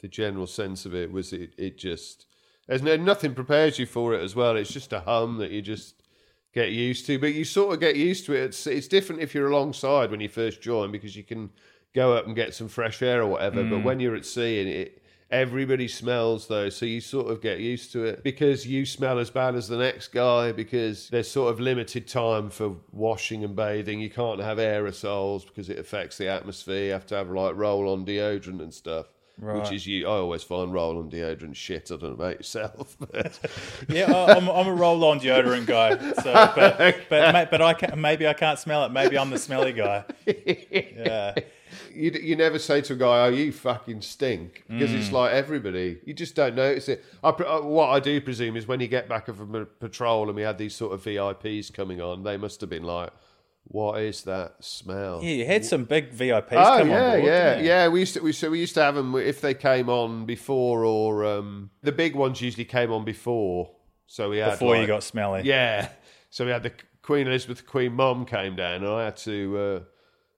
the 0.00 0.08
general 0.08 0.46
sense 0.46 0.86
of 0.86 0.94
it. 0.94 1.12
Was 1.12 1.34
it? 1.34 1.50
It 1.58 1.76
just 1.76 2.24
there's 2.66 2.80
no 2.80 2.96
nothing 2.96 3.34
prepares 3.34 3.78
you 3.78 3.84
for 3.84 4.14
it 4.14 4.22
as 4.22 4.34
well. 4.34 4.56
It's 4.56 4.72
just 4.72 4.94
a 4.94 5.00
hum 5.00 5.36
that 5.36 5.50
you 5.50 5.60
just 5.60 6.01
get 6.52 6.70
used 6.70 7.06
to, 7.06 7.18
but 7.18 7.34
you 7.34 7.44
sort 7.44 7.74
of 7.74 7.80
get 7.80 7.96
used 7.96 8.26
to 8.26 8.34
it. 8.34 8.44
It's 8.44 8.66
it's 8.66 8.88
different 8.88 9.22
if 9.22 9.34
you're 9.34 9.50
alongside 9.50 10.10
when 10.10 10.20
you 10.20 10.28
first 10.28 10.60
join 10.60 10.92
because 10.92 11.16
you 11.16 11.24
can 11.24 11.50
go 11.94 12.14
up 12.14 12.26
and 12.26 12.36
get 12.36 12.54
some 12.54 12.68
fresh 12.68 13.02
air 13.02 13.22
or 13.22 13.26
whatever. 13.26 13.62
But 13.62 13.80
mm. 13.80 13.84
when 13.84 14.00
you're 14.00 14.16
at 14.16 14.26
sea 14.26 14.60
and 14.60 14.68
it. 14.68 14.98
Everybody 15.30 15.88
smells 15.88 16.46
though, 16.46 16.68
so 16.68 16.84
you 16.84 17.00
sort 17.00 17.30
of 17.30 17.40
get 17.40 17.58
used 17.58 17.90
to 17.92 18.04
it 18.04 18.22
because 18.22 18.66
you 18.66 18.84
smell 18.84 19.18
as 19.18 19.30
bad 19.30 19.54
as 19.54 19.66
the 19.66 19.78
next 19.78 20.08
guy. 20.08 20.52
Because 20.52 21.08
there's 21.08 21.30
sort 21.30 21.50
of 21.50 21.58
limited 21.58 22.06
time 22.06 22.50
for 22.50 22.76
washing 22.90 23.42
and 23.42 23.56
bathing. 23.56 23.98
You 23.98 24.10
can't 24.10 24.42
have 24.42 24.58
aerosols 24.58 25.46
because 25.46 25.70
it 25.70 25.78
affects 25.78 26.18
the 26.18 26.28
atmosphere. 26.28 26.84
You 26.84 26.92
have 26.92 27.06
to 27.06 27.14
have 27.14 27.30
like 27.30 27.56
roll-on 27.56 28.04
deodorant 28.04 28.60
and 28.60 28.74
stuff, 28.74 29.06
which 29.38 29.72
is 29.72 29.86
you. 29.86 30.06
I 30.06 30.12
always 30.12 30.42
find 30.42 30.72
roll-on 30.72 31.10
deodorant 31.10 31.56
shit. 31.56 31.90
I 31.90 31.96
don't 31.96 32.02
know 32.02 32.08
about 32.24 32.36
yourself, 32.38 32.96
but 33.12 33.38
Yeah, 33.88 34.12
I- 34.12 34.34
I'm, 34.36 34.48
I'm 34.48 34.68
a 34.68 34.74
roll-on 34.74 35.20
deodorant 35.20 35.66
guy. 35.66 35.96
So, 36.22 36.32
but 36.32 36.78
but 37.08 37.50
but 37.50 37.62
I 37.62 37.74
can, 37.74 38.00
maybe 38.00 38.26
I 38.28 38.34
can't 38.34 38.58
smell 38.58 38.84
it. 38.84 38.92
Maybe 38.92 39.18
I'm 39.18 39.30
the 39.30 39.38
smelly 39.38 39.72
guy. 39.72 40.04
Yeah, 40.26 41.34
you 41.94 42.10
you 42.12 42.36
never 42.36 42.58
say 42.58 42.80
to 42.82 42.92
a 42.92 42.96
guy, 42.96 43.26
"Oh, 43.26 43.28
you 43.28 43.52
fucking 43.52 44.02
stink," 44.02 44.64
because 44.68 44.90
Mm. 44.90 44.98
it's 44.98 45.12
like 45.12 45.32
everybody. 45.32 45.98
You 46.04 46.14
just 46.14 46.34
don't 46.34 46.54
notice 46.54 46.88
it. 46.88 47.04
I, 47.24 47.30
uh, 47.30 47.60
what 47.62 47.88
I 47.88 48.00
do 48.00 48.20
presume 48.20 48.56
is 48.56 48.66
when 48.66 48.80
you 48.80 48.88
get 48.88 49.08
back 49.08 49.26
from 49.26 49.54
a 49.54 49.64
patrol 49.64 50.26
and 50.28 50.36
we 50.36 50.42
had 50.42 50.58
these 50.58 50.74
sort 50.74 50.92
of 50.92 51.02
VIPs 51.02 51.72
coming 51.72 52.00
on, 52.00 52.22
they 52.22 52.36
must 52.36 52.60
have 52.60 52.68
been 52.70 52.82
like, 52.84 53.10
"What 53.64 54.00
is 54.02 54.22
that 54.24 54.56
smell?" 54.64 55.20
yeah. 55.22 55.30
You 55.30 55.46
had 55.46 55.64
some 55.64 55.84
big 55.84 56.12
VIPs 56.12 56.52
Oh 56.52 56.78
come 56.78 56.88
yeah, 56.90 57.04
on 57.06 57.10
board. 57.20 57.24
yeah, 57.24 57.58
yeah. 57.60 57.88
We 57.88 58.00
used 58.00 58.14
to 58.14 58.20
we 58.20 58.32
so 58.32 58.50
we 58.50 58.60
used 58.60 58.74
to 58.74 58.82
have 58.82 58.94
them 58.94 59.14
if 59.16 59.40
they 59.40 59.54
came 59.54 59.88
on 59.88 60.26
before 60.26 60.84
or 60.84 61.24
um, 61.24 61.70
the 61.82 61.92
big 61.92 62.14
ones 62.14 62.40
usually 62.40 62.64
came 62.64 62.92
on 62.92 63.04
before. 63.04 63.70
So 64.06 64.30
we 64.30 64.38
had 64.38 64.50
Before 64.52 64.76
you 64.76 64.86
got 64.86 65.02
smelly. 65.02 65.42
yeah. 65.44 65.88
So 66.30 66.44
we 66.44 66.50
had 66.50 66.62
the 66.62 66.72
Queen 67.02 67.26
Elizabeth, 67.26 67.58
the 67.58 67.64
Queen 67.64 67.92
Mum 67.94 68.24
came 68.26 68.56
down, 68.56 68.84
and 68.84 68.88
I 68.88 69.04
had 69.04 69.16
to. 69.18 69.58
Uh, 69.58 69.80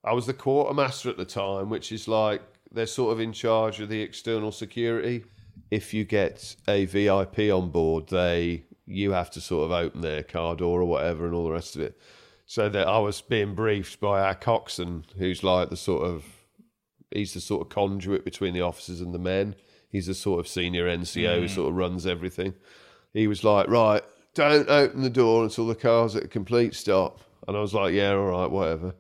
I 0.09 0.13
was 0.13 0.27
the 0.27 0.35
quartermaster 0.35 1.09
at 1.11 1.17
the 1.17 1.25
time, 1.25 1.71
which 1.71 1.91
is 1.93 2.07
like 2.09 2.43
they're 2.71 2.87
sort 2.87 3.13
of 3.13 3.21
in 3.21 3.33
charge 3.33 3.81
of 3.81 3.89
the 3.89 4.01
external 4.01 4.53
security. 4.53 5.25
If 5.71 5.93
you 5.95 6.05
get 6.05 6.57
a 6.69 6.85
VIP 6.85 7.39
on 7.53 7.71
board, 7.71 8.09
they 8.09 8.65
you 8.87 9.13
have 9.13 9.31
to 9.33 9.41
sort 9.41 9.65
of 9.65 9.73
open 9.73 10.03
their 10.03 10.23
car 10.23 10.55
door 10.55 10.81
or 10.83 10.85
whatever, 10.85 11.25
and 11.27 11.35
all 11.35 11.45
the 11.45 11.53
rest 11.53 11.75
of 11.75 11.83
it. 11.83 11.99
So 12.47 12.69
that 12.69 12.87
I 12.87 12.99
was 12.99 13.21
being 13.23 13.55
briefed 13.55 14.01
by 14.01 14.21
our 14.21 14.35
coxswain, 14.35 15.05
who's 15.17 15.43
like 15.43 15.71
the 15.71 15.77
sort 15.77 16.05
of 16.05 16.25
he's 17.11 17.33
the 17.33 17.41
sort 17.41 17.63
of 17.63 17.69
conduit 17.71 18.25
between 18.25 18.53
the 18.53 18.61
officers 18.61 19.01
and 19.01 19.15
the 19.15 19.19
men. 19.19 19.55
He's 19.89 20.07
the 20.07 20.15
sort 20.15 20.41
of 20.41 20.49
senior 20.49 20.87
NCO 20.87 21.39
who 21.39 21.47
mm. 21.47 21.55
sort 21.55 21.71
of 21.71 21.77
runs 21.77 22.07
everything. 22.07 22.55
He 23.13 23.29
was 23.29 23.45
like, 23.45 23.69
right, 23.69 24.03
don't 24.35 24.69
open 24.69 25.03
the 25.03 25.11
door 25.11 25.45
until 25.45 25.67
the 25.67 25.75
car's 25.77 26.17
at 26.17 26.25
a 26.25 26.29
complete 26.29 26.75
stop. 26.75 27.21
And 27.47 27.57
I 27.57 27.61
was 27.61 27.73
like, 27.73 27.95
yeah, 27.95 28.11
all 28.11 28.25
right, 28.25 28.51
whatever. 28.51 28.95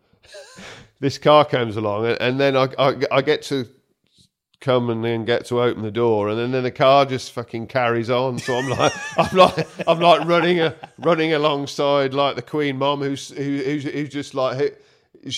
this 1.00 1.18
car 1.18 1.44
comes 1.44 1.76
along, 1.76 2.06
and- 2.06 2.20
and 2.20 2.40
then 2.40 2.56
I, 2.56 2.68
I, 2.78 2.96
I 3.10 3.22
get 3.22 3.42
to 3.42 3.66
come 4.64 4.88
and 4.88 5.04
then 5.04 5.24
get 5.24 5.44
to 5.46 5.60
open 5.60 5.82
the 5.82 5.90
door, 5.90 6.28
and 6.30 6.38
then, 6.38 6.50
then 6.50 6.62
the 6.62 6.70
car 6.70 7.04
just 7.04 7.32
fucking 7.32 7.66
carries 7.66 8.08
on. 8.08 8.38
So 8.38 8.56
I'm 8.56 8.68
like, 8.68 8.92
I'm 9.18 9.36
like, 9.36 9.68
I'm 9.86 10.00
like 10.00 10.26
running 10.26 10.60
a, 10.60 10.74
running 10.98 11.34
alongside 11.34 12.14
like 12.14 12.36
the 12.36 12.42
Queen 12.42 12.78
Mom, 12.78 13.02
who's 13.02 13.28
who, 13.28 13.42
who's, 13.42 13.84
who's 13.84 14.08
just 14.08 14.34
like. 14.34 14.58
Who, 14.58 14.70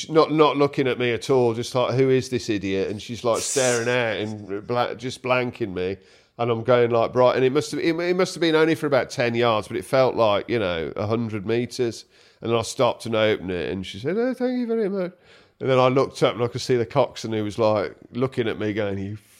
not 0.09 0.33
not 0.33 0.57
looking 0.57 0.89
at 0.89 0.99
me 0.99 1.13
at 1.13 1.31
all, 1.31 1.55
just 1.55 1.73
like 1.75 1.95
who 1.95 2.11
is 2.11 2.29
this 2.29 2.49
idiot? 2.49 2.91
And 2.91 3.01
she's 3.01 3.23
like 3.23 3.41
staring 3.41 3.89
out 3.89 4.17
and 4.17 4.67
bla- 4.67 4.97
just 4.97 5.23
blanking 5.23 5.75
me, 5.75 5.99
and 6.39 6.51
I'm 6.51 6.65
going 6.65 6.91
like 6.91 7.13
bright. 7.13 7.37
And 7.37 7.45
it 7.45 7.53
must 7.53 7.71
have 7.71 7.79
it, 7.79 7.95
it 7.95 8.17
must 8.17 8.35
have 8.35 8.41
been 8.41 8.57
only 8.57 8.75
for 8.75 8.87
about 8.87 9.11
ten 9.11 9.37
yards, 9.37 9.69
but 9.69 9.77
it 9.77 9.85
felt 9.85 10.17
like 10.17 10.49
you 10.49 10.59
know 10.59 10.93
hundred 10.97 11.47
meters. 11.47 12.05
And 12.41 12.51
then 12.51 12.59
I 12.59 12.63
stopped 12.63 13.07
and 13.07 13.15
opened 13.15 13.53
it, 13.53 13.71
and 13.71 13.87
she 13.87 14.01
said, 14.01 14.17
"Oh, 14.17 14.35
thank 14.35 14.59
you 14.59 14.67
very 14.67 14.89
much." 14.89 15.13
And 15.61 15.71
then 15.71 15.79
I 15.79 15.89
looked 15.89 16.23
up 16.23 16.35
and 16.35 16.43
I 16.43 16.49
could 16.49 16.61
see 16.61 16.77
the 16.77 16.87
coxswain 16.87 17.33
who 17.33 17.45
was 17.45 17.59
like 17.59 17.97
looking 18.13 18.49
at 18.49 18.59
me, 18.59 18.73
going, 18.73 18.99
"You." 18.99 19.13
f-" 19.15 19.37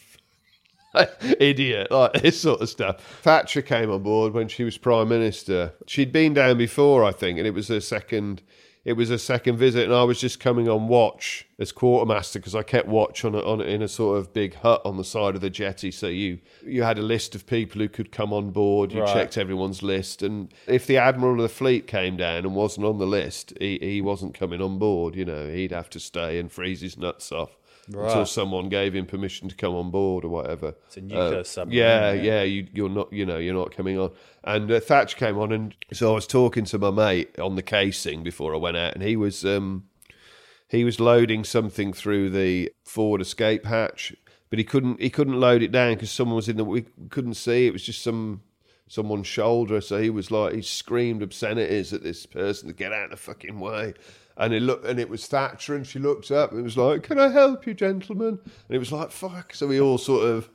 idiot, 1.39 1.91
like 1.91 2.13
this 2.21 2.41
sort 2.41 2.61
of 2.61 2.69
stuff. 2.69 3.01
Thatcher 3.21 3.61
came 3.61 3.91
on 3.91 4.03
board 4.03 4.33
when 4.33 4.47
she 4.47 4.63
was 4.63 4.77
prime 4.77 5.09
minister. 5.09 5.73
She'd 5.85 6.11
been 6.11 6.33
down 6.33 6.57
before, 6.57 7.03
I 7.03 7.11
think, 7.11 7.37
and 7.37 7.47
it 7.47 7.53
was 7.53 7.67
her 7.67 7.79
second 7.79 8.41
it 8.87 8.95
was 8.95 9.09
a 9.09 9.19
second 9.19 9.57
visit, 9.57 9.83
and 9.83 9.93
I 9.93 10.05
was 10.05 10.17
just 10.17 10.39
coming 10.39 10.69
on 10.69 10.87
watch 10.87 11.45
as 11.59 11.73
quartermaster 11.73 12.39
because 12.39 12.55
I 12.55 12.63
kept 12.63 12.87
watch 12.87 13.25
on 13.25 13.35
a, 13.35 13.39
on 13.39 13.59
in 13.59 13.81
a 13.81 13.87
sort 13.89 14.17
of 14.17 14.31
big 14.31 14.55
hut 14.55 14.81
on 14.85 14.95
the 14.95 15.03
side 15.03 15.35
of 15.35 15.41
the 15.41 15.49
jetty. 15.49 15.91
So 15.91 16.07
you 16.07 16.39
you 16.65 16.83
had 16.83 16.97
a 16.97 17.01
list 17.01 17.35
of 17.35 17.45
people 17.45 17.81
who 17.81 17.89
could 17.89 18.13
come 18.13 18.31
on 18.31 18.51
board. 18.51 18.93
You 18.93 19.01
right. 19.01 19.13
checked 19.13 19.37
everyone's 19.37 19.83
list, 19.83 20.23
and 20.23 20.53
if 20.67 20.87
the 20.87 20.95
admiral 20.95 21.33
of 21.33 21.41
the 21.41 21.49
fleet 21.49 21.85
came 21.85 22.15
down 22.15 22.45
and 22.45 22.55
wasn't 22.55 22.85
on 22.85 22.97
the 22.97 23.05
list, 23.05 23.51
he 23.59 23.77
he 23.81 24.01
wasn't 24.01 24.33
coming 24.33 24.61
on 24.61 24.79
board. 24.79 25.17
You 25.17 25.25
know, 25.25 25.49
he'd 25.49 25.73
have 25.73 25.89
to 25.89 25.99
stay 25.99 26.39
and 26.39 26.49
freeze 26.49 26.79
his 26.79 26.97
nuts 26.97 27.29
off 27.33 27.57
right. 27.89 28.07
until 28.07 28.25
someone 28.25 28.69
gave 28.69 28.95
him 28.95 29.05
permission 29.05 29.49
to 29.49 29.55
come 29.55 29.75
on 29.75 29.91
board 29.91 30.25
or 30.25 30.29
whatever. 30.29 30.75
It's 30.87 30.97
a 30.97 31.01
nuclear 31.01 31.39
uh, 31.39 31.43
submarine. 31.43 31.77
Yeah, 31.77 32.13
yeah, 32.13 32.43
yeah. 32.43 32.63
You, 32.73 32.85
are 32.85 32.89
not, 32.89 33.13
you 33.13 33.25
know, 33.25 33.37
you're 33.37 33.53
not 33.53 33.75
coming 33.75 33.97
on. 33.97 34.11
And 34.43 34.71
uh, 34.71 34.79
Thatch 34.79 35.15
came 35.15 35.37
on, 35.37 35.51
and 35.51 35.75
so 35.93 36.11
I 36.11 36.15
was 36.15 36.27
talking 36.27 36.65
to 36.65 36.77
my 36.77 36.91
mate 36.91 37.37
on 37.39 37.55
the 37.55 37.63
casing 37.63 38.23
before 38.23 38.53
I 38.53 38.57
went 38.57 38.77
out, 38.77 38.93
and 38.93 39.03
he 39.03 39.15
was 39.15 39.45
um, 39.45 39.85
he 40.67 40.83
was 40.83 40.99
loading 40.99 41.43
something 41.43 41.93
through 41.93 42.29
the 42.29 42.71
forward 42.83 43.21
escape 43.21 43.65
hatch, 43.65 44.15
but 44.49 44.59
he 44.59 44.65
couldn't 44.65 45.01
he 45.01 45.09
couldn't 45.09 45.39
load 45.39 45.61
it 45.61 45.71
down 45.71 45.95
because 45.95 46.11
someone 46.11 46.35
was 46.35 46.49
in 46.49 46.57
the 46.57 46.63
we 46.63 46.85
couldn't 47.09 47.35
see. 47.35 47.67
It 47.67 47.73
was 47.73 47.83
just 47.83 48.01
some 48.01 48.41
someone's 48.87 49.27
shoulder. 49.27 49.81
So 49.81 50.01
he 50.01 50.09
was 50.09 50.31
like, 50.31 50.53
he 50.53 50.61
screamed 50.61 51.21
obscenities 51.21 51.91
at 51.91 52.03
this 52.03 52.25
person 52.25 52.69
to 52.69 52.73
get 52.73 52.93
out 52.93 53.05
of 53.05 53.11
the 53.11 53.17
fucking 53.17 53.59
way 53.59 53.93
and 54.39 54.53
it 54.53 54.61
looked 54.61 54.85
and 54.85 54.99
it 54.99 55.09
was 55.09 55.25
Thatcher 55.25 55.75
and 55.75 55.85
she 55.85 55.99
looked 55.99 56.31
up 56.31 56.51
and 56.51 56.59
it 56.59 56.63
was 56.63 56.77
like, 56.77 57.03
Can 57.03 57.19
I 57.19 57.29
help 57.29 57.65
you, 57.65 57.73
gentlemen? 57.73 58.39
And 58.45 58.75
it 58.75 58.77
was 58.77 58.91
like, 58.91 59.11
fuck. 59.11 59.53
So 59.53 59.67
we 59.67 59.81
all 59.81 59.97
sort 59.97 60.25
of 60.25 60.49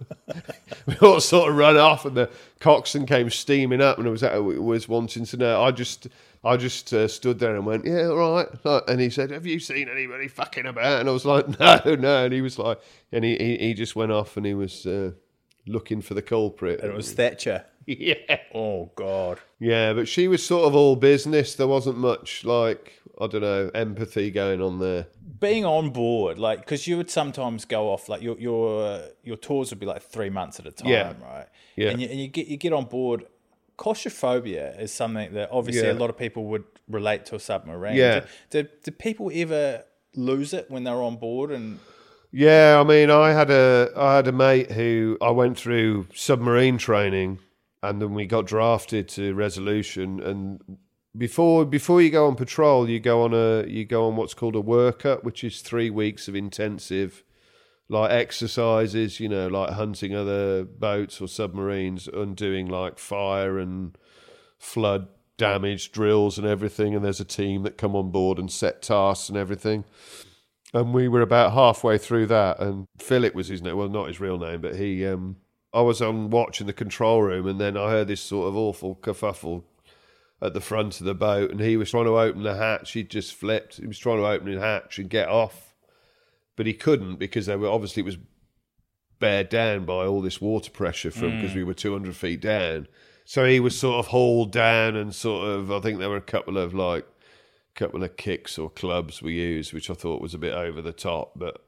we 0.87 0.95
all 0.97 1.21
sort 1.21 1.51
of 1.51 1.57
run 1.57 1.77
off 1.77 2.05
and 2.05 2.17
the 2.17 2.31
coxswain 2.61 3.07
came 3.07 3.31
steaming 3.31 3.81
up 3.81 3.99
and 3.99 4.07
it 4.07 4.11
was 4.11 4.23
was 4.23 4.89
wanting 4.89 5.25
to 5.27 5.37
know. 5.37 5.63
I 5.63 5.71
just 5.71 6.07
I 6.45 6.57
just 6.57 6.93
uh, 6.93 7.09
stood 7.09 7.39
there 7.39 7.55
and 7.57 7.67
went, 7.67 7.85
Yeah, 7.85 8.07
all 8.07 8.35
right. 8.65 8.83
And 8.89 9.01
he 9.01 9.11
said, 9.11 9.31
Have 9.31 9.47
you 9.47 9.59
seen 9.59 9.89
anybody 9.89 10.29
fucking 10.29 10.67
about? 10.67 11.01
And 11.01 11.09
I 11.09 11.13
was 11.13 11.25
like, 11.25 11.49
No, 11.61 11.95
no. 11.97 12.25
And 12.25 12.33
he 12.33 12.41
was 12.41 12.59
like 12.59 12.81
and 13.11 13.25
he, 13.25 13.37
he, 13.37 13.57
he 13.59 13.75
just 13.75 13.97
went 13.97 14.13
off 14.13 14.37
and 14.37 14.47
he 14.47 14.55
was 14.55 14.87
uh, 14.87 15.13
looking 15.67 16.01
for 16.01 16.15
the 16.15 16.23
culprit. 16.23 16.81
And 16.81 16.91
it 16.91 16.97
was 16.97 17.13
Thatcher. 17.13 17.65
Yeah. 17.85 18.39
Oh 18.55 18.93
God. 18.95 19.41
Yeah, 19.59 19.93
but 19.93 20.07
she 20.07 20.29
was 20.29 20.47
sort 20.47 20.67
of 20.67 20.77
all 20.77 20.95
business. 20.95 21.57
There 21.57 21.67
wasn't 21.67 21.99
much 21.99 22.45
like 22.45 23.02
I 23.21 23.27
don't 23.27 23.43
know 23.43 23.71
empathy 23.75 24.31
going 24.31 24.61
on 24.61 24.79
there. 24.79 25.07
Being 25.41 25.65
on 25.65 25.91
board, 25.91 26.39
like, 26.39 26.61
because 26.61 26.87
you 26.87 26.97
would 26.97 27.11
sometimes 27.11 27.65
go 27.65 27.91
off, 27.91 28.09
like 28.09 28.23
your 28.23 28.39
your 28.39 28.87
uh, 28.87 29.07
your 29.23 29.37
tours 29.37 29.71
would 29.71 29.81
be 29.81 29.87
like 29.87 30.03
three 30.03 30.31
months 30.31 30.59
at 30.61 30.67
a 30.67 30.71
time, 30.71 30.91
yeah. 30.91 31.13
right? 31.23 31.47
Yeah. 31.77 31.91
And 31.91 32.01
you, 32.01 32.09
and 32.09 32.21
you 32.21 32.29
get 32.29 32.47
you 32.47 32.57
get 32.57 32.73
on 32.73 32.87
board. 32.87 33.27
Claustrophobia 33.79 34.79
is 34.79 34.93
something 34.93 35.33
that 35.33 35.49
obviously 35.51 35.89
yeah. 35.89 35.95
a 35.95 35.99
lot 35.99 36.11
of 36.11 36.17
people 36.17 36.45
would 36.45 36.65
relate 36.89 37.27
to 37.27 37.35
a 37.35 37.41
submarine. 37.41 37.97
Yeah. 37.97 38.21
Do, 38.51 38.63
do, 38.63 38.69
do 38.85 38.91
people 38.93 39.31
ever 39.35 39.85
lose 40.15 40.53
it 40.53 40.71
when 40.71 40.85
they're 40.85 41.03
on 41.03 41.17
board 41.17 41.51
and 41.51 41.81
yeah, 42.35 42.81
I 42.81 42.85
mean, 42.85 43.11
I 43.11 43.33
had 43.33 43.51
a 43.51 43.91
I 43.95 44.17
had 44.17 44.27
a 44.27 44.33
mate 44.33 44.73
who 44.73 45.19
I 45.21 45.31
went 45.31 45.59
through 45.59 46.07
submarine 46.15 46.79
training, 46.79 47.41
and 47.83 48.01
then 48.01 48.15
we 48.15 48.25
got 48.25 48.47
drafted 48.47 49.07
to 49.11 49.35
Resolution, 49.35 50.19
and 50.21 50.79
before 51.17 51.65
before 51.65 52.01
you 52.01 52.11
go 52.11 52.27
on 52.27 52.37
patrol, 52.37 52.89
you 52.89 53.01
go 53.01 53.23
on 53.23 53.35
a 53.35 53.67
you 53.67 53.85
go 53.85 54.07
on 54.07 54.17
what's 54.17 54.35
called 54.35 54.57
a 54.57 54.63
workup, 54.63 55.25
which 55.25 55.45
is 55.45 55.61
three 55.61 55.91
weeks 55.91 56.29
of 56.29 56.35
intensive 56.35 57.25
like 57.89 58.11
exercises, 58.11 59.21
you 59.21 59.29
know, 59.29 59.49
like 59.49 59.71
hunting 59.71 60.15
other 60.15 60.65
boats 60.65 61.21
or 61.21 61.29
submarines 61.29 62.09
and 62.09 62.37
doing 62.37 62.67
like 62.67 62.99
fire 62.99 63.59
and 63.59 63.99
flood 64.59 65.09
damage 65.37 65.93
drills 65.93 66.39
and 66.39 66.47
everything. 66.47 66.95
And 66.95 67.05
there's 67.05 67.21
a 67.21 67.25
team 67.25 67.65
that 67.65 67.77
come 67.77 67.95
on 67.95 68.11
board 68.11 68.39
and 68.39 68.51
set 68.51 68.81
tasks 68.81 69.29
and 69.29 69.37
everything. 69.37 69.85
And 70.73 70.95
we 70.95 71.07
were 71.07 71.21
about 71.21 71.53
halfway 71.53 71.99
through 71.99 72.27
that, 72.29 72.59
and 72.59 72.87
Philip 72.99 73.35
was 73.35 73.49
his 73.49 73.61
name. 73.61 73.77
Well, 73.77 73.91
not 73.91 74.09
his 74.09 74.21
real 74.21 74.39
name, 74.39 74.63
but 74.63 74.77
he. 74.77 75.07
Um, 75.07 75.37
I 75.75 75.83
was 75.83 76.01
on 76.01 76.31
watch 76.31 76.63
in 76.63 76.67
the 76.67 76.73
control 76.73 77.23
room, 77.23 77.47
and 77.47 77.61
then 77.61 77.77
I 77.77 77.91
heard 77.91 78.09
this 78.09 78.23
sort 78.23 78.49
of 78.49 78.57
awful 78.57 78.97
kerfuffle 78.97 79.65
at 80.43 80.55
the 80.55 80.61
front 80.61 81.01
of 81.01 81.07
the 81.07 81.15
boat, 81.15 81.51
and 81.53 81.61
he 81.61 81.77
was 81.77 81.93
trying 81.93 82.05
to 82.05 82.19
open 82.19 82.43
the 82.43 82.57
hatch. 82.57 82.93
He 82.93 83.05
just 83.05 83.35
flipped. 83.35 83.77
He 83.77 83.87
was 83.87 83.99
trying 83.99 84.19
to 84.19 84.27
open 84.27 84.53
the 84.53 84.61
hatch 84.61 84.99
and 84.99 85.09
get 85.09 85.29
off, 85.29 85.75
but 86.57 86.67
he 86.67 86.75
couldn't 86.75 87.17
because 87.17 87.47
they 87.47 87.57
were 87.57 87.69
obviously 87.69 88.01
it 88.01 88.07
was 88.07 88.19
bared 89.21 89.49
down 89.49 89.85
by 89.85 90.05
all 90.05 90.21
this 90.21 90.41
water 90.41 90.71
pressure 90.71 91.13
from 91.13 91.37
because 91.37 91.53
mm. 91.53 91.57
we 91.57 91.65
were 91.65 91.75
200 91.75 92.17
feet 92.17 92.41
down. 92.41 92.89
So 93.25 93.47
he 93.47 93.61
was 93.61 93.79
sort 93.79 94.01
of 94.01 94.09
hauled 94.09 94.51
down 94.51 94.97
and 94.97 95.15
sort 95.15 95.49
of. 95.49 95.71
I 95.71 95.79
think 95.79 96.01
there 96.01 96.11
were 96.11 96.17
a 96.17 96.21
couple 96.21 96.59
of 96.59 96.75
like 96.75 97.07
couple 97.75 98.03
of 98.03 98.17
kicks 98.19 98.59
or 98.59 98.69
clubs 98.69 99.23
we 99.23 99.35
used, 99.35 99.73
which 99.73 99.89
I 99.89 99.95
thought 99.95 100.21
was 100.21 100.35
a 100.35 100.39
bit 100.39 100.53
over 100.53 100.83
the 100.83 100.93
top, 100.93 101.33
but. 101.37 101.63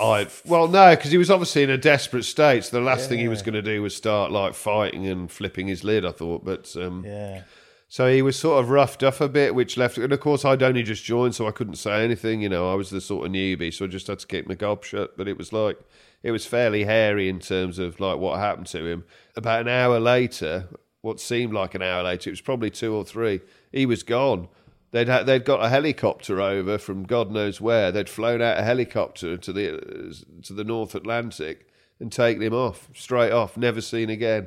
I 0.00 0.28
well 0.46 0.66
no, 0.66 0.96
because 0.96 1.10
he 1.10 1.18
was 1.18 1.30
obviously 1.30 1.62
in 1.62 1.68
a 1.68 1.76
desperate 1.76 2.24
state. 2.24 2.64
So 2.64 2.78
the 2.78 2.82
last 2.82 3.02
yeah. 3.02 3.06
thing 3.08 3.18
he 3.18 3.28
was 3.28 3.42
going 3.42 3.54
to 3.54 3.62
do 3.62 3.82
was 3.82 3.94
start 3.94 4.32
like 4.32 4.54
fighting 4.54 5.06
and 5.06 5.30
flipping 5.30 5.66
his 5.66 5.84
lid. 5.84 6.06
I 6.06 6.12
thought, 6.12 6.42
but 6.42 6.74
um, 6.76 7.04
yeah, 7.04 7.42
so 7.90 8.08
he 8.08 8.22
was 8.22 8.38
sort 8.38 8.62
of 8.62 8.70
roughed 8.70 9.02
up 9.02 9.20
a 9.20 9.28
bit, 9.28 9.52
which 9.52 9.76
left. 9.76 9.98
And 9.98 10.12
of 10.12 10.20
course, 10.20 10.44
I'd 10.44 10.62
only 10.62 10.84
just 10.84 11.02
joined, 11.02 11.34
so 11.34 11.48
I 11.48 11.50
couldn't 11.50 11.74
say 11.74 12.04
anything. 12.04 12.40
You 12.40 12.48
know, 12.48 12.70
I 12.70 12.74
was 12.76 12.90
the 12.90 13.00
sort 13.00 13.26
of 13.26 13.32
newbie, 13.32 13.74
so 13.74 13.84
I 13.84 13.88
just 13.88 14.06
had 14.06 14.20
to 14.20 14.28
keep 14.28 14.46
my 14.46 14.54
gob 14.54 14.84
shut. 14.84 15.16
But 15.16 15.26
it 15.26 15.36
was 15.36 15.52
like, 15.52 15.76
it 16.22 16.30
was 16.30 16.46
fairly 16.46 16.84
hairy 16.84 17.28
in 17.28 17.40
terms 17.40 17.80
of 17.80 17.98
like 17.98 18.18
what 18.18 18.38
happened 18.38 18.68
to 18.68 18.86
him. 18.86 19.04
About 19.34 19.62
an 19.62 19.68
hour 19.68 19.98
later, 19.98 20.68
what 21.00 21.18
seemed 21.18 21.52
like 21.52 21.74
an 21.74 21.82
hour 21.82 22.04
later, 22.04 22.30
it 22.30 22.34
was 22.34 22.40
probably 22.40 22.70
two 22.70 22.94
or 22.94 23.04
three. 23.04 23.40
He 23.72 23.86
was 23.86 24.04
gone. 24.04 24.46
They'd 24.92 25.08
ha- 25.08 25.24
they'd 25.24 25.44
got 25.44 25.64
a 25.64 25.68
helicopter 25.68 26.40
over 26.40 26.78
from 26.78 27.02
God 27.02 27.32
knows 27.32 27.60
where. 27.60 27.90
They'd 27.90 28.08
flown 28.08 28.40
out 28.40 28.56
a 28.56 28.62
helicopter 28.62 29.36
to 29.36 29.52
the 29.52 30.14
to 30.44 30.52
the 30.52 30.64
North 30.64 30.94
Atlantic 30.94 31.68
and 31.98 32.12
taken 32.12 32.40
him 32.40 32.54
off 32.54 32.88
straight 32.94 33.32
off, 33.32 33.56
never 33.56 33.80
seen 33.80 34.10
again. 34.10 34.46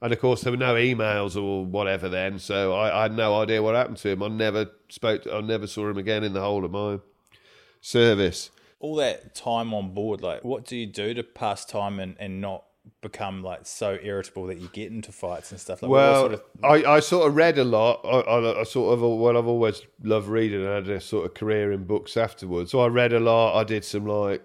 And 0.00 0.12
of 0.12 0.20
course, 0.20 0.42
there 0.42 0.52
were 0.52 0.56
no 0.56 0.74
emails 0.74 1.40
or 1.40 1.64
whatever 1.64 2.08
then, 2.08 2.38
so 2.38 2.72
I, 2.72 3.00
I 3.00 3.02
had 3.02 3.16
no 3.16 3.40
idea 3.40 3.62
what 3.62 3.74
happened 3.74 3.96
to 3.98 4.10
him. 4.10 4.22
I 4.22 4.28
never 4.28 4.70
spoke. 4.88 5.24
To, 5.24 5.34
I 5.34 5.40
never 5.40 5.66
saw 5.66 5.88
him 5.88 5.98
again 5.98 6.22
in 6.22 6.34
the 6.34 6.40
whole 6.40 6.64
of 6.64 6.70
my 6.70 7.00
service. 7.80 8.50
All 8.78 8.94
that 8.96 9.34
time 9.34 9.74
on 9.74 9.94
board, 9.94 10.22
like, 10.22 10.44
what 10.44 10.64
do 10.64 10.76
you 10.76 10.86
do 10.86 11.14
to 11.14 11.24
pass 11.24 11.64
time 11.64 11.98
and, 11.98 12.14
and 12.20 12.40
not 12.40 12.62
become 13.00 13.42
like 13.42 13.66
so 13.66 13.98
irritable 14.00 14.46
that 14.46 14.58
you 14.58 14.68
get 14.72 14.92
into 14.92 15.10
fights 15.10 15.50
and 15.50 15.58
stuff? 15.58 15.82
Like, 15.82 15.90
well, 15.90 16.20
sort 16.22 16.32
of... 16.34 16.42
I, 16.62 16.84
I 16.84 17.00
sort 17.00 17.26
of 17.26 17.34
read 17.34 17.58
a 17.58 17.64
lot. 17.64 18.00
I, 18.04 18.20
I, 18.20 18.60
I, 18.60 18.62
sort 18.62 18.94
of 18.94 19.00
well, 19.00 19.36
I've 19.36 19.48
always 19.48 19.82
loved 20.04 20.28
reading. 20.28 20.64
I 20.64 20.76
had 20.76 20.88
a 20.88 21.00
sort 21.00 21.26
of 21.26 21.34
career 21.34 21.72
in 21.72 21.84
books 21.84 22.16
afterwards, 22.16 22.70
so 22.70 22.78
I 22.78 22.86
read 22.86 23.12
a 23.12 23.18
lot. 23.18 23.58
I 23.58 23.64
did 23.64 23.84
some 23.84 24.06
like 24.06 24.44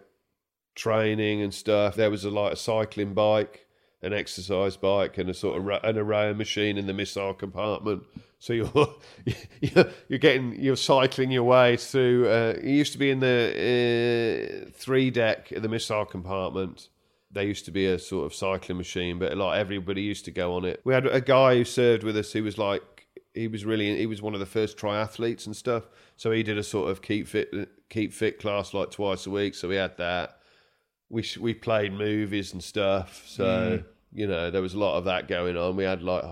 training 0.73 1.43
and 1.43 1.53
stuff. 1.53 1.93
There 1.93 2.09
was 2.09 2.25
a 2.25 2.31
like 2.31 2.53
a 2.53 2.55
cycling 2.55 3.13
bike 3.13 3.67
an 4.03 4.13
exercise 4.13 4.75
bike 4.75 5.17
and 5.17 5.29
a 5.29 5.33
sort 5.33 5.57
of 5.57 5.83
an 5.83 5.97
array 5.97 6.33
machine 6.33 6.77
in 6.77 6.87
the 6.87 6.93
missile 6.93 7.33
compartment. 7.33 8.03
So 8.37 8.51
you're 9.61 9.87
you're 10.09 10.19
getting 10.19 10.61
you're 10.61 10.75
cycling 10.75 11.31
your 11.31 11.43
way 11.43 11.77
through. 11.77 12.27
Uh, 12.29 12.55
you 12.61 12.71
used 12.71 12.91
to 12.91 12.99
be 12.99 13.09
in 13.09 13.21
the 13.21 14.65
uh, 14.67 14.71
three 14.75 15.09
deck 15.09 15.51
of 15.53 15.63
the 15.63 15.69
missile 15.69 16.05
compartment. 16.05 16.89
There 17.31 17.45
used 17.45 17.65
to 17.65 17.71
be 17.71 17.87
a 17.87 17.97
sort 17.97 18.25
of 18.25 18.35
cycling 18.35 18.77
machine, 18.77 19.17
but 19.17 19.35
like 19.37 19.57
everybody 19.57 20.01
used 20.01 20.25
to 20.25 20.31
go 20.31 20.55
on 20.55 20.65
it. 20.65 20.81
We 20.83 20.93
had 20.93 21.07
a 21.07 21.21
guy 21.21 21.55
who 21.55 21.63
served 21.63 22.03
with 22.03 22.17
us 22.17 22.33
who 22.33 22.43
was 22.43 22.57
like 22.57 23.07
he 23.33 23.47
was 23.47 23.65
really 23.65 23.97
he 23.97 24.05
was 24.05 24.21
one 24.21 24.33
of 24.33 24.41
the 24.41 24.45
first 24.45 24.77
triathletes 24.77 25.45
and 25.45 25.55
stuff. 25.55 25.87
So 26.17 26.29
he 26.31 26.43
did 26.43 26.57
a 26.57 26.63
sort 26.63 26.91
of 26.91 27.01
keep 27.01 27.29
fit 27.29 27.69
keep 27.89 28.11
fit 28.11 28.39
class 28.39 28.73
like 28.73 28.91
twice 28.91 29.25
a 29.25 29.29
week. 29.29 29.55
So 29.55 29.69
we 29.69 29.77
had 29.77 29.97
that. 29.97 30.39
We 31.09 31.23
we 31.39 31.53
played 31.53 31.93
movies 31.93 32.51
and 32.51 32.61
stuff. 32.61 33.23
So. 33.25 33.45
Mm 33.45 33.85
you 34.13 34.27
know, 34.27 34.51
there 34.51 34.61
was 34.61 34.73
a 34.73 34.79
lot 34.79 34.97
of 34.97 35.05
that 35.05 35.27
going 35.27 35.57
on. 35.57 35.75
We 35.75 35.83
had 35.83 36.03
like 36.03 36.23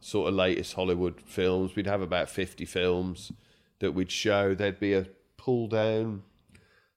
sort 0.00 0.28
of 0.28 0.34
latest 0.34 0.74
Hollywood 0.74 1.20
films. 1.20 1.76
We'd 1.76 1.86
have 1.86 2.02
about 2.02 2.28
50 2.28 2.64
films 2.64 3.32
that 3.78 3.92
we'd 3.92 4.10
show. 4.10 4.54
There'd 4.54 4.80
be 4.80 4.94
a 4.94 5.06
pull 5.36 5.68
down, 5.68 6.22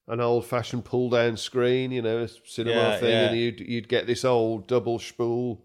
an 0.07 0.19
old 0.19 0.45
fashioned 0.45 0.85
pull 0.85 1.09
down 1.09 1.37
screen, 1.37 1.91
you 1.91 2.01
know, 2.01 2.19
a 2.19 2.27
cinema 2.27 2.75
yeah, 2.75 2.97
thing, 2.97 3.09
yeah. 3.09 3.25
and 3.27 3.37
you'd, 3.37 3.59
you'd 3.59 3.87
get 3.87 4.07
this 4.07 4.25
old 4.25 4.67
double 4.67 4.99
spool 4.99 5.61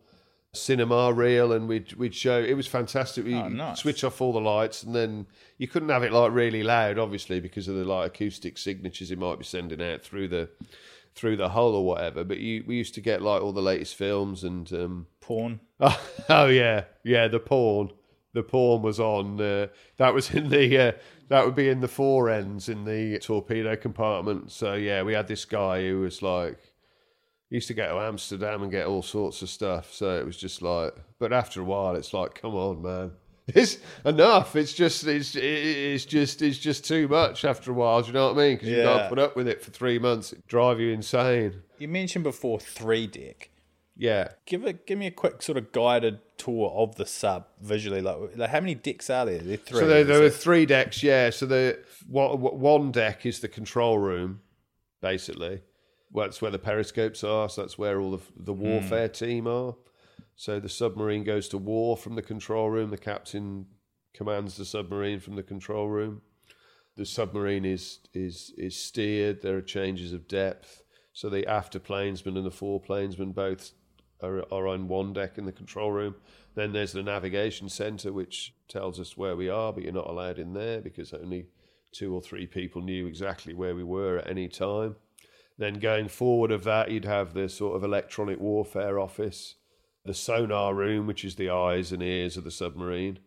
cinema 0.55 1.13
reel 1.13 1.53
and 1.53 1.69
we'd 1.69 1.93
we'd 1.95 2.15
show 2.15 2.41
it 2.41 2.55
was 2.55 2.67
fantastic 2.67 3.25
we 3.25 3.35
oh, 3.35 3.49
nice. 3.49 3.81
switch 3.81 4.03
off 4.03 4.21
all 4.21 4.33
the 4.33 4.41
lights 4.41 4.83
and 4.83 4.95
then 4.95 5.27
you 5.59 5.69
couldn't 5.69 5.91
have 5.91 6.03
it 6.03 6.11
like 6.11 6.33
really 6.33 6.63
loud 6.63 6.99
obviously 6.99 7.39
because 7.39 7.69
of 7.69 7.75
the 7.77 7.85
like 7.85 8.07
acoustic 8.07 8.57
signatures 8.57 9.11
it 9.11 9.19
might 9.19 9.39
be 9.39 9.45
sending 9.45 9.83
out 9.83 10.03
through 10.03 10.27
the 10.27 10.49
through 11.19 11.37
the 11.37 11.51
hole 11.51 11.75
or 11.75 11.85
whatever. 11.85 12.25
But 12.25 12.39
you, 12.39 12.65
we 12.67 12.77
used 12.77 12.95
to 12.95 13.01
get 13.01 13.23
like 13.23 13.43
all 13.43 13.53
the 13.53 13.61
latest 13.61 13.97
films 13.97 14.45
and 14.45 14.73
um, 14.73 15.07
porn. 15.21 15.61
Oh, 15.81 16.01
oh, 16.29 16.47
yeah, 16.47 16.85
yeah, 17.05 17.29
the 17.29 17.41
porn. 17.41 17.91
The 18.35 18.43
porn 18.43 18.83
was 18.83 19.01
on. 19.01 19.41
Uh, 19.41 19.69
that 19.97 20.15
was 20.15 20.31
in 20.31 20.49
the. 20.49 20.89
Uh, 20.89 20.93
that 21.29 21.45
would 21.45 21.55
be 21.55 21.69
in 21.69 21.81
the 21.81 21.89
fore 21.89 22.31
ends 22.31 22.69
in 22.69 22.85
the 22.85 23.19
torpedo 23.19 23.77
compartment. 23.77 24.51
So 24.51 24.75
yeah, 24.75 25.03
we 25.03 25.13
had 25.13 25.29
this 25.29 25.45
guy 25.45 25.83
who 25.83 26.01
was 26.01 26.23
like 26.23 26.59
used 27.51 27.69
to 27.69 27.75
go 27.75 27.87
to 27.87 28.05
Amsterdam 28.05 28.63
and 28.63 28.71
get 28.71 28.87
all 28.87 29.03
sorts 29.03 29.43
of 29.43 29.49
stuff. 29.49 29.93
So 29.93 30.19
it 30.19 30.25
was 30.25 30.37
just 30.37 30.63
like, 30.63 30.95
but 31.19 31.33
after 31.33 31.61
a 31.61 31.65
while, 31.65 31.97
it's 31.97 32.15
like, 32.15 32.41
come 32.41 32.55
on, 32.55 32.83
man. 32.83 33.13
It's 33.49 33.79
enough. 34.05 34.57
It's 34.57 34.75
just, 34.75 35.07
it's, 35.07 35.35
it's 35.35 36.05
just, 36.05 36.43
it's 36.43 36.59
just 36.59 36.85
too 36.85 37.09
much 37.09 37.45
after 37.45 37.71
a 37.71 37.75
while. 37.75 38.03
Do 38.03 38.09
you 38.09 38.13
know 38.13 38.29
what 38.33 38.39
I 38.39 38.49
mean? 38.49 38.57
Because 38.57 38.69
you 38.69 38.83
can't 38.83 39.09
put 39.09 39.19
up 39.19 39.37
with 39.37 39.49
it 39.49 39.63
for 39.63 39.71
three 39.71 39.99
months. 39.99 40.33
It 40.33 40.47
drive 40.47 40.81
you 40.81 40.93
insane. 40.93 41.63
You 41.79 41.89
mentioned 41.89 42.25
before 42.25 42.61
three 42.61 43.07
deck. 43.07 43.51
Yeah. 43.97 44.29
Give 44.47 44.65
it, 44.65 44.87
give 44.87 44.99
me 44.99 45.07
a 45.07 45.11
quick 45.11 45.43
sort 45.43 45.59
of 45.59 45.73
guided 45.73 46.21
tour 46.37 46.71
of 46.71 46.97
the 46.97 47.07
sub 47.07 47.47
visually. 47.61 48.01
Like, 48.01 48.37
like 48.37 48.51
how 48.51 48.61
many 48.61 48.75
decks 48.75 49.11
are 49.11 49.27
there? 49.27 49.39
There 49.39 49.55
are 49.55 49.57
three. 49.57 49.81
So 49.81 49.87
there, 49.87 50.05
there 50.05 50.25
it? 50.25 50.35
three 50.35 50.67
decks, 50.67 51.03
yeah. 51.03 51.31
So 51.31 51.47
the 51.47 51.79
one 52.07 52.39
one 52.39 52.93
deck 52.93 53.27
is 53.27 53.41
the 53.41 53.49
control 53.49 53.99
room, 53.99 54.41
basically. 55.01 55.63
Well, 56.13 56.27
that's 56.27 56.41
where 56.41 56.51
the 56.51 56.59
periscopes 56.59 57.25
are. 57.25 57.49
So 57.49 57.63
that's 57.63 57.77
where 57.77 58.01
all 58.01 58.13
the 58.13 58.23
the 58.37 58.55
hmm. 58.55 58.63
warfare 58.63 59.09
team 59.09 59.47
are. 59.47 59.75
So 60.39 60.61
the 60.61 60.69
submarine 60.69 61.25
goes 61.25 61.49
to 61.49 61.59
war 61.59 61.97
from 61.97 62.15
the 62.15 62.23
control 62.23 62.71
room. 62.71 62.91
The 62.91 62.97
captain 62.97 63.67
commands 64.15 64.57
the 64.57 64.65
submarine 64.65 65.19
from 65.19 65.35
the 65.35 65.43
control 65.43 65.89
room. 65.89 66.23
The 66.97 67.07
submarine 67.07 67.65
is 67.65 67.99
is 68.15 68.55
is 68.57 68.77
steered. 68.77 69.43
There 69.43 69.57
are 69.57 69.63
changes 69.63 70.13
of 70.13 70.29
depth. 70.29 70.85
So 71.13 71.29
the 71.29 71.45
after 71.49 71.81
planesman 71.81 72.37
and 72.37 72.47
the 72.47 72.53
fore 72.53 72.81
planesman 72.81 73.35
both 73.35 73.73
are, 74.23 74.45
are 74.53 74.69
on 74.69 74.87
one 74.87 75.13
deck 75.13 75.39
in 75.39 75.45
the 75.45 75.51
control 75.51 75.91
room. 75.91 76.15
Then 76.55 76.73
there's 76.73 76.93
the 76.93 77.03
navigation 77.03 77.69
center, 77.69 78.13
which 78.13 78.55
tells 78.69 79.01
us 79.01 79.17
where 79.17 79.35
we 79.35 79.49
are, 79.49 79.73
but 79.73 79.83
you're 79.83 79.93
not 79.93 80.09
allowed 80.09 80.39
in 80.39 80.53
there 80.53 80.81
because 80.81 81.13
only 81.13 81.47
two 81.91 82.15
or 82.15 82.23
three 82.23 82.47
people 82.47 82.81
knew 82.81 83.09
exactly 83.09 83.55
where 83.55 83.75
we 83.75 83.83
were 83.83 84.19
at 84.19 84.31
any 84.31 84.47
time. 84.47 84.95
Then 85.59 85.81
going 85.81 86.07
forward 86.07 86.53
of 86.53 86.63
that, 86.63 86.93
you'd 86.93 87.05
have 87.07 87.35
the 87.35 87.49
sort 87.49 87.75
of 87.75 87.83
electronic 87.83 88.39
warfare 88.39 89.01
office, 89.01 89.57
the 90.09 90.15
sonar 90.15 90.75
room, 90.75 91.07
which 91.07 91.25
is 91.25 91.37
the 91.37 91.51
eyes 91.51 91.93
and 91.93 92.03
ears 92.03 92.37
of 92.37 92.43
the 92.43 92.51
submarine, 92.51 93.19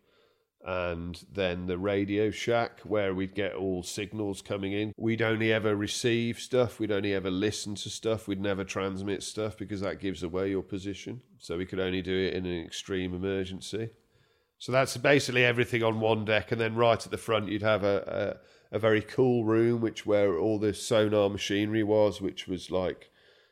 and 0.66 1.24
then 1.32 1.68
the 1.68 1.78
radio 1.78 2.32
shack 2.32 2.82
where 2.82 3.14
we'd 3.14 3.36
get 3.36 3.54
all 3.54 3.84
signals 3.84 4.42
coming 4.42 4.74
in. 4.74 4.92
We'd 4.98 5.22
only 5.22 5.54
ever 5.54 5.76
receive 5.76 6.40
stuff, 6.40 6.80
we'd 6.80 6.92
only 6.92 7.14
ever 7.14 7.30
listen 7.30 7.76
to 7.76 7.90
stuff, 7.90 8.28
we'd 8.28 8.42
never 8.42 8.64
transmit 8.64 9.22
stuff 9.22 9.58
because 9.58 9.82
that 9.82 10.00
gives 10.00 10.24
away 10.24 10.50
your 10.50 10.64
position. 10.64 11.22
So 11.38 11.58
we 11.58 11.68
could 11.68 11.80
only 11.80 12.02
do 12.02 12.18
it 12.18 12.34
in 12.34 12.46
an 12.48 12.66
extreme 12.66 13.14
emergency. 13.14 13.92
So 14.58 14.72
that's 14.72 14.98
basically 14.98 15.46
everything 15.46 15.84
on 15.84 16.00
one 16.00 16.26
deck, 16.26 16.52
and 16.52 16.60
then 16.60 16.76
right 16.76 17.04
at 17.04 17.12
the 17.12 17.18
front 17.18 17.50
you'd 17.50 17.62
have 17.62 17.84
a, 17.84 18.40
a, 18.72 18.76
a 18.76 18.80
very 18.80 19.02
cool 19.02 19.46
room, 19.46 19.82
which 19.82 20.08
where 20.08 20.36
all 20.36 20.58
the 20.58 20.74
sonar 20.74 21.30
machinery 21.30 21.84
was, 21.84 22.22
which 22.22 22.48
was 22.48 22.72
like, 22.72 23.11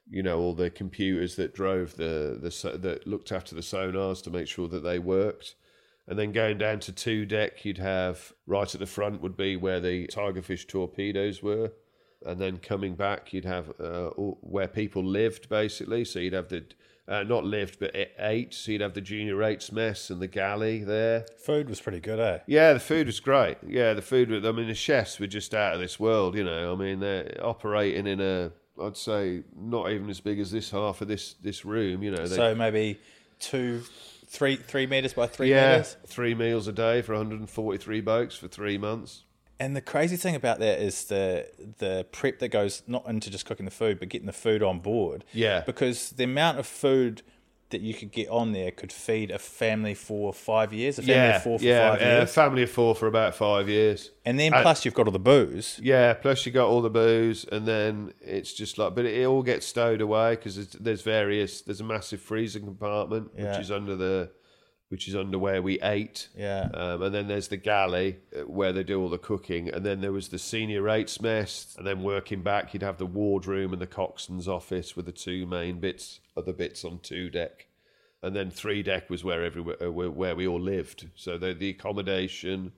you 0.09 0.23
know, 0.23 0.39
all 0.39 0.53
the 0.53 0.69
computers 0.69 1.35
that 1.35 1.53
drove 1.53 1.95
the 1.97 2.37
the 2.41 2.77
that 2.77 3.07
looked 3.07 3.31
after 3.31 3.55
the 3.55 3.61
sonars 3.61 4.21
to 4.23 4.29
make 4.29 4.47
sure 4.47 4.67
that 4.67 4.83
they 4.83 4.99
worked. 4.99 5.55
And 6.07 6.17
then 6.17 6.31
going 6.31 6.57
down 6.57 6.79
to 6.81 6.91
two 6.91 7.25
deck, 7.25 7.63
you'd 7.63 7.77
have 7.77 8.33
right 8.47 8.73
at 8.73 8.79
the 8.79 8.87
front 8.87 9.21
would 9.21 9.37
be 9.37 9.55
where 9.55 9.79
the 9.79 10.07
Tigerfish 10.07 10.67
torpedoes 10.67 11.43
were, 11.43 11.71
and 12.25 12.41
then 12.41 12.57
coming 12.57 12.95
back, 12.95 13.31
you'd 13.31 13.45
have 13.45 13.71
uh, 13.79 14.07
all, 14.07 14.39
where 14.41 14.67
people 14.67 15.03
lived 15.03 15.49
basically. 15.49 16.03
So 16.03 16.19
you'd 16.19 16.33
have 16.33 16.49
the 16.49 16.65
uh, 17.09 17.23
not 17.23 17.43
lived, 17.43 17.79
but 17.79 17.95
ate. 18.19 18.53
So 18.53 18.71
you'd 18.71 18.81
have 18.81 18.93
the 18.93 19.01
junior 19.01 19.35
rates 19.35 19.71
mess 19.71 20.09
and 20.11 20.21
the 20.21 20.27
galley 20.27 20.83
there. 20.83 21.25
Food 21.43 21.67
was 21.67 21.81
pretty 21.81 21.99
good, 21.99 22.19
eh? 22.19 22.39
Yeah, 22.45 22.73
the 22.73 22.79
food 22.79 23.07
was 23.07 23.19
great. 23.19 23.57
Yeah, 23.65 23.93
the 23.93 24.01
food. 24.01 24.45
I 24.45 24.51
mean, 24.51 24.67
the 24.67 24.75
chefs 24.75 25.19
were 25.19 25.27
just 25.27 25.55
out 25.55 25.73
of 25.73 25.79
this 25.79 25.99
world. 25.99 26.35
You 26.35 26.43
know, 26.43 26.71
I 26.71 26.75
mean, 26.75 26.99
they're 26.99 27.35
operating 27.41 28.07
in 28.07 28.21
a. 28.21 28.51
I'd 28.81 28.97
say 28.97 29.43
not 29.55 29.91
even 29.91 30.09
as 30.09 30.19
big 30.19 30.39
as 30.39 30.51
this 30.51 30.71
half 30.71 31.01
of 31.01 31.07
this 31.07 31.33
this 31.41 31.65
room. 31.65 32.03
You 32.03 32.11
know, 32.11 32.27
they, 32.27 32.35
So 32.35 32.55
maybe 32.55 32.99
two, 33.39 33.83
three, 34.27 34.55
three 34.55 34.87
meters 34.87 35.13
by 35.13 35.27
three 35.27 35.49
yeah, 35.49 35.71
meters. 35.77 35.97
three 36.05 36.35
meals 36.35 36.67
a 36.67 36.71
day 36.71 37.01
for 37.01 37.13
143 37.13 38.01
blokes 38.01 38.35
for 38.35 38.47
three 38.47 38.77
months. 38.77 39.23
And 39.61 39.75
the 39.75 39.81
crazy 39.81 40.15
thing 40.15 40.35
about 40.35 40.59
that 40.59 40.79
is 40.79 41.05
the 41.05 41.47
the 41.79 42.05
prep 42.11 42.39
that 42.39 42.47
goes 42.47 42.81
not 42.87 43.05
into 43.07 43.29
just 43.29 43.45
cooking 43.45 43.65
the 43.65 43.71
food, 43.71 43.99
but 43.99 44.07
getting 44.07 44.27
the 44.27 44.33
food 44.33 44.63
on 44.63 44.79
board. 44.79 45.25
Yeah. 45.33 45.63
Because 45.65 46.11
the 46.11 46.23
amount 46.23 46.59
of 46.59 46.65
food 46.65 47.23
that 47.71 47.81
you 47.81 47.93
could 47.93 48.11
get 48.11 48.27
on 48.29 48.51
there 48.51 48.71
could 48.71 48.91
feed 48.91 49.29
a 49.31 49.37
family 49.39 49.93
for 49.93 50.33
five 50.33 50.73
years, 50.73 50.97
a 50.97 51.01
family 51.03 51.13
Yeah, 51.13 51.35
of 51.35 51.43
four 51.43 51.59
for 51.59 51.65
yeah, 51.65 51.91
five 51.91 52.01
yeah, 52.01 52.17
years. 52.17 52.33
family 52.33 52.63
of 52.63 52.71
four 52.71 52.95
for 52.95 53.07
about 53.07 53.35
five 53.35 53.69
years. 53.69 54.09
And 54.25 54.39
then 54.39 54.53
Uh, 54.53 54.61
plus 54.61 54.85
you've 54.85 54.93
got 54.95 55.05
all 55.05 55.11
the 55.11 55.19
booze. 55.19 55.79
Yeah, 55.83 56.13
plus 56.13 56.45
you 56.45 56.51
got 56.51 56.67
all 56.67 56.81
the 56.81 56.89
booze, 56.89 57.45
and 57.51 57.67
then 57.67 58.13
it's 58.21 58.53
just 58.53 58.77
like, 58.77 58.95
but 58.95 59.05
it, 59.05 59.25
all 59.25 59.43
gets 59.43 59.65
stowed 59.67 60.01
away 60.01 60.31
because 60.35 60.55
there's, 60.55 60.71
there's 60.71 61.01
various. 61.03 61.61
There's 61.61 61.79
a 61.81 61.83
massive 61.83 62.21
freezing 62.21 62.63
compartment 62.63 63.31
Yeah. 63.37 63.51
which 63.51 63.61
is 63.61 63.71
under 63.71 63.95
the, 63.95 64.31
which 64.89 65.07
is 65.07 65.15
under 65.15 65.39
where 65.39 65.61
we 65.61 65.79
ate. 65.81 66.27
Yeah. 66.35 66.69
Um, 66.73 67.03
and 67.03 67.15
then 67.15 67.27
there's 67.27 67.47
the 67.47 67.57
galley 67.57 68.17
uh, 68.35 68.41
where 68.41 68.73
they 68.73 68.83
do 68.83 68.99
all 68.99 69.09
the 69.09 69.17
cooking, 69.17 69.69
and 69.69 69.85
then 69.85 70.01
there 70.01 70.11
was 70.11 70.29
the 70.29 70.39
senior 70.39 70.81
rates 70.81 71.21
mess, 71.21 71.75
and 71.77 71.87
then 71.87 72.03
working 72.03 72.41
back, 72.41 72.73
you'd 72.73 72.83
have 72.83 72.97
the 72.97 73.05
wardroom 73.05 73.71
and 73.71 73.81
the 73.81 73.87
coxswain's 73.87 74.47
office 74.47 74.95
with 74.95 75.05
the 75.05 75.11
two 75.11 75.45
main 75.45 75.79
bits, 75.79 76.19
other 76.35 76.53
bits 76.53 76.83
on 76.83 76.99
two 76.99 77.29
deck, 77.29 77.67
and 78.21 78.35
then 78.35 78.49
three 78.49 78.83
deck 78.83 79.09
was 79.09 79.23
where 79.23 79.43
everywhere 79.43 79.77
uh, 79.81 79.91
where, 79.91 80.11
where 80.11 80.35
we 80.35 80.47
all 80.47 80.59
lived. 80.59 81.07
So 81.15 81.37
the 81.37 81.53
the 81.53 81.69
accommodation, 81.69 82.73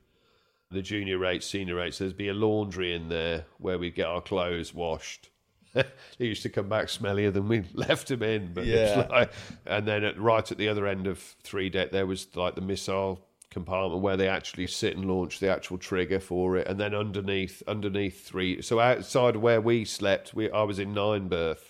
the 0.70 0.82
junior 0.82 1.18
rates, 1.18 1.46
senior 1.46 1.76
rates. 1.76 1.98
There'd 1.98 2.16
be 2.16 2.28
a 2.28 2.34
laundry 2.34 2.94
in 2.94 3.08
there 3.08 3.46
where 3.58 3.78
we'd 3.78 3.94
get 3.94 4.06
our 4.06 4.20
clothes 4.20 4.74
washed. 4.74 5.30
they 6.18 6.26
used 6.26 6.42
to 6.42 6.48
come 6.48 6.68
back 6.68 6.86
smellier 6.86 7.32
than 7.32 7.48
we 7.48 7.64
left 7.74 8.08
them 8.08 8.22
in. 8.22 8.52
But 8.52 8.66
Yeah. 8.66 9.00
it's 9.00 9.10
like, 9.10 9.32
and 9.66 9.86
then 9.86 10.04
at, 10.04 10.20
right 10.20 10.50
at 10.50 10.58
the 10.58 10.68
other 10.68 10.86
end 10.86 11.06
of 11.06 11.18
three 11.18 11.70
deck, 11.70 11.90
there 11.90 12.06
was 12.06 12.26
like 12.36 12.54
the 12.54 12.60
missile 12.60 13.26
compartment 13.50 14.02
where 14.02 14.16
they 14.16 14.28
actually 14.28 14.66
sit 14.66 14.96
and 14.96 15.04
launch 15.06 15.38
the 15.40 15.48
actual 15.48 15.78
trigger 15.78 16.20
for 16.20 16.56
it. 16.56 16.66
And 16.66 16.80
then 16.80 16.94
underneath, 16.94 17.62
underneath 17.66 18.26
three, 18.26 18.62
so 18.62 18.80
outside 18.80 19.36
where 19.36 19.60
we 19.60 19.84
slept, 19.84 20.34
we 20.34 20.50
I 20.50 20.62
was 20.62 20.78
in 20.78 20.94
nine 20.94 21.28
berth. 21.28 21.68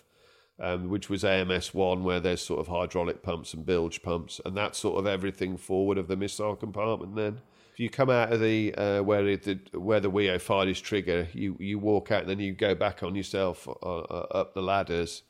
Um, 0.60 0.90
which 0.90 1.08
was 1.10 1.24
AMS 1.24 1.74
one, 1.74 2.04
where 2.04 2.20
there's 2.20 2.42
sort 2.42 2.60
of 2.60 2.68
hydraulic 2.68 3.22
pumps 3.22 3.52
and 3.52 3.66
bilge 3.66 4.00
pumps, 4.02 4.40
and 4.44 4.56
that's 4.56 4.78
sort 4.78 4.96
of 4.98 5.06
everything 5.06 5.56
forward 5.56 5.98
of 5.98 6.06
the 6.06 6.14
missile 6.14 6.54
compartment. 6.54 7.16
Then, 7.16 7.40
you 7.82 7.90
come 7.90 8.10
out 8.10 8.32
of 8.32 8.40
the 8.40 8.72
uh, 8.76 9.02
where 9.02 9.36
the 9.36 9.58
where 9.72 9.98
the 9.98 10.10
WEO 10.10 10.40
fired 10.40 10.68
his 10.68 10.80
trigger, 10.80 11.26
you 11.32 11.56
you 11.58 11.78
walk 11.78 12.12
out, 12.12 12.22
and 12.22 12.30
then 12.30 12.38
you 12.38 12.52
go 12.52 12.74
back 12.76 13.02
on 13.02 13.16
yourself 13.16 13.66
uh, 13.68 13.98
uh, 13.98 14.26
up 14.30 14.54
the 14.54 14.62
ladders. 14.62 15.22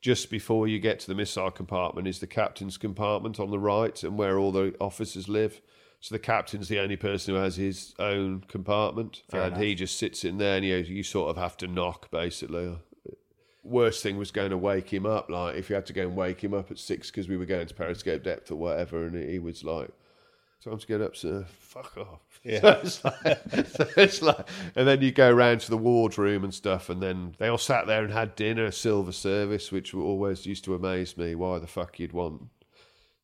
Just 0.00 0.30
before 0.30 0.66
you 0.66 0.78
get 0.78 1.00
to 1.00 1.06
the 1.06 1.14
missile 1.14 1.50
compartment 1.50 2.08
is 2.08 2.20
the 2.20 2.26
captain's 2.26 2.78
compartment 2.78 3.38
on 3.38 3.50
the 3.50 3.58
right, 3.58 4.02
and 4.02 4.16
where 4.16 4.38
all 4.38 4.52
the 4.52 4.74
officers 4.80 5.28
live. 5.28 5.60
So 6.00 6.14
the 6.14 6.20
captain's 6.20 6.68
the 6.68 6.78
only 6.78 6.96
person 6.96 7.34
who 7.34 7.40
has 7.40 7.56
his 7.56 7.94
own 7.98 8.44
compartment, 8.48 9.22
and 9.32 9.56
he 9.58 9.74
just 9.74 9.98
sits 9.98 10.24
in 10.24 10.38
there, 10.38 10.56
and 10.56 10.64
you 10.64 10.76
you 10.76 11.02
sort 11.02 11.28
of 11.28 11.36
have 11.36 11.58
to 11.58 11.66
knock 11.66 12.10
basically 12.10 12.78
worst 13.64 14.02
thing 14.02 14.16
was 14.16 14.30
going 14.30 14.48
to 14.48 14.56
wake 14.56 14.90
him 14.90 15.04
up. 15.04 15.28
Like 15.28 15.56
if 15.56 15.68
you 15.68 15.74
had 15.74 15.84
to 15.86 15.92
go 15.92 16.02
and 16.02 16.16
wake 16.16 16.42
him 16.42 16.54
up 16.54 16.70
at 16.70 16.78
six 16.78 17.10
because 17.10 17.28
we 17.28 17.36
were 17.36 17.44
going 17.44 17.66
to 17.66 17.74
periscope 17.74 18.22
depth 18.22 18.50
or 18.50 18.56
whatever, 18.56 19.06
and 19.06 19.30
he 19.30 19.38
was 19.38 19.62
like, 19.62 19.90
"Time 20.62 20.78
to 20.78 20.86
get 20.86 21.00
up, 21.00 21.16
sir. 21.16 21.44
Fuck 21.48 21.96
off." 21.98 22.20
Yeah. 22.44 22.60
So 22.60 22.68
it's 22.70 23.04
like, 23.04 23.68
so 23.68 23.88
it's 23.96 24.22
like, 24.22 24.48
and 24.76 24.86
then 24.86 25.02
you 25.02 25.10
go 25.10 25.30
round 25.30 25.60
to 25.62 25.70
the 25.70 25.76
wardroom 25.76 26.44
and 26.44 26.54
stuff, 26.54 26.88
and 26.88 27.02
then 27.02 27.34
they 27.38 27.48
all 27.48 27.58
sat 27.58 27.86
there 27.88 28.04
and 28.04 28.12
had 28.12 28.36
dinner, 28.36 28.70
silver 28.70 29.10
service, 29.12 29.72
which 29.72 29.92
always 29.92 30.46
used 30.46 30.64
to 30.64 30.74
amaze 30.74 31.16
me. 31.16 31.34
Why 31.34 31.58
the 31.58 31.66
fuck 31.66 31.98
you'd 31.98 32.12
want? 32.12 32.42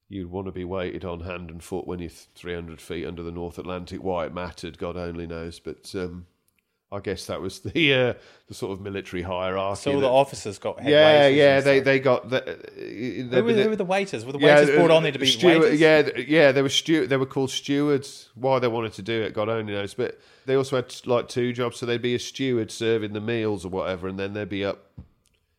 You'd 0.08 0.30
want 0.30 0.46
to 0.46 0.52
be 0.52 0.64
waited 0.64 1.04
on 1.04 1.20
hand 1.20 1.50
and 1.50 1.62
foot 1.62 1.86
when 1.86 2.00
you're 2.00 2.10
300 2.10 2.80
feet 2.80 3.06
under 3.06 3.22
the 3.22 3.30
North 3.30 3.58
Atlantic. 3.58 4.02
Why 4.02 4.26
it 4.26 4.34
mattered, 4.34 4.78
God 4.78 4.96
only 4.96 5.26
knows. 5.26 5.60
But 5.60 5.94
um, 5.94 6.26
I 6.92 7.00
guess 7.00 7.26
that 7.26 7.40
was 7.40 7.58
the 7.60 7.94
uh, 7.94 8.14
the 8.46 8.54
sort 8.54 8.72
of 8.72 8.80
military 8.80 9.22
hierarchy. 9.22 9.80
So 9.82 9.90
all 9.92 9.96
the 10.00 10.06
that- 10.06 10.12
officers 10.12 10.58
got 10.58 10.78
had 10.80 10.90
yeah, 10.90 11.26
yeah, 11.28 11.60
they 11.60 11.80
they 11.80 11.98
got 11.98 12.30
the. 12.30 12.42
uh, 12.52 12.54
Who 12.76 13.42
were, 13.44 13.52
the- 13.52 13.62
who 13.64 13.68
were 13.70 13.76
the 13.76 13.84
waiters? 13.84 14.24
Were 14.24 14.32
the 14.32 14.38
yeah, 14.38 14.60
waiters 14.60 14.76
brought 14.76 14.90
uh, 14.90 14.96
on 14.96 15.02
there 15.02 15.12
to 15.12 15.18
be 15.18 15.26
steward- 15.26 15.62
waiters? 15.62 15.80
Yeah, 15.80 16.08
yeah, 16.16 16.52
they 16.52 16.62
were 16.62 17.06
They 17.06 17.16
were 17.16 17.26
called 17.26 17.50
stewards. 17.50 18.28
Why 18.34 18.58
they 18.60 18.68
wanted 18.68 18.92
to 18.94 19.02
do 19.02 19.22
it, 19.22 19.34
God 19.34 19.48
only 19.48 19.72
knows. 19.72 19.94
But 19.94 20.20
they 20.46 20.54
also 20.54 20.76
had 20.76 20.94
like 21.06 21.28
two 21.28 21.52
jobs, 21.52 21.78
so 21.78 21.86
they'd 21.86 22.00
be 22.02 22.14
a 22.14 22.18
steward 22.20 22.70
serving 22.70 23.12
the 23.12 23.20
meals 23.20 23.64
or 23.64 23.70
whatever, 23.70 24.06
and 24.08 24.18
then 24.18 24.32
they'd 24.34 24.48
be 24.48 24.64
up 24.64 24.90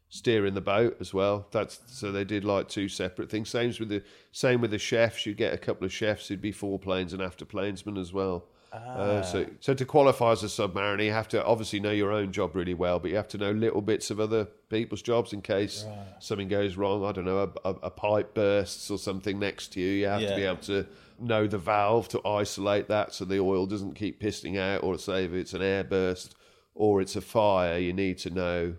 steering 0.10 0.54
the 0.54 0.62
boat 0.62 0.96
as 1.02 1.14
well. 1.14 1.48
That's 1.52 1.80
so 1.88 2.12
they 2.12 2.24
did 2.24 2.46
like 2.46 2.70
two 2.70 2.88
separate 2.88 3.30
things. 3.30 3.50
Same 3.50 3.74
with 3.80 3.90
the 3.90 4.04
same 4.32 4.62
with 4.62 4.72
the 4.72 4.78
chefs. 4.78 5.26
You'd 5.26 5.38
get 5.38 5.54
a 5.54 5.58
couple 5.58 5.86
of 5.86 5.92
chefs 5.92 6.28
who'd 6.28 6.42
be 6.42 6.52
foreplanes 6.54 7.12
and 7.12 7.22
after 7.22 7.44
planesmen 7.46 7.98
as 8.00 8.14
well. 8.14 8.46
Uh, 8.76 9.22
so, 9.22 9.46
so 9.60 9.74
to 9.74 9.86
qualify 9.86 10.32
as 10.32 10.44
a 10.44 10.48
submariner, 10.48 11.04
you 11.06 11.12
have 11.12 11.28
to 11.30 11.44
obviously 11.46 11.80
know 11.80 11.92
your 11.92 12.12
own 12.12 12.32
job 12.32 12.56
really 12.56 12.74
well, 12.74 13.00
but 13.00 13.10
you 13.12 13.18
have 13.18 13.28
to 13.30 13.38
know 13.38 13.52
little 13.52 13.82
bits 13.82 14.10
of 14.12 14.20
other 14.20 14.46
people's 14.70 15.02
jobs 15.02 15.34
in 15.34 15.42
case 15.42 15.86
something 16.20 16.48
goes 16.48 16.76
wrong. 16.76 17.06
I 17.06 17.12
don't 17.12 17.26
know, 17.26 17.40
a, 17.40 17.70
a, 17.70 17.74
a 17.84 17.90
pipe 17.90 18.34
bursts 18.34 18.90
or 18.92 18.98
something 18.98 19.40
next 19.40 19.74
to 19.74 19.80
you. 19.80 19.92
You 19.92 20.08
have 20.08 20.22
to 20.32 20.36
be 20.36 20.44
able 20.44 20.58
to 20.64 20.86
know 21.20 21.48
the 21.48 21.58
valve 21.58 22.08
to 22.10 22.22
isolate 22.28 22.88
that 22.90 23.14
so 23.14 23.24
the 23.26 23.40
oil 23.40 23.66
doesn't 23.66 23.94
keep 23.96 24.22
pissing 24.22 24.58
out, 24.58 24.84
or 24.84 24.98
say 24.98 25.26
if 25.26 25.34
it's 25.34 25.54
an 25.54 25.62
air 25.62 25.84
burst 25.84 26.36
or 26.74 27.02
it's 27.02 27.16
a 27.16 27.22
fire, 27.22 27.78
you 27.78 27.94
need 27.94 28.18
to 28.20 28.30
know 28.30 28.76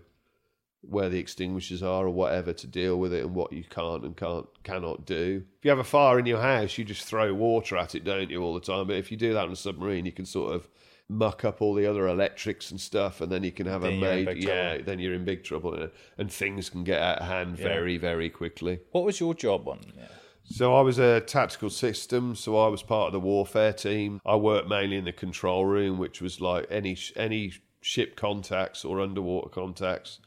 where 0.89 1.09
the 1.09 1.19
extinguishers 1.19 1.83
are 1.83 2.05
or 2.05 2.09
whatever 2.09 2.53
to 2.53 2.67
deal 2.67 2.97
with 2.97 3.13
it 3.13 3.23
and 3.23 3.35
what 3.35 3.51
you 3.51 3.63
can't 3.63 4.03
and 4.03 4.15
can't 4.15 4.47
cannot 4.63 5.05
do. 5.05 5.43
If 5.59 5.65
you 5.65 5.69
have 5.71 5.79
a 5.79 5.83
fire 5.83 6.19
in 6.19 6.25
your 6.25 6.41
house, 6.41 6.77
you 6.77 6.83
just 6.85 7.03
throw 7.03 7.33
water 7.33 7.77
at 7.77 7.95
it, 7.95 8.03
don't 8.03 8.29
you, 8.29 8.41
all 8.41 8.53
the 8.53 8.59
time? 8.61 8.87
But 8.87 8.97
if 8.97 9.11
you 9.11 9.17
do 9.17 9.33
that 9.33 9.45
on 9.45 9.51
a 9.51 9.55
submarine, 9.55 10.05
you 10.05 10.11
can 10.11 10.25
sort 10.25 10.53
of 10.55 10.67
muck 11.09 11.45
up 11.45 11.61
all 11.61 11.73
the 11.73 11.85
other 11.85 12.07
electrics 12.07 12.71
and 12.71 12.79
stuff, 12.81 13.21
and 13.21 13.31
then 13.31 13.43
you 13.43 13.51
can 13.51 13.65
have 13.65 13.81
Then 13.81 13.93
a 13.93 13.99
made 13.99 14.43
yeah. 14.43 14.69
trouble. 14.69 14.83
Then 14.85 14.99
you're 14.99 15.13
in 15.13 15.25
big 15.25 15.43
trouble, 15.43 15.89
and- 16.17 16.31
things 16.31 16.69
can 16.69 16.83
get 16.83 17.01
out 17.01 17.19
of 17.19 17.27
hand 17.27 17.57
very 17.57 17.97
very 17.97 18.29
quickly. 18.29 18.79
What 18.91 19.03
was 19.05 19.19
your 19.19 19.33
job 19.33 19.67
on? 19.67 19.79
there? 19.95 20.09
So 20.49 20.75
I 20.75 20.81
was 20.81 20.97
a 20.97 21.19
tactical 21.19 21.69
system. 21.69 22.33
So 22.35 22.57
I 22.57 22.69
was 22.69 22.81
part 22.81 23.07
of 23.07 23.13
the 23.13 23.19
warfare 23.19 23.73
team. 23.73 24.21
I 24.25 24.37
worked 24.37 24.69
mainly 24.69 24.95
in 24.95 25.03
the 25.03 25.11
control 25.11 25.65
room, 25.65 25.97
which 25.97 26.21
was 26.21 26.39
like 26.39 26.65
any 26.69 26.97
any 27.15 27.53
ship 27.81 28.15
contacts 28.15 28.83
or 28.83 28.99
underwater 28.99 29.49
contacts 29.49 30.19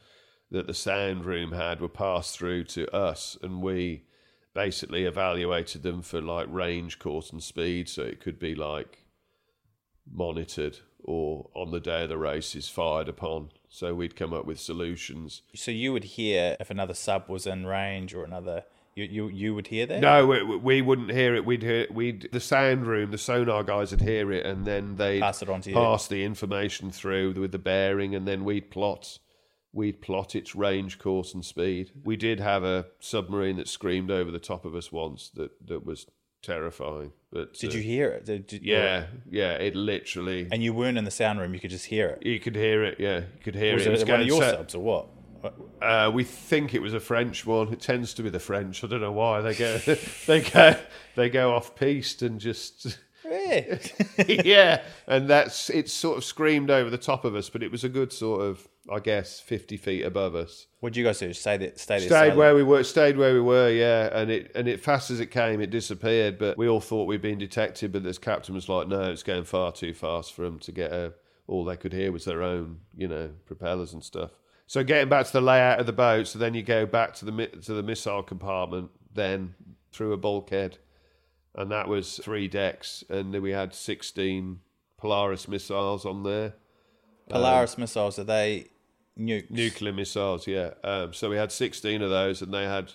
that 0.51 0.67
the 0.67 0.73
sound 0.73 1.25
room 1.25 1.53
had 1.53 1.79
were 1.81 1.87
passed 1.87 2.37
through 2.37 2.65
to 2.65 2.93
us, 2.93 3.37
and 3.41 3.61
we 3.61 4.03
basically 4.53 5.05
evaluated 5.05 5.81
them 5.81 6.01
for 6.01 6.21
like 6.21 6.47
range, 6.49 6.99
course, 6.99 7.31
and 7.31 7.41
speed. 7.41 7.87
So 7.89 8.03
it 8.03 8.19
could 8.19 8.37
be 8.37 8.53
like 8.53 9.05
monitored 10.11 10.79
or 11.03 11.49
on 11.55 11.71
the 11.71 11.79
day 11.79 12.03
of 12.03 12.09
the 12.09 12.17
race 12.17 12.55
is 12.55 12.69
fired 12.69 13.07
upon. 13.09 13.49
So 13.69 13.93
we'd 13.95 14.15
come 14.15 14.33
up 14.33 14.45
with 14.45 14.59
solutions. 14.59 15.41
So 15.55 15.71
you 15.71 15.93
would 15.93 16.03
hear 16.03 16.57
if 16.59 16.69
another 16.69 16.93
sub 16.93 17.29
was 17.29 17.47
in 17.47 17.65
range 17.65 18.13
or 18.13 18.23
another. 18.23 18.65
You 18.93 19.05
you, 19.05 19.27
you 19.29 19.55
would 19.55 19.67
hear 19.67 19.85
that. 19.85 20.01
No, 20.01 20.27
we, 20.27 20.43
we 20.57 20.81
wouldn't 20.81 21.11
hear 21.11 21.33
it. 21.33 21.45
We'd 21.45 21.63
hear 21.63 21.87
we'd 21.89 22.27
the 22.33 22.41
sound 22.41 22.85
room, 22.85 23.11
the 23.11 23.17
sonar 23.17 23.63
guys 23.63 23.91
would 23.91 24.01
hear 24.01 24.33
it, 24.33 24.45
and 24.45 24.65
then 24.65 24.97
they 24.97 25.21
Pass 25.21 25.41
it 25.41 25.49
on 25.49 25.61
to 25.61 25.69
you. 25.69 25.75
pass 25.75 26.07
the 26.07 26.25
information 26.25 26.91
through 26.91 27.31
with 27.33 27.53
the 27.53 27.57
bearing, 27.57 28.13
and 28.13 28.27
then 28.27 28.43
we'd 28.43 28.69
plot 28.69 29.17
we'd 29.73 30.01
plot 30.01 30.35
its 30.35 30.55
range, 30.55 30.99
course, 30.99 31.33
and 31.33 31.43
speed. 31.45 31.91
We 32.03 32.17
did 32.17 32.39
have 32.39 32.63
a 32.63 32.87
submarine 32.99 33.57
that 33.57 33.67
screamed 33.67 34.11
over 34.11 34.31
the 34.31 34.39
top 34.39 34.65
of 34.65 34.75
us 34.75 34.91
once 34.91 35.29
that 35.35 35.51
that 35.67 35.85
was 35.85 36.07
terrifying. 36.41 37.11
But 37.31 37.53
Did 37.53 37.71
uh, 37.71 37.77
you 37.77 37.83
hear 37.83 38.09
it? 38.09 38.25
Did, 38.25 38.47
did- 38.47 38.63
Yeah, 38.63 39.05
yeah. 39.29 39.53
It 39.53 39.75
literally. 39.75 40.47
And 40.51 40.61
you 40.63 40.73
weren't 40.73 40.97
in 40.97 41.03
the 41.05 41.11
sound 41.11 41.39
room. 41.39 41.53
You 41.53 41.59
could 41.59 41.69
just 41.69 41.85
hear 41.85 42.09
it. 42.09 42.25
you 42.25 42.39
could 42.39 42.55
hear 42.55 42.83
it. 42.83 42.99
Yeah, 42.99 43.19
you 43.19 43.25
could 43.43 43.55
hear 43.55 43.73
Was 43.75 43.83
it. 43.85 43.89
it, 43.89 43.91
was 43.91 44.05
one 44.05 44.21
of 44.21 44.27
your 44.27 44.41
so- 44.41 44.51
subs 44.51 44.75
or 44.75 44.83
what? 44.83 45.07
Uh, 45.81 46.11
we 46.13 46.23
think 46.23 46.75
it 46.75 46.81
was 46.83 46.93
a 46.93 46.99
French 46.99 47.47
one. 47.47 47.73
It 47.73 47.79
tends 47.81 48.13
to 48.15 48.21
be 48.23 48.29
the 48.29 48.39
French. 48.39 48.83
I 48.83 48.87
don't 48.87 49.01
know 49.01 49.11
why 49.11 49.41
they 49.41 49.55
go 49.55 49.77
they 50.27 50.41
go 50.41 50.75
they 51.15 51.29
go 51.29 51.55
off 51.55 51.73
piste 51.73 52.21
and 52.21 52.39
just 52.39 52.99
Yeah. 54.27 54.41
yeah, 54.45 54.81
and 55.07 55.29
that's 55.29 55.69
it. 55.69 55.89
Sort 55.89 56.17
of 56.17 56.23
screamed 56.23 56.69
over 56.69 56.89
the 56.89 56.97
top 56.97 57.25
of 57.25 57.35
us, 57.35 57.49
but 57.49 57.63
it 57.63 57.71
was 57.71 57.83
a 57.83 57.89
good 57.89 58.13
sort 58.13 58.41
of 58.41 58.67
I 58.91 58.99
guess 58.99 59.39
fifty 59.39 59.77
feet 59.77 60.03
above 60.03 60.35
us. 60.35 60.67
What'd 60.79 60.97
you 60.97 61.03
guys 61.03 61.19
do? 61.19 61.33
Stay 61.33 61.57
there. 61.57 61.71
Stay 61.75 61.99
there. 61.99 62.07
Stayed 62.07 62.35
where 62.35 62.55
we 62.55 62.63
were. 62.63 62.83
Stayed 62.83 63.17
where 63.17 63.33
we 63.33 63.41
were. 63.41 63.69
Yeah, 63.69 64.09
and 64.11 64.31
it 64.31 64.51
and 64.55 64.67
it 64.67 64.79
fast 64.79 65.11
as 65.11 65.19
it 65.19 65.27
came, 65.27 65.61
it 65.61 65.69
disappeared. 65.69 66.37
But 66.37 66.57
we 66.57 66.67
all 66.67 66.81
thought 66.81 67.05
we'd 67.05 67.21
been 67.21 67.37
detected. 67.37 67.91
But 67.91 68.03
this 68.03 68.17
captain 68.17 68.55
was 68.55 68.69
like, 68.69 68.87
"No, 68.87 69.03
it's 69.03 69.23
going 69.23 69.43
far 69.43 69.71
too 69.71 69.93
fast 69.93 70.33
for 70.33 70.43
them 70.43 70.59
to 70.59 70.71
get 70.71 70.91
a." 70.91 71.13
All 71.47 71.65
they 71.65 71.75
could 71.75 71.91
hear 71.91 72.13
was 72.13 72.23
their 72.23 72.43
own, 72.43 72.79
you 72.95 73.09
know, 73.09 73.31
propellers 73.45 73.91
and 73.91 74.03
stuff. 74.03 74.31
So 74.67 74.85
getting 74.85 75.09
back 75.09 75.25
to 75.25 75.33
the 75.33 75.41
layout 75.41 75.81
of 75.81 75.85
the 75.85 75.91
boat, 75.91 76.27
so 76.27 76.39
then 76.39 76.53
you 76.53 76.63
go 76.63 76.85
back 76.85 77.13
to 77.15 77.25
the 77.25 77.47
to 77.47 77.73
the 77.73 77.83
missile 77.83 78.23
compartment, 78.23 78.89
then 79.13 79.53
through 79.91 80.13
a 80.13 80.17
bulkhead, 80.17 80.77
and 81.55 81.71
that 81.71 81.87
was 81.87 82.17
three 82.23 82.47
decks, 82.47 83.03
and 83.09 83.33
then 83.33 83.41
we 83.41 83.51
had 83.51 83.73
sixteen 83.73 84.59
Polaris 84.97 85.47
missiles 85.47 86.05
on 86.05 86.23
there. 86.23 86.53
Polaris 87.29 87.77
missiles 87.77 88.19
are 88.19 88.23
they 88.25 88.67
nukes? 89.17 89.49
nuclear 89.49 89.93
missiles 89.93 90.47
yeah 90.47 90.71
um, 90.83 91.13
so 91.13 91.29
we 91.29 91.35
had 91.37 91.51
16 91.51 92.01
of 92.01 92.09
those 92.09 92.41
and 92.41 92.53
they 92.53 92.63
had 92.65 92.93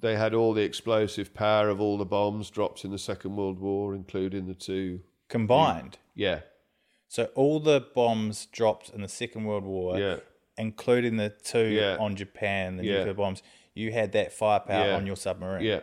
they 0.00 0.16
had 0.16 0.32
all 0.34 0.54
the 0.54 0.62
explosive 0.62 1.34
power 1.34 1.68
of 1.68 1.80
all 1.80 1.98
the 1.98 2.04
bombs 2.06 2.48
dropped 2.50 2.84
in 2.84 2.90
the 2.90 2.98
second 2.98 3.36
world 3.36 3.58
war 3.58 3.94
including 3.94 4.46
the 4.46 4.54
two 4.54 5.00
combined. 5.28 5.98
yeah 6.14 6.40
So 7.08 7.24
all 7.34 7.60
the 7.60 7.84
bombs 7.94 8.46
dropped 8.46 8.90
in 8.90 9.00
the 9.02 9.08
Second 9.08 9.44
World 9.44 9.64
War, 9.64 9.98
Yeah. 9.98 10.16
including 10.56 11.16
the 11.16 11.30
two 11.30 11.68
Yeah. 11.68 11.96
on 11.98 12.16
Japan, 12.16 12.76
the 12.76 12.84
Yeah. 12.84 12.96
nuclear 12.98 13.14
bombs. 13.14 13.42
You 13.74 13.92
had 13.92 14.12
that 14.12 14.32
firepower 14.32 14.92
on 14.92 15.06
your 15.06 15.16
submarine. 15.16 15.64
yeah 15.64 15.80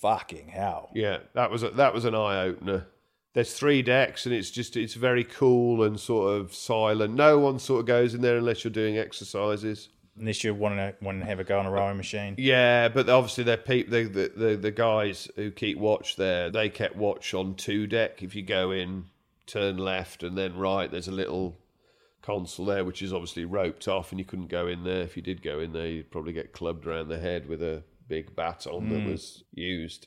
Fucking 0.00 0.48
hell. 0.48 0.90
yeah 0.94 1.18
that 1.34 1.50
was 1.50 1.62
a, 1.62 1.70
that 1.70 1.94
was 1.94 2.04
an 2.04 2.14
eye-opener 2.14 2.86
there's 3.32 3.54
three 3.54 3.82
decks 3.82 4.26
and 4.26 4.34
it's 4.34 4.50
just 4.50 4.76
it's 4.76 4.94
very 4.94 5.24
cool 5.24 5.82
and 5.82 5.98
sort 5.98 6.38
of 6.38 6.54
silent 6.54 7.14
no 7.14 7.38
one 7.38 7.58
sort 7.58 7.80
of 7.80 7.86
goes 7.86 8.14
in 8.14 8.20
there 8.20 8.36
unless 8.36 8.64
you're 8.64 8.70
doing 8.72 8.98
exercises 8.98 9.88
Unless 10.16 10.44
you 10.44 10.54
want 10.54 10.76
to 10.76 10.94
want 11.04 11.18
to 11.20 11.26
have 11.26 11.40
a 11.40 11.44
go 11.44 11.58
on 11.58 11.66
a 11.66 11.70
rowing 11.72 11.96
machine. 11.96 12.36
Yeah, 12.38 12.88
but 12.88 13.08
obviously 13.08 13.42
they're 13.42 13.56
peop- 13.56 13.90
the, 13.90 14.04
the 14.04 14.32
the 14.36 14.56
the 14.56 14.70
guys 14.70 15.28
who 15.34 15.50
keep 15.50 15.76
watch 15.76 16.14
there. 16.14 16.50
They 16.50 16.68
kept 16.68 16.94
watch 16.94 17.34
on 17.34 17.56
two 17.56 17.88
deck. 17.88 18.22
If 18.22 18.36
you 18.36 18.42
go 18.42 18.70
in, 18.70 19.06
turn 19.46 19.76
left 19.76 20.22
and 20.22 20.38
then 20.38 20.56
right, 20.56 20.88
there's 20.88 21.08
a 21.08 21.12
little 21.12 21.56
console 22.22 22.66
there, 22.66 22.84
which 22.84 23.02
is 23.02 23.12
obviously 23.12 23.44
roped 23.44 23.88
off, 23.88 24.12
and 24.12 24.20
you 24.20 24.24
couldn't 24.24 24.50
go 24.50 24.68
in 24.68 24.84
there. 24.84 25.02
If 25.02 25.16
you 25.16 25.22
did 25.22 25.42
go 25.42 25.58
in 25.58 25.72
there, 25.72 25.88
you'd 25.88 26.12
probably 26.12 26.32
get 26.32 26.52
clubbed 26.52 26.86
around 26.86 27.08
the 27.08 27.18
head 27.18 27.48
with 27.48 27.60
a 27.60 27.82
big 28.08 28.34
baton 28.36 28.88
that 28.90 29.00
hmm. 29.00 29.10
was 29.10 29.44
used. 29.52 30.06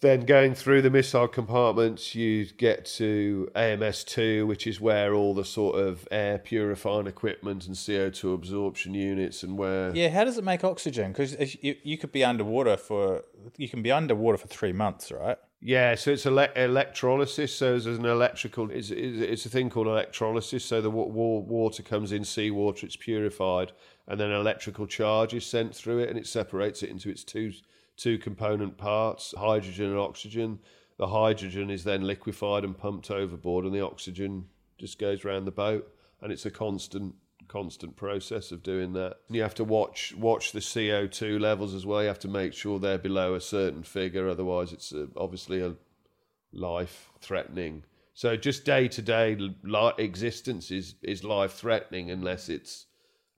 Then 0.00 0.26
going 0.26 0.54
through 0.54 0.82
the 0.82 0.90
missile 0.90 1.26
compartments, 1.26 2.14
you 2.14 2.44
get 2.44 2.84
to 2.96 3.50
AMS 3.54 4.04
two, 4.04 4.46
which 4.46 4.66
is 4.66 4.78
where 4.78 5.14
all 5.14 5.32
the 5.32 5.44
sort 5.44 5.76
of 5.76 6.06
air 6.10 6.38
purifying 6.38 7.06
equipment 7.06 7.66
and 7.66 7.74
CO 7.74 8.10
two 8.10 8.34
absorption 8.34 8.92
units, 8.92 9.42
and 9.42 9.56
where 9.56 9.96
Yeah, 9.96 10.10
how 10.10 10.24
does 10.24 10.36
it 10.36 10.44
make 10.44 10.64
oxygen? 10.64 11.12
Because 11.12 11.56
you, 11.62 11.76
you 11.82 11.96
could 11.96 12.12
be 12.12 12.22
underwater 12.22 12.76
for 12.76 13.24
you 13.56 13.70
can 13.70 13.80
be 13.80 13.90
underwater 13.90 14.36
for 14.36 14.48
three 14.48 14.72
months, 14.72 15.10
right? 15.10 15.38
Yeah, 15.60 15.94
so 15.94 16.12
it's 16.12 16.26
ele- 16.26 16.52
electrolysis. 16.54 17.54
So 17.54 17.78
there's 17.78 17.86
an 17.86 18.04
electrical. 18.04 18.70
It's, 18.70 18.90
it's, 18.90 19.46
a 19.46 19.48
thing 19.48 19.70
called 19.70 19.86
electrolysis. 19.86 20.64
So 20.64 20.80
the 20.80 20.90
wa- 20.90 21.06
wa- 21.06 21.40
water 21.40 21.82
comes 21.82 22.12
in, 22.12 22.24
seawater, 22.24 22.86
it's 22.86 22.96
purified, 22.96 23.72
and 24.06 24.20
then 24.20 24.30
electrical 24.30 24.86
charge 24.86 25.34
is 25.34 25.46
sent 25.46 25.74
through 25.74 26.00
it, 26.00 26.10
and 26.10 26.18
it 26.18 26.26
separates 26.26 26.82
it 26.82 26.90
into 26.90 27.08
its 27.08 27.24
two 27.24 27.52
two 27.96 28.18
component 28.18 28.76
parts: 28.76 29.34
hydrogen 29.36 29.86
and 29.86 29.98
oxygen. 29.98 30.58
The 30.98 31.08
hydrogen 31.08 31.70
is 31.70 31.84
then 31.84 32.02
liquefied 32.02 32.64
and 32.64 32.76
pumped 32.76 33.10
overboard, 33.10 33.64
and 33.64 33.74
the 33.74 33.84
oxygen 33.84 34.46
just 34.78 34.98
goes 34.98 35.24
around 35.24 35.46
the 35.46 35.50
boat, 35.50 35.90
and 36.20 36.32
it's 36.32 36.46
a 36.46 36.50
constant 36.50 37.14
constant 37.48 37.96
process 37.96 38.52
of 38.52 38.62
doing 38.62 38.92
that. 38.94 39.16
You 39.28 39.42
have 39.42 39.54
to 39.56 39.64
watch 39.64 40.14
watch 40.16 40.52
the 40.52 40.60
CO2 40.60 41.40
levels 41.40 41.74
as 41.74 41.86
well. 41.86 42.02
You 42.02 42.08
have 42.08 42.18
to 42.20 42.28
make 42.28 42.52
sure 42.52 42.78
they're 42.78 42.98
below 42.98 43.34
a 43.34 43.40
certain 43.40 43.82
figure, 43.82 44.28
otherwise 44.28 44.72
it's 44.72 44.92
uh, 44.92 45.06
obviously 45.16 45.60
a 45.60 45.74
life 46.52 47.10
threatening. 47.20 47.84
So 48.14 48.36
just 48.36 48.64
day 48.64 48.88
to 48.88 49.02
day 49.02 49.38
existence 49.98 50.70
is 50.70 50.94
is 51.02 51.22
life 51.22 51.52
threatening 51.52 52.10
unless 52.10 52.48
it's 52.48 52.86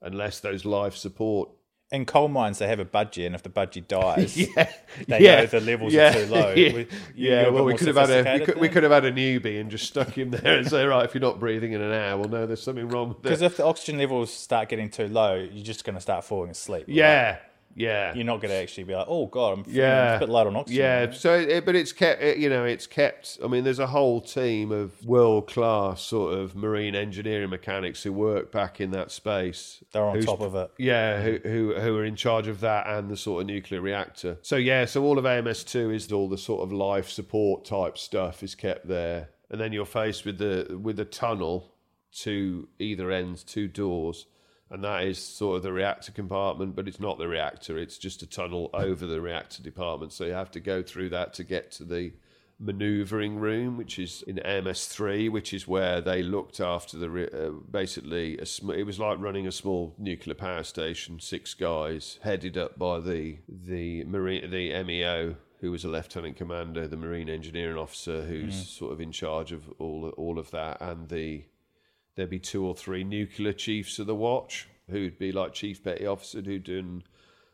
unless 0.01 0.39
those 0.39 0.65
life 0.65 0.95
support 0.95 1.49
In 1.91 2.05
coal 2.05 2.27
mines, 2.27 2.59
they 2.59 2.67
have 2.67 2.79
a 2.79 2.85
budgie, 2.85 3.25
and 3.25 3.33
if 3.33 3.41
the 3.41 3.49
budgie 3.49 3.87
dies, 3.87 4.37
yeah, 4.55 4.71
they 5.07 5.23
yeah, 5.23 5.41
know 5.41 5.45
the 5.47 5.59
levels 5.59 5.91
yeah, 5.91 6.09
are 6.09 6.13
too 6.13 6.25
low. 6.27 6.53
Yeah, 6.55 6.73
We- 6.73 6.87
yeah, 7.15 7.47
well, 7.49 7.65
we 7.65 7.73
could 7.73 7.87
have 7.87 7.95
had 8.09 8.27
a 8.27 8.39
we 8.39 8.45
could, 8.45 8.57
we 8.59 8.69
could 8.69 8.83
have 8.83 8.91
had 8.91 9.05
a 9.05 9.11
newbie 9.11 9.59
and 9.59 9.71
just 9.71 9.87
stuck 9.87 10.15
him 10.15 10.29
there 10.29 10.57
and 10.59 10.67
say, 10.67 10.85
right, 10.85 11.03
if 11.05 11.15
you're 11.15 11.21
not 11.21 11.39
breathing 11.39 11.73
in 11.73 11.81
an 11.81 11.91
hour, 11.91 12.19
well, 12.19 12.29
no, 12.29 12.45
there's 12.45 12.61
something 12.61 12.87
wrong 12.89 13.15
Because 13.19 13.41
if 13.41 13.57
the 13.57 13.65
oxygen 13.65 13.97
levels 13.97 14.31
start 14.31 14.69
getting 14.69 14.89
too 14.91 15.07
low, 15.07 15.33
you're 15.35 15.63
just 15.63 15.83
going 15.83 15.95
to 15.95 16.01
start 16.01 16.23
falling 16.25 16.51
asleep. 16.51 16.85
right? 16.87 16.95
Yeah, 16.95 17.37
yeah, 17.75 18.13
You're 18.13 18.25
not 18.25 18.41
going 18.41 18.49
to 18.49 18.55
actually 18.55 18.85
be 18.85 18.95
like, 18.95 19.05
oh, 19.07 19.27
God, 19.27 19.59
I'm 19.59 19.63
feeling 19.63 19.79
yeah, 19.79 20.15
a 20.15 20.19
bit 20.19 20.29
light 20.29 20.47
on 20.47 20.55
oxygen. 20.55 20.81
Yeah, 20.81 21.11
so 21.11 21.35
it, 21.35 21.65
but 21.65 21.75
it's 21.75 21.91
kept. 21.91 22.21
It, 22.21 22.37
you 22.37 22.49
know, 22.49 22.65
it's 22.65 22.87
kept. 22.87 23.37
I 23.43 23.47
mean, 23.47 23.63
there's 23.63 23.79
a 23.79 23.87
whole 23.87 24.21
team 24.21 24.71
of 24.71 25.05
world 25.05 25.47
class 25.47 26.01
sort 26.01 26.33
of 26.33 26.55
marine 26.55 26.95
engineering 26.95 27.49
mechanics 27.49 28.03
who 28.03 28.11
work 28.11 28.51
back 28.51 28.81
in 28.81 28.91
that 28.91 29.11
space. 29.11 29.83
They're 29.93 30.03
on 30.03 30.21
top 30.21 30.41
of 30.41 30.55
it. 30.55 30.71
Yeah, 30.77 31.21
who, 31.21 31.39
who 31.43 31.73
who 31.75 31.97
are 31.97 32.05
in 32.05 32.15
charge 32.15 32.47
of 32.47 32.59
that 32.61 32.87
and 32.87 33.09
the 33.09 33.17
sort 33.17 33.41
of 33.41 33.47
nuclear 33.47 33.81
reactor. 33.81 34.37
So 34.41 34.55
yeah, 34.57 34.85
so 34.85 35.03
all 35.03 35.17
of 35.17 35.25
AMS 35.25 35.63
two 35.63 35.91
is 35.91 36.11
all 36.11 36.27
the 36.27 36.37
sort 36.37 36.63
of 36.63 36.73
life 36.73 37.09
support 37.09 37.65
type 37.65 37.97
stuff 37.97 38.43
is 38.43 38.55
kept 38.55 38.87
there, 38.87 39.29
and 39.49 39.61
then 39.61 39.71
you're 39.71 39.85
faced 39.85 40.25
with 40.25 40.37
the 40.37 40.77
with 40.81 40.97
the 40.97 41.05
tunnel 41.05 41.71
to 42.11 42.67
either 42.79 43.11
ends, 43.11 43.43
two 43.43 43.67
doors, 43.67 44.25
and 44.71 44.83
that 44.83 45.03
is 45.03 45.17
sort 45.17 45.57
of 45.57 45.63
the 45.63 45.73
reactor 45.73 46.11
compartment, 46.11 46.75
but 46.75 46.87
it's 46.87 46.99
not 46.99 47.17
the 47.17 47.27
reactor. 47.27 47.77
It's 47.77 47.97
just 47.97 48.21
a 48.21 48.27
tunnel 48.27 48.69
over 48.73 49.05
the 49.05 49.21
reactor 49.21 49.63
department. 49.63 50.13
So 50.13 50.25
you 50.25 50.33
have 50.33 50.51
to 50.51 50.59
go 50.59 50.81
through 50.83 51.09
that 51.09 51.33
to 51.35 51.43
get 51.43 51.71
to 51.73 51.83
the 51.83 52.13
maneuvering 52.59 53.37
room, 53.39 53.77
which 53.77 53.97
is 53.97 54.21
in 54.23 54.35
MS3, 54.35 55.31
which 55.31 55.53
is 55.53 55.67
where 55.67 56.01
they 56.01 56.21
looked 56.21 56.59
after 56.59 56.97
the 56.97 57.09
re- 57.09 57.29
uh, 57.33 57.51
basically 57.71 58.37
a 58.37 58.45
sm- 58.45 58.71
it 58.71 58.83
was 58.83 58.99
like 58.99 59.17
running 59.19 59.47
a 59.47 59.51
small 59.51 59.95
nuclear 59.97 60.35
power 60.35 60.63
station. 60.63 61.19
Six 61.19 61.53
guys 61.53 62.19
headed 62.21 62.57
up 62.57 62.77
by 62.77 62.99
the 62.99 63.37
the 63.47 64.03
marine 64.03 64.49
the 64.51 64.83
MEO. 64.83 65.35
Who 65.61 65.71
was 65.71 65.83
a 65.83 65.89
lieutenant 65.89 66.37
commander, 66.37 66.87
the 66.87 66.95
marine 66.95 67.27
engineering 67.27 67.75
officer, 67.77 68.21
who's 68.21 68.69
sort 68.69 68.93
of 68.93 69.01
in 69.01 69.11
charge 69.11 69.51
of 69.51 69.69
all 69.77 70.07
all 70.15 70.39
of 70.39 70.51
that, 70.51 70.79
and 70.79 71.09
the 71.09 71.43
there'd 72.19 72.29
be 72.29 72.39
two 72.39 72.65
or 72.65 72.75
three 72.75 73.03
nuclear 73.03 73.53
chiefs 73.53 73.97
of 73.97 74.07
the 74.07 74.15
watch 74.15 74.67
who'd 74.89 75.17
be 75.17 75.31
like 75.31 75.53
chief 75.53 75.83
petty 75.83 76.05
officer 76.05 76.41
who'd 76.41 76.65
done 76.65 77.03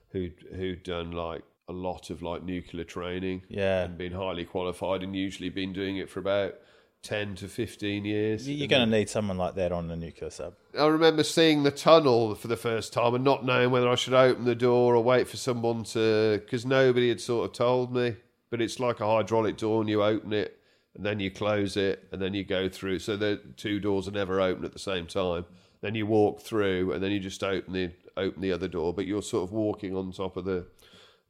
who'd 0.10 0.34
who'd 0.56 0.84
done 0.84 1.12
like 1.12 1.44
a 1.68 1.74
lot 1.74 2.10
of 2.10 2.22
like 2.22 2.44
nuclear 2.44 2.84
training. 2.84 3.44
Yeah. 3.48 3.84
and 3.84 3.98
been 3.98 4.14
highly 4.14 4.46
qualified 4.46 5.04
and 5.04 5.16
usually 5.16 5.50
been 5.50 5.74
doing 5.74 5.98
it 5.98 6.10
for 6.10 6.20
about 6.20 6.56
ten 7.02 7.36
to 7.36 7.48
fifteen 7.48 8.06
years. 8.06 8.48
You're 8.48 8.68
going 8.68 8.90
to 8.90 8.98
need 8.98 9.10
someone 9.10 9.38
like 9.38 9.56
that 9.56 9.72
on 9.72 9.88
the 9.88 9.96
nuclear 9.96 10.32
sub. 10.32 10.56
I 10.78 10.88
remember 10.88 11.24
seeing 11.24 11.64
the 11.64 11.72
tunnel 11.72 12.36
for 12.36 12.48
the 12.48 12.58
first 12.58 12.94
time 12.94 13.14
and 13.16 13.24
not 13.24 13.46
knowing 13.46 13.72
whether 13.72 13.90
I 13.90 13.96
should 13.96 14.14
open 14.14 14.46
the 14.46 14.56
door 14.56 14.96
or 14.96 15.04
wait 15.04 15.28
for 15.28 15.38
someone 15.38 15.84
to, 15.86 16.40
because 16.44 16.66
nobody 16.66 17.10
had 17.10 17.22
sort 17.22 17.50
of 17.50 17.54
told 17.54 17.94
me. 17.94 18.16
But 18.52 18.62
it's 18.62 18.80
like 18.80 19.00
a 19.00 19.06
hydraulic 19.06 19.58
door, 19.58 19.82
and 19.82 19.90
you 19.90 20.04
open 20.04 20.32
it, 20.32 20.55
and 20.96 21.06
then 21.06 21.20
you 21.20 21.30
close 21.30 21.78
it, 21.78 22.08
and 22.12 22.22
then 22.22 22.34
you 22.34 22.44
go 22.44 22.70
through. 22.70 23.00
So 23.00 23.18
the 23.18 23.42
two 23.58 23.80
doors 23.80 24.08
are 24.08 24.12
never 24.12 24.42
open 24.42 24.66
at 24.66 24.74
the 24.74 24.80
same 24.80 25.06
time. 25.06 25.46
Then 25.82 25.96
you 25.96 26.06
walk 26.06 26.42
through, 26.42 26.94
and 26.94 27.04
then 27.04 27.12
you 27.12 27.20
just 27.20 27.44
open 27.44 27.74
the 27.74 27.92
open 28.18 28.42
the 28.42 28.52
other 28.52 28.68
door. 28.68 28.94
But 28.94 29.06
you're 29.06 29.22
sort 29.22 29.44
of 29.44 29.52
walking 29.52 29.96
on 29.96 30.12
top 30.12 30.38
of 30.38 30.46
the 30.46 30.66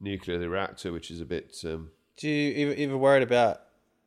nuclear 0.00 0.38
reactor, 0.48 0.92
which 0.92 1.10
is 1.10 1.20
a 1.20 1.24
bit. 1.24 1.56
Um, 1.64 1.90
Do 2.16 2.28
you 2.28 2.70
ever, 2.70 2.74
ever 2.78 2.96
worried 2.96 3.22
about 3.22 3.62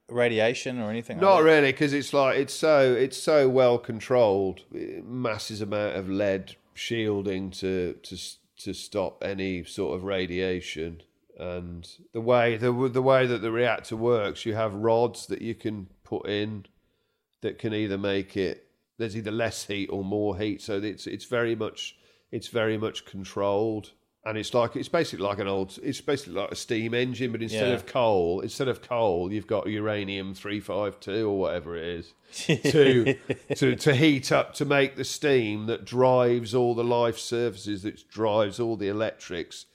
radiation 0.07 0.79
or 0.79 0.89
anything? 0.89 1.19
Not 1.19 1.35
like 1.35 1.43
really, 1.43 1.71
because 1.71 1.93
it's 1.93 2.13
like 2.13 2.37
it's 2.37 2.53
so 2.53 2.93
it's 2.93 3.17
so 3.17 3.49
well 3.49 3.77
controlled. 3.77 4.61
Massive 4.71 5.61
amount 5.61 5.95
of 5.95 6.09
lead 6.09 6.55
shielding 6.73 7.51
to 7.51 7.93
to 8.03 8.17
to 8.57 8.73
stop 8.73 9.23
any 9.23 9.63
sort 9.63 9.95
of 9.95 10.03
radiation. 10.03 11.01
And 11.39 11.87
the 12.13 12.21
way 12.21 12.57
the 12.57 12.71
the 12.89 13.01
way 13.01 13.25
that 13.25 13.41
the 13.41 13.51
reactor 13.51 13.95
works, 13.95 14.45
you 14.45 14.53
have 14.55 14.73
rods 14.73 15.27
that 15.27 15.41
you 15.41 15.55
can 15.55 15.87
put 16.03 16.27
in 16.27 16.65
that 17.41 17.57
can 17.57 17.73
either 17.73 17.97
make 17.97 18.35
it 18.35 18.65
there's 18.97 19.15
either 19.15 19.31
less 19.31 19.65
heat 19.65 19.87
or 19.87 20.03
more 20.03 20.37
heat. 20.37 20.61
So 20.61 20.77
it's 20.79 21.07
it's 21.07 21.25
very 21.25 21.55
much 21.55 21.95
it's 22.31 22.49
very 22.49 22.77
much 22.77 23.05
controlled. 23.05 23.91
And 24.25 24.37
it's 24.37 24.53
like 24.53 24.75
it's 24.75 24.89
basically 24.89 25.25
like 25.25 25.39
an 25.39 25.47
old 25.47 25.79
it's 25.81 26.01
basically 26.01 26.33
like 26.33 26.51
a 26.51 26.55
steam 26.55 26.93
engine, 26.93 27.31
but 27.31 27.41
instead 27.41 27.69
Yeah. 27.69 27.75
of 27.75 27.85
coal, 27.85 28.41
instead 28.41 28.67
of 28.67 28.81
coal, 28.81 29.31
you've 29.31 29.47
got 29.47 29.67
uranium 29.67 30.33
three 30.33 30.59
five 30.59 30.99
two 30.99 31.29
or 31.29 31.39
whatever 31.39 31.77
it 31.77 31.85
is 31.85 32.13
to 32.71 33.15
to 33.55 33.77
to 33.77 33.95
heat 33.95 34.33
up 34.33 34.53
to 34.55 34.65
make 34.65 34.97
the 34.97 35.05
steam 35.05 35.67
that 35.67 35.85
drives 35.85 36.53
all 36.53 36.75
the 36.75 36.83
life 36.83 37.17
services, 37.17 37.83
that 37.83 38.09
drives 38.09 38.59
all 38.59 38.75
the 38.75 38.89
electrics 38.89 39.65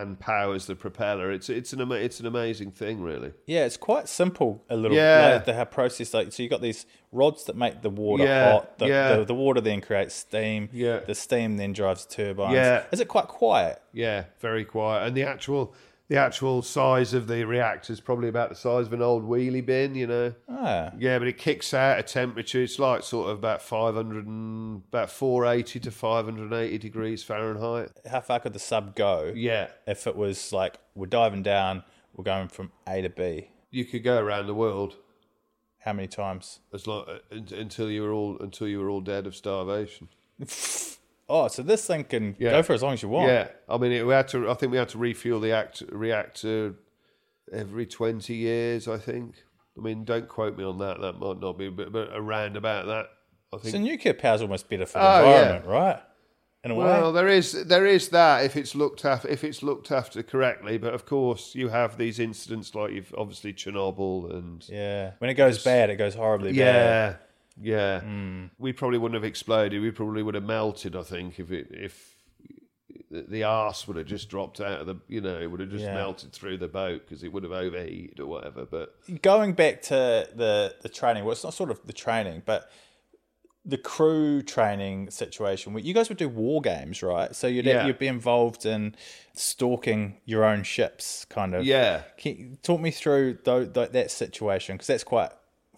and 0.00 0.18
powers 0.18 0.66
the 0.66 0.74
propeller. 0.74 1.30
It's 1.30 1.48
it's 1.48 1.72
an 1.72 1.80
ama- 1.80 1.94
it's 1.94 2.20
an 2.20 2.26
amazing 2.26 2.72
thing, 2.72 3.00
really. 3.00 3.32
Yeah, 3.46 3.64
it's 3.64 3.76
quite 3.76 4.08
simple. 4.08 4.62
A 4.68 4.76
little. 4.76 4.96
Yeah. 4.96 5.34
Like, 5.34 5.44
they 5.46 5.52
have 5.52 5.70
process 5.70 6.12
like 6.14 6.32
so. 6.32 6.42
you've 6.42 6.50
got 6.50 6.60
these 6.62 6.86
rods 7.12 7.44
that 7.44 7.56
make 7.56 7.82
the 7.82 7.90
water 7.90 8.24
Yeah, 8.24 8.52
hot. 8.52 8.78
The, 8.78 8.86
yeah. 8.88 9.16
the, 9.16 9.24
the 9.24 9.34
water 9.34 9.60
then 9.60 9.80
creates 9.80 10.14
steam. 10.14 10.68
Yeah. 10.72 11.00
The 11.00 11.14
steam 11.14 11.56
then 11.56 11.72
drives 11.72 12.06
turbines. 12.06 12.54
Yeah. 12.54 12.84
Is 12.92 13.00
it 13.00 13.08
quite 13.08 13.28
quiet? 13.28 13.80
Yeah, 13.92 14.24
very 14.40 14.64
quiet. 14.64 15.06
And 15.06 15.16
the 15.16 15.22
actual 15.24 15.74
the 16.08 16.16
actual 16.18 16.60
size 16.62 17.14
of 17.14 17.26
the 17.28 17.44
reactor 17.44 17.92
is 17.92 18.00
probably 18.00 18.28
about 18.28 18.50
the 18.50 18.54
size 18.54 18.86
of 18.86 18.92
an 18.92 19.00
old 19.02 19.24
wheelie 19.28 19.64
bin, 19.64 19.94
you 19.94 20.06
know. 20.06 20.34
Ah. 20.48 20.92
Yeah, 20.98 21.18
but 21.18 21.28
it 21.28 21.38
kicks 21.38 21.72
out 21.72 21.98
a 21.98 22.02
temperature. 22.02 22.62
It's 22.62 22.78
like 22.78 23.02
sort 23.02 23.30
of 23.30 23.38
about 23.38 23.62
five 23.62 23.94
hundred 23.94 24.26
and 24.26 24.82
about 24.88 25.10
four 25.10 25.46
eighty 25.46 25.80
to 25.80 25.90
five 25.90 26.24
hundred 26.26 26.44
and 26.52 26.54
eighty 26.54 26.78
degrees 26.78 27.22
Fahrenheit. 27.22 27.90
How 28.10 28.20
far 28.20 28.40
could 28.40 28.52
the 28.52 28.58
sub 28.58 28.94
go? 28.94 29.32
Yeah, 29.34 29.68
If 29.86 30.06
it 30.06 30.16
was 30.16 30.52
like 30.52 30.78
we're 30.94 31.06
diving 31.06 31.42
down, 31.42 31.84
we're 32.14 32.24
going 32.24 32.48
from 32.48 32.70
A 32.86 33.00
to 33.02 33.08
B. 33.08 33.48
you 33.70 33.84
could 33.84 34.04
go 34.04 34.18
around 34.22 34.46
the 34.46 34.54
world 34.54 34.96
How 35.80 35.92
many 35.94 36.06
times? 36.08 36.60
as 36.72 36.86
long 36.86 37.06
until 37.30 37.90
you 37.90 38.02
were 38.02 38.12
all 38.12 38.38
until 38.40 38.68
you 38.68 38.78
were 38.80 38.90
all 38.90 39.00
dead 39.00 39.26
of 39.26 39.34
starvation. 39.34 40.08
Oh, 41.28 41.48
so 41.48 41.62
this 41.62 41.86
thing 41.86 42.04
can 42.04 42.36
Yeah. 42.38 42.50
go 42.50 42.62
for 42.62 42.74
as 42.74 42.82
long 42.82 42.92
as 42.94 43.02
you 43.02 43.08
want. 43.08 43.28
Yeah, 43.28 43.48
I 43.68 43.78
mean, 43.78 43.92
it, 43.92 44.06
we 44.06 44.12
had 44.12 44.28
to. 44.28 44.50
I 44.50 44.54
think 44.54 44.72
we 44.72 44.78
had 44.78 44.90
to 44.90 44.98
refuel 44.98 45.40
the 45.40 45.52
act, 45.52 45.82
reactor 45.90 46.74
every 47.52 47.86
twenty 47.86 48.34
years. 48.34 48.88
I 48.88 48.98
think. 48.98 49.34
I 49.76 49.80
mean, 49.82 50.04
don't 50.04 50.28
quote 50.28 50.56
me 50.56 50.62
on 50.64 50.78
that. 50.78 51.00
That 51.00 51.14
might 51.18 51.40
not 51.40 51.58
be, 51.58 51.68
but, 51.68 51.90
but 51.92 52.10
around 52.14 52.56
about 52.56 52.86
that. 52.86 53.06
I 53.52 53.58
think. 53.58 53.72
So 53.74 53.78
nuclear 53.80 54.14
power 54.14 54.20
power's 54.22 54.42
almost 54.42 54.68
better 54.68 54.86
for 54.86 54.98
the 54.98 55.04
Oh, 55.04 55.24
yeah. 55.24 55.36
environment, 55.40 55.66
right? 55.66 56.00
In 56.62 56.70
a 56.70 56.74
well, 56.74 57.08
way. 57.12 57.14
there 57.20 57.28
is 57.28 57.66
there 57.66 57.84
is 57.86 58.08
that 58.10 58.44
if 58.44 58.56
it's 58.56 58.74
looked 58.74 59.04
after 59.04 59.28
if 59.28 59.44
it's 59.44 59.62
looked 59.62 59.90
after 59.90 60.22
correctly, 60.22 60.78
but 60.78 60.94
of 60.94 61.04
course 61.04 61.54
you 61.54 61.68
have 61.68 61.98
these 61.98 62.18
incidents 62.18 62.74
like 62.74 62.92
you've 62.92 63.14
obviously 63.18 63.52
Chernobyl 63.52 64.30
and 64.32 64.66
Yeah. 64.68 65.12
When 65.18 65.28
it 65.28 65.34
goes 65.34 65.62
bad, 65.62 65.90
it 65.90 65.96
goes 65.96 66.14
horribly 66.14 66.52
bad. 66.54 67.18
Yeah. 67.60 68.00
Hmm. 68.00 68.46
We 68.58 68.72
probably 68.72 68.98
wouldn't 68.98 69.14
have 69.16 69.24
exploded. 69.24 69.80
We 69.80 69.90
probably 69.90 70.22
would 70.22 70.34
have 70.34 70.44
melted. 70.44 70.96
I 70.96 71.02
think 71.02 71.38
if 71.38 71.50
it 71.52 71.68
if 71.70 72.14
the 73.10 73.44
arse 73.44 73.86
would 73.86 73.96
have 73.96 74.06
just 74.06 74.28
dropped 74.28 74.60
out 74.60 74.80
of 74.80 74.86
the 74.86 74.96
you 75.08 75.20
know 75.20 75.38
it 75.40 75.46
would 75.46 75.60
have 75.60 75.70
just 75.70 75.84
Yeah. 75.84 75.94
melted 75.94 76.32
through 76.32 76.58
the 76.58 76.66
boat 76.68 77.02
because 77.06 77.22
it 77.22 77.32
would 77.32 77.42
have 77.44 77.52
overheated 77.52 78.18
or 78.20 78.26
whatever. 78.26 78.64
But 78.64 78.94
Going 79.22 79.52
back 79.52 79.82
to 79.82 80.28
the 80.34 80.74
the 80.82 80.88
training, 80.88 81.24
well, 81.24 81.32
it's 81.32 81.44
not 81.44 81.54
sort 81.54 81.70
of 81.70 81.80
the 81.86 81.92
training, 81.92 82.42
but 82.44 82.70
the 83.66 83.78
crew 83.78 84.42
training 84.42 85.08
situation. 85.10 85.72
Where 85.72 85.82
you 85.82 85.94
guys 85.94 86.08
would 86.10 86.18
do 86.18 86.28
war 86.28 86.60
games, 86.60 87.02
right? 87.02 87.34
So 87.34 87.46
you'd 87.46 87.64
Yeah. 87.64 87.86
you'd 87.86 87.98
be 87.98 88.08
involved 88.08 88.66
in 88.66 88.94
stalking 89.34 90.20
your 90.26 90.44
own 90.44 90.64
ships, 90.64 91.24
kind 91.26 91.54
of. 91.54 91.64
yeah, 91.64 92.02
Can 92.18 92.58
talk 92.62 92.80
me 92.80 92.90
through 92.90 93.38
tho- 93.44 93.64
tho- 93.64 93.86
that 93.86 94.10
situation 94.10 94.74
because 94.76 94.88
that's 94.88 95.04
quite 95.04 95.30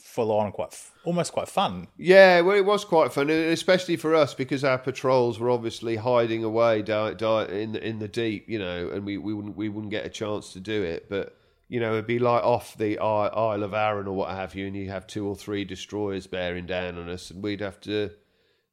full 0.07 0.33
on, 0.33 0.53
quite 0.53 0.75
almost 1.05 1.33
quite 1.33 1.49
fun. 1.49 1.89
Yeah, 1.97 2.41
well, 2.41 2.57
it 2.57 2.65
was 2.65 2.85
quite 2.85 3.13
fun, 3.13 3.29
especially 3.29 3.97
for 3.97 4.15
us 4.15 4.35
because 4.35 4.65
our 4.65 4.79
patrols 4.79 5.39
were 5.39 5.51
obviously 5.51 5.97
hiding 5.97 6.45
away 6.45 6.83
down, 6.83 7.17
down 7.17 7.51
in 7.51 7.73
the 7.73 7.87
in 7.87 7.99
the 7.99 8.09
deep, 8.09 8.49
you 8.49 8.59
know, 8.59 8.91
and 8.91 9.05
we, 9.05 9.19
we 9.19 9.35
wouldn't 9.35 9.57
we 9.57 9.69
wouldn't 9.69 9.91
get 9.91 10.07
a 10.07 10.11
chance 10.11 10.53
to 10.53 10.61
do 10.61 10.83
it. 10.83 11.09
But 11.09 11.37
you 11.69 11.81
know, 11.81 11.93
it'd 11.93 12.07
be 12.07 12.19
like 12.19 12.45
off 12.45 12.77
the 12.77 12.99
Isle 12.99 13.31
Isle 13.35 13.63
of 13.65 13.75
Arran 13.75 14.07
or 14.07 14.15
what 14.15 14.31
have 14.31 14.55
you, 14.55 14.67
and 14.67 14.77
you 14.77 14.89
have 14.91 15.07
two 15.07 15.27
or 15.27 15.37
three 15.37 15.65
destroyers 15.65 16.27
bearing 16.27 16.67
down 16.67 16.99
on 16.99 17.09
us, 17.09 17.31
and 17.31 17.43
we'd 17.43 17.61
have 17.61 17.81
to 17.83 18.11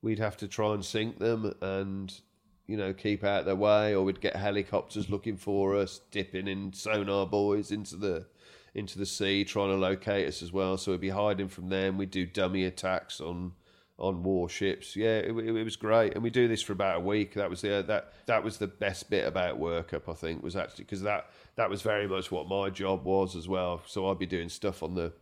we'd 0.01 0.19
have 0.19 0.37
to 0.37 0.47
try 0.47 0.73
and 0.73 0.85
sink 0.85 1.19
them 1.19 1.53
and 1.61 2.21
you 2.67 2.77
know 2.77 2.93
keep 2.93 3.23
out 3.23 3.45
their 3.45 3.55
way, 3.55 3.95
or 3.95 4.03
we'd 4.03 4.21
get 4.21 4.35
helicopters 4.35 5.09
looking 5.09 5.37
for 5.37 5.75
us, 5.75 6.01
dipping 6.11 6.47
in 6.47 6.73
sonar 6.73 7.25
buoys 7.25 7.71
into 7.71 7.95
the 7.95 8.27
into 8.75 8.97
the 8.97 9.05
sea, 9.05 9.43
trying 9.43 9.69
to 9.69 9.75
locate 9.75 10.27
us 10.27 10.41
as 10.41 10.51
well. 10.51 10.77
So 10.77 10.91
we'd 10.91 11.01
be 11.01 11.09
hiding 11.09 11.47
from 11.47 11.69
them. 11.69 11.97
We'd 11.97 12.11
do 12.11 12.25
dummy 12.25 12.65
attacks 12.65 13.21
on 13.21 13.53
on 13.99 14.23
warships. 14.23 14.95
Yeah, 14.95 15.19
it, 15.19 15.31
it, 15.31 15.55
it 15.55 15.63
was 15.63 15.75
great, 15.75 16.13
and 16.13 16.23
we 16.23 16.29
do 16.29 16.47
this 16.47 16.61
for 16.61 16.73
about 16.73 16.97
a 16.97 16.99
week. 16.99 17.35
That 17.35 17.49
was 17.49 17.61
the 17.61 17.75
uh, 17.75 17.81
that 17.83 18.13
that 18.25 18.43
was 18.43 18.57
the 18.57 18.67
best 18.67 19.09
bit 19.09 19.27
about 19.27 19.59
workup. 19.59 20.09
I 20.09 20.13
think 20.13 20.43
was 20.43 20.55
actually 20.55 20.85
because 20.85 21.01
that 21.03 21.29
that 21.55 21.69
was 21.69 21.81
very 21.81 22.07
much 22.07 22.31
what 22.31 22.47
my 22.47 22.69
job 22.69 23.05
was 23.05 23.35
as 23.35 23.47
well. 23.47 23.81
So 23.85 24.09
I'd 24.09 24.19
be 24.19 24.25
doing 24.25 24.49
stuff 24.49 24.83
on 24.83 24.95
the. 24.95 25.13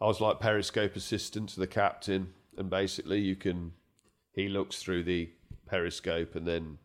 I 0.00 0.06
was 0.06 0.20
like 0.20 0.40
periscope 0.40 0.96
assistant 0.96 1.50
to 1.50 1.60
the 1.60 1.66
captain, 1.66 2.32
and 2.56 2.70
basically 2.70 3.20
you 3.20 3.36
can. 3.36 3.72
He 4.32 4.48
looks 4.48 4.82
through 4.82 5.04
the 5.04 5.30
periscope 5.66 6.34
and 6.34 6.46
then 6.46 6.78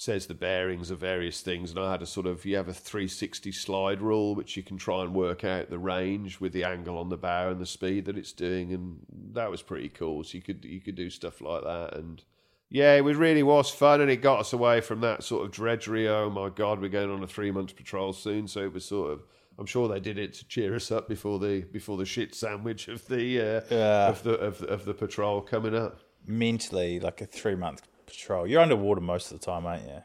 says 0.00 0.26
the 0.26 0.34
bearings 0.34 0.90
of 0.90 0.98
various 0.98 1.42
things. 1.42 1.68
And 1.70 1.78
I 1.78 1.90
had 1.90 2.00
a 2.00 2.06
sort 2.06 2.26
of 2.26 2.46
you 2.46 2.56
have 2.56 2.68
a 2.68 2.72
360 2.72 3.52
slide 3.52 4.00
rule 4.00 4.34
which 4.34 4.56
you 4.56 4.62
can 4.62 4.78
try 4.78 5.02
and 5.02 5.12
work 5.14 5.44
out 5.44 5.68
the 5.68 5.78
range 5.78 6.40
with 6.40 6.54
the 6.54 6.64
angle 6.64 6.96
on 6.96 7.10
the 7.10 7.18
bow 7.18 7.50
and 7.50 7.60
the 7.60 7.66
speed 7.66 8.06
that 8.06 8.16
it's 8.16 8.32
doing, 8.32 8.72
and 8.72 9.00
that 9.34 9.50
was 9.50 9.60
pretty 9.60 9.90
cool. 9.90 10.24
So 10.24 10.36
you 10.36 10.42
could 10.42 10.64
you 10.64 10.80
could 10.80 10.94
do 10.94 11.10
stuff 11.10 11.42
like 11.42 11.64
that, 11.64 11.96
and 11.98 12.22
yeah, 12.70 12.94
it 12.96 13.02
was 13.04 13.16
really 13.18 13.42
was 13.42 13.68
fun, 13.68 14.00
and 14.00 14.10
it 14.10 14.22
got 14.22 14.40
us 14.40 14.54
away 14.54 14.80
from 14.80 15.02
that 15.02 15.22
sort 15.22 15.44
of 15.44 15.50
drudgery. 15.52 16.08
Oh 16.08 16.30
my 16.30 16.48
god, 16.48 16.80
we're 16.80 16.88
going 16.88 17.10
on 17.10 17.22
a 17.22 17.26
three 17.26 17.50
month 17.50 17.76
patrol 17.76 18.14
soon, 18.14 18.48
so 18.48 18.60
it 18.60 18.72
was 18.72 18.86
sort 18.86 19.12
of. 19.12 19.22
I'm 19.58 19.66
sure 19.66 19.86
they 19.86 20.00
did 20.00 20.16
it 20.16 20.32
to 20.34 20.48
cheer 20.48 20.74
us 20.74 20.90
up 20.90 21.08
before 21.10 21.38
the 21.38 21.60
before 21.60 21.98
the 21.98 22.06
shit 22.06 22.34
sandwich 22.34 22.88
of 22.88 23.06
the 23.08 23.38
uh, 23.38 23.60
Yeah. 23.70 24.08
of 24.08 24.22
the 24.22 24.32
of, 24.38 24.58
the- 24.60 24.68
of 24.68 24.86
the 24.86 24.94
patrol 24.94 25.42
coming 25.42 25.74
up 25.74 26.00
Mentally, 26.26 26.98
like 27.00 27.20
a 27.20 27.26
three 27.26 27.54
month 27.54 27.82
patrol. 28.10 28.46
You're 28.46 28.62
underwater 28.62 29.00
most 29.00 29.32
of 29.32 29.40
the 29.40 29.46
time, 29.46 29.66
aren't 29.66 29.84
you? 29.84 30.02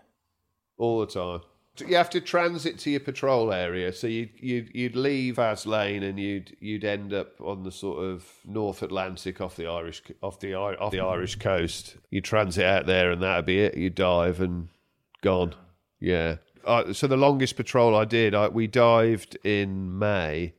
all 0.78 1.00
the 1.00 1.08
time. 1.08 1.42
You 1.78 1.98
have 1.98 2.10
to 2.12 2.22
transit 2.22 2.80
to 2.80 2.90
your 2.90 3.02
patrol 3.02 3.52
area, 3.52 3.92
so 3.92 4.08
you'd 4.08 4.30
you'd, 4.40 4.72
you'd 4.74 4.96
leave 4.96 5.36
Faslane 5.36 6.08
and 6.08 6.18
you'd 6.18 6.56
you'd 6.62 6.86
end 6.86 7.14
up 7.14 7.40
on 7.42 7.64
the 7.64 7.72
sort 7.72 8.02
of 8.02 8.26
North 8.46 8.82
Atlantic 8.82 9.42
off 9.42 9.58
the 9.58 9.68
Irish 9.68 10.02
off 10.24 10.40
the 10.40 10.54
off 10.54 10.92
the 10.92 11.02
Irish 11.02 11.36
coast. 11.36 11.98
You 12.10 12.22
transit 12.22 12.64
out 12.64 12.86
there, 12.86 13.12
and 13.12 13.22
that'd 13.22 13.46
be 13.46 13.60
it. 13.60 13.76
You 13.76 13.90
dive 13.90 14.40
and 14.40 14.70
gone. 15.22 15.54
Yeah. 16.00 16.38
Uh, 16.66 16.94
so 16.94 17.08
the 17.08 17.18
longest 17.18 17.58
patrol 17.58 17.94
I 17.94 18.06
did, 18.06 18.34
I, 18.34 18.48
we 18.48 18.68
dived 18.68 19.38
in 19.44 20.00
May, 20.00 20.54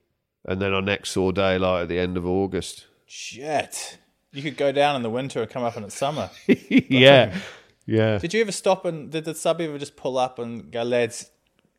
and 0.45 0.61
then 0.61 0.75
our 0.75 0.83
next 0.83 1.11
saw 1.11 1.33
daylight 1.33 1.85
at 1.85 1.89
the 1.89 1.99
end 1.99 2.19
of 2.19 2.27
August. 2.27 2.87
Shit. 3.07 3.99
You 4.37 4.43
could 4.43 4.59
go 4.59 4.71
down 4.71 4.97
in 4.97 5.03
the 5.03 5.09
winter 5.09 5.41
and 5.41 5.51
come 5.51 5.65
up 5.65 5.79
in 5.79 5.83
the 5.83 5.91
summer. 5.91 6.29
yeah, 6.47 7.35
yeah. 7.87 8.19
Did 8.19 8.35
you 8.35 8.43
ever 8.43 8.53
stop 8.53 8.85
and 8.85 9.11
did 9.11 9.25
the 9.25 9.35
sub 9.35 9.63
ever 9.63 9.79
just 9.79 9.97
pull 9.97 10.19
up 10.19 10.39
and 10.39 10.71
go, 10.71 10.83
lads, 10.83 11.31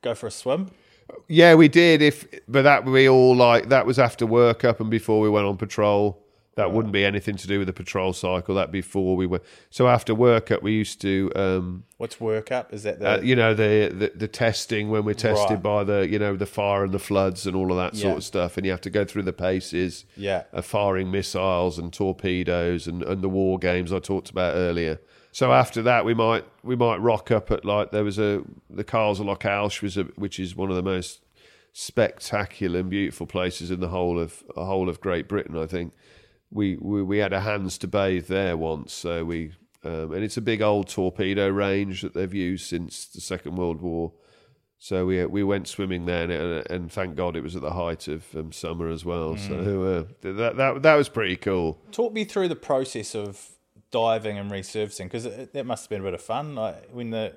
go 0.01 0.15
for 0.15 0.25
a 0.25 0.31
swim? 0.31 0.71
Yeah, 1.27 1.53
we 1.53 1.67
did. 1.67 2.01
If 2.01 2.25
but 2.47 2.63
that 2.63 2.83
we 2.85 3.07
all 3.07 3.35
like 3.35 3.69
that 3.69 3.85
was 3.85 3.99
after 3.99 4.25
work 4.25 4.63
up 4.63 4.79
and 4.79 4.89
before 4.89 5.21
we 5.21 5.29
went 5.29 5.45
on 5.45 5.55
patrol 5.55 6.26
That 6.57 6.71
wouldn't 6.73 6.91
be 6.91 7.05
anything 7.05 7.37
to 7.37 7.47
do 7.47 7.59
with 7.59 7.67
the 7.67 7.73
patrol 7.73 8.11
cycle. 8.13 8.55
That 8.55 8.71
before 8.71 9.15
we 9.15 9.25
were. 9.25 9.41
So 9.69 9.87
after 9.87 10.13
workup, 10.13 10.61
we 10.61 10.73
used 10.73 10.99
to, 11.01 11.31
um, 11.35 11.83
What's 11.97 12.17
workup? 12.17 12.73
Is 12.73 12.83
that 12.83 12.99
the 12.99 13.09
uh, 13.09 13.21
you 13.21 13.35
know, 13.35 13.53
the, 13.53 13.89
the 13.93 14.11
the 14.15 14.27
testing 14.27 14.89
when 14.89 15.05
we're 15.05 15.13
tested 15.13 15.51
Right. 15.51 15.63
by 15.63 15.83
the, 15.85 16.07
you 16.09 16.19
know, 16.19 16.35
the 16.35 16.45
fire 16.45 16.83
and 16.83 16.93
the 16.93 16.99
floods 16.99 17.47
and 17.47 17.55
all 17.55 17.71
of 17.71 17.77
that 17.77 17.95
sort 17.95 18.17
of 18.17 18.23
stuff, 18.23 18.57
and 18.57 18.65
you 18.65 18.71
have 18.71 18.81
to 18.81 18.89
go 18.89 19.05
through 19.05 19.23
the 19.23 19.33
paces. 19.33 20.05
Yeah. 20.15 20.43
of 20.51 20.65
firing 20.65 21.11
missiles 21.11 21.79
and 21.79 21.93
torpedoes 21.93 22.87
and, 22.87 23.01
and 23.03 23.21
the 23.21 23.29
war 23.29 23.57
games 23.59 23.93
I 23.93 23.99
talked 23.99 24.29
about 24.29 24.55
earlier. 24.55 24.99
So 25.31 25.53
after 25.53 25.83
that, 25.83 26.03
we 26.05 26.15
might 26.15 26.43
we 26.63 26.75
might 26.75 26.97
rock 26.97 27.29
up 27.29 27.51
at 27.51 27.63
like 27.63 27.91
there 27.91 28.03
was 28.03 28.17
a 28.17 28.41
the 28.69 28.83
Kyle 28.83 29.11
of 29.11 29.19
Lochalsh 29.19 29.83
was 29.83 29.95
a, 29.97 30.03
which 30.15 30.39
is 30.39 30.55
one 30.55 30.71
of 30.71 30.75
the 30.75 30.81
most 30.81 31.21
spectacular 31.73 32.79
and 32.79 32.89
beautiful 32.89 33.27
places 33.27 33.69
in 33.69 33.79
the 33.79 33.89
whole 33.89 34.19
of 34.19 34.43
the 34.55 34.65
whole 34.65 34.89
of 34.89 34.99
Great 34.99 35.27
Britain. 35.27 35.55
I 35.55 35.67
think 35.67 35.93
we 36.51 36.77
we, 36.77 37.03
we 37.03 37.17
had 37.19 37.33
a 37.33 37.41
hands 37.41 37.77
to 37.79 37.87
bathe 37.87 38.27
there 38.27 38.57
once, 38.57 38.93
so 38.93 39.25
we 39.25 39.53
um, 39.83 40.13
and 40.13 40.23
it's 40.23 40.37
a 40.37 40.41
big 40.41 40.61
old 40.61 40.87
torpedo 40.87 41.47
range 41.49 42.01
that 42.01 42.13
they've 42.13 42.33
used 42.33 42.67
since 42.67 43.05
the 43.05 43.21
Second 43.21 43.55
World 43.55 43.81
War. 43.81 44.11
So 44.79 45.05
we 45.05 45.25
we 45.25 45.43
went 45.43 45.67
swimming 45.67 46.05
there, 46.05 46.23
and, 46.23 46.31
and, 46.31 46.71
and 46.71 46.91
thank 46.91 47.15
God 47.15 47.35
it 47.35 47.41
was 47.41 47.55
at 47.55 47.61
the 47.61 47.71
height 47.71 48.07
of 48.07 48.23
um, 48.35 48.51
summer 48.51 48.89
as 48.89 49.03
well. 49.03 49.35
So 49.37 49.83
uh, 49.83 50.03
that 50.21 50.57
that 50.57 50.81
that 50.83 50.95
was 50.95 51.09
pretty 51.09 51.35
cool. 51.35 51.79
Talk 51.91 52.13
me 52.13 52.25
through 52.25 52.47
the 52.49 52.55
process 52.55 53.15
of 53.15 53.49
diving 53.89 54.37
and 54.37 54.51
resurfacing 54.51 55.05
because 55.05 55.23
that 55.23 55.65
must 55.65 55.85
have 55.85 55.89
been 55.89 56.01
a 56.01 56.03
bit 56.03 56.13
of 56.13 56.21
fun. 56.21 56.55
Like 56.55 56.89
when 56.91 57.09
the 57.09 57.33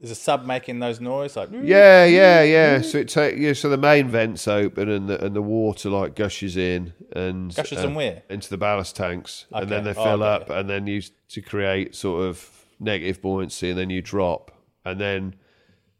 there's 0.00 0.10
a 0.10 0.14
sub 0.14 0.44
making 0.44 0.80
those 0.80 1.00
noise, 1.00 1.36
like 1.36 1.50
Yeah, 1.52 2.04
yeah, 2.04 2.42
yeah. 2.42 2.80
So 2.80 2.98
it 2.98 3.08
take 3.08 3.38
yeah. 3.38 3.52
So 3.52 3.68
the 3.68 3.78
main 3.78 4.08
vents 4.08 4.46
open, 4.46 4.88
and 4.88 5.08
the 5.08 5.24
and 5.24 5.34
the 5.34 5.42
water 5.42 5.88
like 5.90 6.14
gushes 6.14 6.56
in, 6.56 6.92
and 7.12 7.54
Gushes 7.54 7.78
uh, 7.78 7.88
in 7.88 7.94
where? 7.94 8.22
into 8.28 8.50
the 8.50 8.58
ballast 8.58 8.96
tanks, 8.96 9.46
and 9.52 9.68
then 9.68 9.84
they 9.84 9.90
Okay. 9.90 10.00
Oh, 10.00 10.04
fill 10.04 10.22
okay. 10.22 10.44
up, 10.44 10.50
and 10.50 10.68
then 10.68 10.86
you 10.86 11.02
to 11.28 11.40
create 11.40 11.94
sort 11.94 12.26
of 12.26 12.50
negative 12.80 13.22
buoyancy, 13.22 13.70
and 13.70 13.78
then 13.78 13.90
you 13.90 14.02
drop, 14.02 14.50
and 14.84 15.00
then 15.00 15.36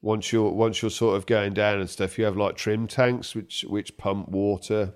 once 0.03 0.33
you're 0.33 0.51
once 0.51 0.83
you're 0.83 0.91
sort 0.91 1.17
of 1.17 1.25
going 1.27 1.55
down 1.55 1.81
and 1.81 1.89
stuff, 1.89 2.19
you 2.19 2.25
have 2.25 2.37
like 2.37 2.57
trim 2.57 2.87
tanks 2.87 3.35
which 3.35 3.65
which 3.69 3.97
pump 3.97 4.29
water 4.29 4.93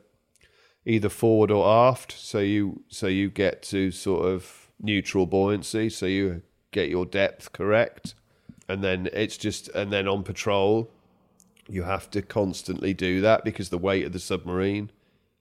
either 0.85 1.09
forward 1.09 1.51
or 1.51 1.67
aft, 1.67 2.13
so 2.13 2.39
you 2.39 2.83
so 2.89 3.07
you 3.07 3.31
get 3.31 3.63
to 3.63 3.91
sort 3.91 4.27
of 4.27 4.71
neutral 4.81 5.27
buoyancy, 5.27 5.89
so 5.89 6.07
you 6.07 6.43
get 6.73 6.89
your 6.89 7.07
depth 7.07 7.53
correct, 7.53 8.15
and 8.69 8.83
then 8.83 9.09
it's 9.13 9.37
just 9.37 9.69
and 9.71 9.93
then 9.93 10.07
on 10.07 10.23
patrol, 10.23 10.91
you 11.69 11.85
have 11.85 12.11
to 12.11 12.23
constantly 12.23 12.95
do 12.95 13.21
that 13.21 13.45
because 13.45 13.71
the 13.71 13.79
weight 13.79 14.05
of 14.05 14.13
the 14.13 14.19
submarine. 14.19 14.91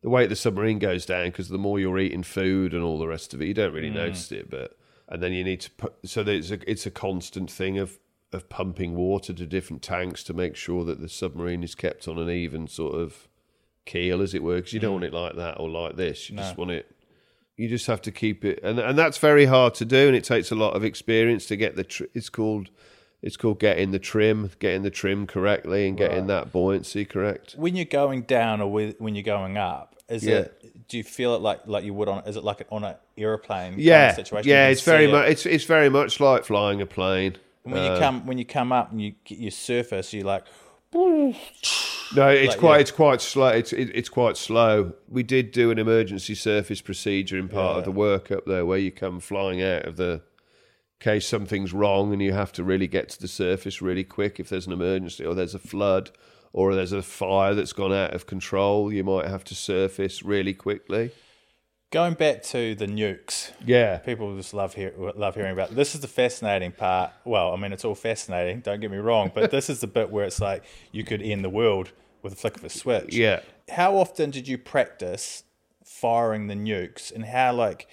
The 0.02 0.10
weight 0.10 0.26
of 0.26 0.30
the 0.30 0.36
submarine 0.36 0.80
goes 0.80 1.06
down 1.06 1.28
because 1.28 1.50
the 1.50 1.58
more 1.58 1.80
you're 1.80 1.98
eating 1.98 2.24
food 2.24 2.74
and 2.74 2.84
all 2.84 3.00
the 3.00 3.08
rest 3.08 3.34
of 3.34 3.42
it, 3.42 3.48
you 3.48 3.54
don't 3.54 3.74
really 3.74 3.90
mm. 3.90 3.96
notice 3.96 4.32
it. 4.32 4.50
But 4.50 4.78
and 5.10 5.24
then 5.24 5.34
you 5.34 5.44
need 5.44 5.62
to 5.62 5.72
put 5.72 5.96
so 6.06 6.24
there's 6.24 6.52
a 6.52 6.70
it's 6.70 6.86
a 6.86 6.92
constant 6.92 7.50
thing 7.50 7.78
of 7.78 7.98
of 8.34 8.50
pumping 8.50 8.96
water 8.96 9.34
to 9.34 9.46
different 9.46 9.82
tanks 9.82 10.24
to 10.24 10.34
make 10.34 10.56
sure 10.56 10.84
that 10.84 11.00
the 11.02 11.10
submarine 11.10 11.64
is 11.64 11.76
kept 11.76 12.08
on 12.08 12.18
an 12.18 12.30
even 12.30 12.68
sort 12.68 12.96
of 12.96 13.28
keel, 13.86 14.22
as 14.22 14.34
it 14.34 14.44
were. 14.44 14.58
Because 14.58 14.74
you 14.74 14.80
don't 14.80 14.92
mm. 14.92 15.02
want 15.02 15.06
it 15.06 15.14
like 15.14 15.36
that 15.36 15.60
or 15.60 15.70
like 15.70 15.96
this. 15.96 16.30
You 16.30 16.38
just 16.38 16.58
want 16.58 16.72
it. 16.72 16.92
You 17.56 17.68
just 17.68 17.88
have 17.88 18.02
to 18.04 18.12
keep 18.12 18.46
it, 18.46 18.60
and 18.62 18.78
and 18.78 18.96
that's 18.96 19.18
very 19.18 19.46
hard 19.46 19.74
to 19.76 19.86
do, 19.86 20.08
and 20.08 20.16
it 20.16 20.24
takes 20.24 20.52
a 20.52 20.56
lot 20.56 20.76
of 20.76 20.84
experience 20.84 21.48
to 21.48 21.56
get 21.56 21.76
the. 21.76 21.84
Tr- 21.84 22.04
it's 22.14 22.30
called. 22.30 22.70
It's 23.22 23.36
called 23.38 23.60
getting 23.60 23.92
the 23.92 24.00
trim, 24.00 24.52
getting 24.60 24.84
the 24.84 24.92
trim 24.92 25.26
correctly, 25.28 25.88
and 25.88 25.98
getting 25.98 26.28
that 26.28 26.52
buoyancy 26.52 27.04
correct. 27.04 27.56
when 27.58 27.76
you're 27.76 27.86
going 27.86 28.22
down 28.24 28.62
or 28.62 28.72
with- 28.72 29.00
when 29.00 29.16
you're 29.16 29.24
going 29.24 29.58
up. 29.58 29.96
Is 30.08 30.24
Yeah. 30.26 30.36
it? 30.36 30.88
Do 30.88 30.98
you 30.98 31.04
feel 31.04 31.36
it 31.36 31.42
like 31.42 31.62
like 31.68 31.84
you 31.84 31.94
would 31.94 32.08
on? 32.08 32.24
Is 32.26 32.38
it 32.38 32.44
like 32.44 32.66
on 32.72 32.84
an 32.86 32.96
aeroplane? 33.18 33.72
kind 33.72 33.74
of 33.74 33.80
Yeah, 33.80 34.14
situation. 34.14 34.50
Yeah, 34.50 34.68
it's 34.70 34.82
very 34.84 35.06
it. 35.06 35.12
much. 35.12 35.30
It's 35.30 35.46
it's 35.46 35.64
very 35.66 35.90
much 35.90 36.20
like 36.22 36.46
flying 36.46 36.82
a 36.82 36.86
plane. 36.86 37.36
And 37.66 37.74
when 37.74 37.84
you 37.84 37.90
uh, 37.90 38.00
come 38.00 38.26
when 38.26 38.38
you 38.38 38.46
come 38.46 38.72
up 38.72 38.92
and 38.92 39.02
you 39.02 39.16
get 39.26 39.40
your 39.40 39.52
surface, 39.52 40.14
you're 40.14 40.24
like 40.24 40.46
No, 40.94 42.30
it's 42.30 42.52
Like, 42.52 42.58
quite 42.58 42.76
yeah. 42.76 42.80
it's 42.82 42.92
quite 42.92 43.22
slow. 43.22 43.48
It's 43.50 43.74
it, 43.74 43.92
it's 43.94 44.08
quite 44.08 44.38
slow. 44.38 44.94
We 45.10 45.24
did 45.24 45.52
do 45.52 45.72
an 45.72 45.78
emergency 45.78 46.36
surface 46.36 46.80
procedure 46.82 47.38
in 47.38 47.50
part 47.50 47.80
of 47.80 47.84
the 47.84 47.92
work 47.92 48.32
up 48.32 48.46
there, 48.46 48.66
where 48.66 48.78
you 48.80 48.92
come 48.92 49.20
flying 49.20 49.62
out 49.62 49.84
of 49.86 49.98
the 49.98 50.22
case 51.00 51.28
something's 51.28 51.74
wrong 51.74 52.12
and 52.14 52.22
you 52.22 52.34
have 52.34 52.52
to 52.54 52.64
really 52.64 52.88
get 52.88 53.10
to 53.10 53.22
the 53.22 53.28
surface 53.28 53.82
really 53.82 54.04
quick 54.04 54.40
if 54.40 54.50
there's 54.50 54.66
an 54.68 54.74
emergency 54.74 55.24
or 55.26 55.36
there's 55.36 55.56
a 55.56 55.60
flood 55.60 56.10
or 56.54 56.74
there's 56.74 56.92
a 56.92 57.02
fire 57.04 57.54
that's 57.54 57.74
gone 57.74 57.94
out 57.94 58.14
of 58.14 58.26
control. 58.26 58.92
You 58.92 59.04
might 59.04 59.28
have 59.28 59.44
to 59.46 59.56
surface 59.56 60.24
really 60.24 60.54
quickly. 60.56 61.12
going 61.92 62.16
back 62.16 62.42
to 62.44 62.74
the 62.76 62.88
nukes. 62.88 63.52
Yeah, 63.66 63.98
People 64.00 64.36
just 64.36 64.54
love 64.54 64.74
hear, 64.74 64.94
love 64.98 65.36
hearing 65.36 65.54
about. 65.54 65.76
This 65.76 65.94
is 65.94 66.02
the 66.02 66.08
fascinating 66.08 66.72
part. 66.72 67.12
Well, 67.26 67.54
I 67.54 67.58
mean, 67.58 67.74
it's 67.74 67.86
all 67.86 67.96
fascinating. 67.96 68.62
Don't 68.62 68.80
get 68.80 68.90
me 68.92 68.98
wrong, 68.98 69.32
but 69.34 69.52
this 69.52 69.70
is 69.70 69.82
the 69.82 69.88
bit 69.88 70.10
where 70.10 70.26
it's 70.26 70.42
like 70.42 70.64
you 70.92 71.04
could 71.04 71.22
end 71.22 71.44
the 71.46 71.50
world 71.50 71.92
with 72.24 72.34
a 72.34 72.36
flick 72.36 72.58
of 72.58 72.64
a 72.64 72.70
switch. 72.70 73.16
yeah. 73.16 73.42
How 73.70 73.96
often 73.98 74.32
did 74.32 74.48
you 74.48 74.58
practice 74.58 75.44
firing 75.86 76.48
the 76.48 76.56
nukes, 76.56 77.14
and 77.14 77.26
how 77.26 77.54
like 77.54 77.88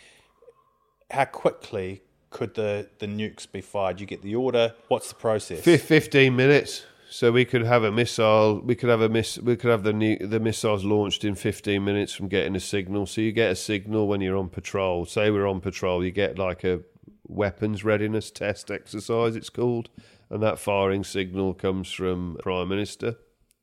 how 1.11 1.25
quickly 1.27 2.03
could 2.35 2.53
the 2.55 2.89
the 2.99 3.07
nukes 3.07 3.51
be 3.51 3.63
fired? 3.63 4.01
You 4.01 4.07
get 4.07 4.21
the 4.21 4.35
order. 4.35 4.75
What's 4.89 5.09
the 5.09 5.15
process? 5.15 5.61
Fif- 5.61 5.85
Fifteen 5.85 6.37
minutes. 6.37 6.85
So 7.09 7.31
we 7.31 7.45
could 7.45 7.65
have 7.65 7.85
a 7.85 7.93
missile. 7.93 8.61
We 8.61 8.75
could 8.75 8.91
have 8.91 9.01
a 9.01 9.09
miss. 9.09 9.39
We 9.39 9.57
could 9.57 9.71
have 9.71 9.85
the 9.85 10.19
the 10.21 10.41
missiles 10.41 10.85
launched 10.85 11.25
in 11.25 11.37
fifteen 11.37 11.85
minutes 11.85 12.13
from 12.13 12.29
getting 12.29 12.57
a 12.57 12.61
signal. 12.61 13.07
So 13.07 13.21
you 13.21 13.33
get 13.33 13.53
a 13.53 13.57
signal 13.57 14.09
when 14.09 14.21
you're 14.21 14.37
on 14.37 14.49
patrol. 14.49 15.07
Say 15.07 15.31
we're 15.31 15.47
on 15.47 15.61
patrol, 15.61 16.05
you 16.05 16.11
get 16.11 16.39
like 16.39 16.65
a 16.65 16.81
weapons 17.27 17.85
readiness 17.85 18.31
test 18.31 18.71
exercise. 18.71 19.37
It's 19.37 19.51
called, 19.51 19.91
and 20.29 20.43
that 20.43 20.59
firing 20.59 21.05
signal 21.05 21.55
comes 21.55 21.91
from 21.93 22.37
Prime 22.43 22.69
Minister 22.69 23.17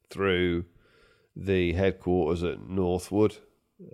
through 0.09 0.65
the 1.35 1.73
headquarters 1.73 2.43
at 2.43 2.69
Northwood 2.69 3.35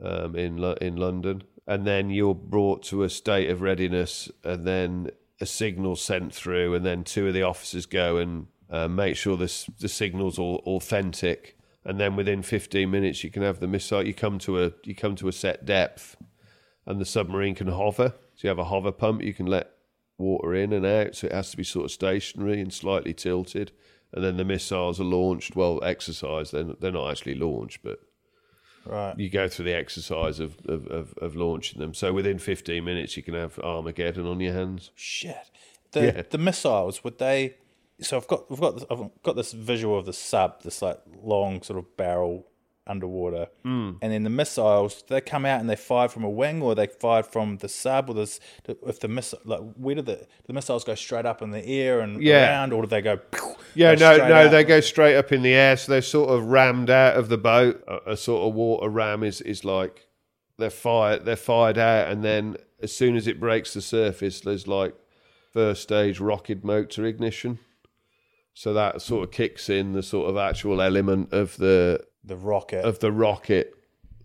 um, 0.03 0.35
in 0.35 0.63
in 0.81 0.95
London, 0.97 1.43
and 1.67 1.85
then 1.85 2.09
you're 2.09 2.33
brought 2.33 2.81
to 2.81 3.03
a 3.03 3.09
state 3.09 3.49
of 3.49 3.61
readiness, 3.61 4.31
and 4.43 4.65
then 4.65 5.11
a 5.41 5.45
signal 5.45 5.95
sent 5.97 6.33
through, 6.33 6.73
and 6.73 6.85
then 6.85 7.03
two 7.03 7.27
of 7.27 7.33
the 7.33 7.43
officers 7.43 7.85
go 7.85 8.17
and 8.17 8.47
uh, 8.69 8.87
make 8.87 9.15
sure 9.15 9.37
this 9.37 9.65
the 9.79 9.89
signal's 9.89 10.39
all 10.39 10.63
authentic, 10.65 11.57
and 11.83 11.99
then 11.99 12.15
within 12.15 12.41
15 12.41 12.89
minutes 12.89 13.23
you 13.23 13.29
can 13.29 13.43
have 13.43 13.59
the 13.59 13.67
missile. 13.67 14.05
You 14.05 14.13
come 14.13 14.39
to 14.39 14.63
a 14.63 14.71
you 14.83 14.95
come 14.95 15.15
to 15.17 15.27
a 15.27 15.33
set 15.33 15.65
depth, 15.65 16.15
and 16.85 17.01
the 17.01 17.05
submarine 17.05 17.55
can 17.55 17.67
hover. 17.67 18.13
So 18.35 18.47
you 18.47 18.49
have 18.49 18.59
a 18.59 18.65
hover 18.65 18.91
pump. 18.91 19.21
You 19.21 19.33
can 19.33 19.45
let 19.45 19.71
water 20.17 20.55
in 20.55 20.71
and 20.71 20.85
out, 20.85 21.15
so 21.15 21.27
it 21.27 21.33
has 21.33 21.51
to 21.51 21.57
be 21.57 21.63
sort 21.63 21.85
of 21.85 21.91
stationary 21.91 22.61
and 22.61 22.73
slightly 22.73 23.13
tilted. 23.13 23.71
And 24.13 24.23
then 24.23 24.37
the 24.37 24.45
missiles 24.45 25.01
are 25.01 25.05
launched. 25.05 25.55
Well, 25.55 25.83
exercise. 25.83 26.51
They're 26.51 26.63
they're 26.63 26.91
not 26.91 27.11
actually 27.11 27.35
launched, 27.35 27.83
but 27.83 27.99
Right. 28.89 29.17
you 29.19 29.29
go 29.29 29.47
through 29.47 29.65
the 29.65 29.75
exercise 29.75 30.39
of, 30.39 30.57
of, 30.67 30.87
of, 30.87 31.13
of 31.21 31.35
launching 31.35 31.79
them. 31.79 31.93
So 31.93 32.13
within 32.13 32.39
15 32.39 32.83
minutes, 32.83 33.17
you 33.17 33.23
can 33.23 33.33
have 33.33 33.59
Armageddon 33.59 34.25
on 34.25 34.39
your 34.39 34.53
hands. 34.53 34.91
Shit. 34.95 35.35
The 35.91 36.05
Yeah. 36.05 36.21
the 36.29 36.37
missiles 36.37 37.03
would 37.03 37.17
they? 37.17 37.55
So 38.01 38.17
I've 38.17 38.27
got 38.27 38.45
I've 38.51 38.59
got 38.59 38.83
I've 38.91 39.09
got 39.23 39.35
this 39.35 39.51
visual 39.53 39.97
of 39.97 40.05
the 40.05 40.13
sub, 40.13 40.61
this 40.63 40.81
like 40.81 40.99
long 41.21 41.61
sort 41.63 41.79
of 41.79 41.97
barrel 41.97 42.45
underwater, 42.87 43.47
Hmm. 43.63 43.91
and 44.01 44.11
then 44.13 44.23
the 44.23 44.29
missiles 44.29 45.03
they 45.07 45.21
come 45.21 45.45
out 45.45 45.59
and 45.59 45.69
they 45.69 45.75
fire 45.75 46.07
from 46.07 46.23
a 46.23 46.29
wing 46.29 46.61
or 46.61 46.75
they 46.75 46.87
fire 46.87 47.23
from 47.23 47.57
the 47.57 47.67
sub 47.69 48.09
or 48.09 48.13
this 48.13 48.39
if 48.67 48.99
the 48.99 49.07
missile 49.07 49.39
like 49.45 49.61
where 49.75 49.95
do 49.95 50.01
the 50.01 50.15
do 50.15 50.25
the 50.47 50.53
missiles 50.53 50.83
go 50.83 50.95
straight 50.95 51.25
up 51.25 51.41
in 51.41 51.51
the 51.51 51.65
air 51.65 51.99
and 51.99 52.21
Yeah. 52.21 52.47
around 52.49 52.73
or 52.73 52.81
do 52.83 52.87
they 52.87 53.01
go? 53.01 53.19
Yeah, 53.75 53.95
go 53.95 54.17
no, 54.17 54.27
no, 54.29 54.35
out? 54.45 54.51
they 54.51 54.63
go 54.63 54.79
straight 54.79 55.15
up 55.15 55.31
in 55.31 55.41
the 55.43 55.53
air. 55.53 55.77
So 55.77 55.91
they're 55.91 56.01
sort 56.01 56.29
of 56.29 56.45
rammed 56.45 56.89
out 56.89 57.15
of 57.15 57.29
the 57.29 57.37
boat. 57.37 57.83
A, 57.87 58.11
a 58.13 58.17
sort 58.17 58.47
of 58.47 58.55
water 58.55 58.89
ram 58.89 59.23
is, 59.23 59.41
is 59.41 59.63
like 59.63 60.07
they're 60.57 60.69
fired, 60.71 61.25
they're 61.25 61.35
fired 61.35 61.77
out, 61.77 62.09
and 62.11 62.23
then 62.23 62.57
as 62.81 62.95
soon 62.95 63.15
as 63.15 63.27
it 63.27 63.39
breaks 63.39 63.73
the 63.73 63.81
surface, 63.81 64.39
there's 64.41 64.67
like 64.67 64.95
first 65.53 65.83
stage 65.83 66.19
rocket 66.19 66.63
motor 66.63 67.05
ignition. 67.05 67.59
So 68.53 68.73
that 68.73 69.01
sort 69.03 69.23
of 69.23 69.31
kicks 69.31 69.69
in 69.69 69.93
the 69.93 70.01
sort 70.01 70.29
of 70.29 70.37
actual 70.37 70.81
element 70.81 71.31
of 71.31 71.57
the 71.57 72.03
the 72.27 72.35
rocket. 72.37 72.85
of 72.85 72.99
the 72.99 73.11
rocket 73.11 73.73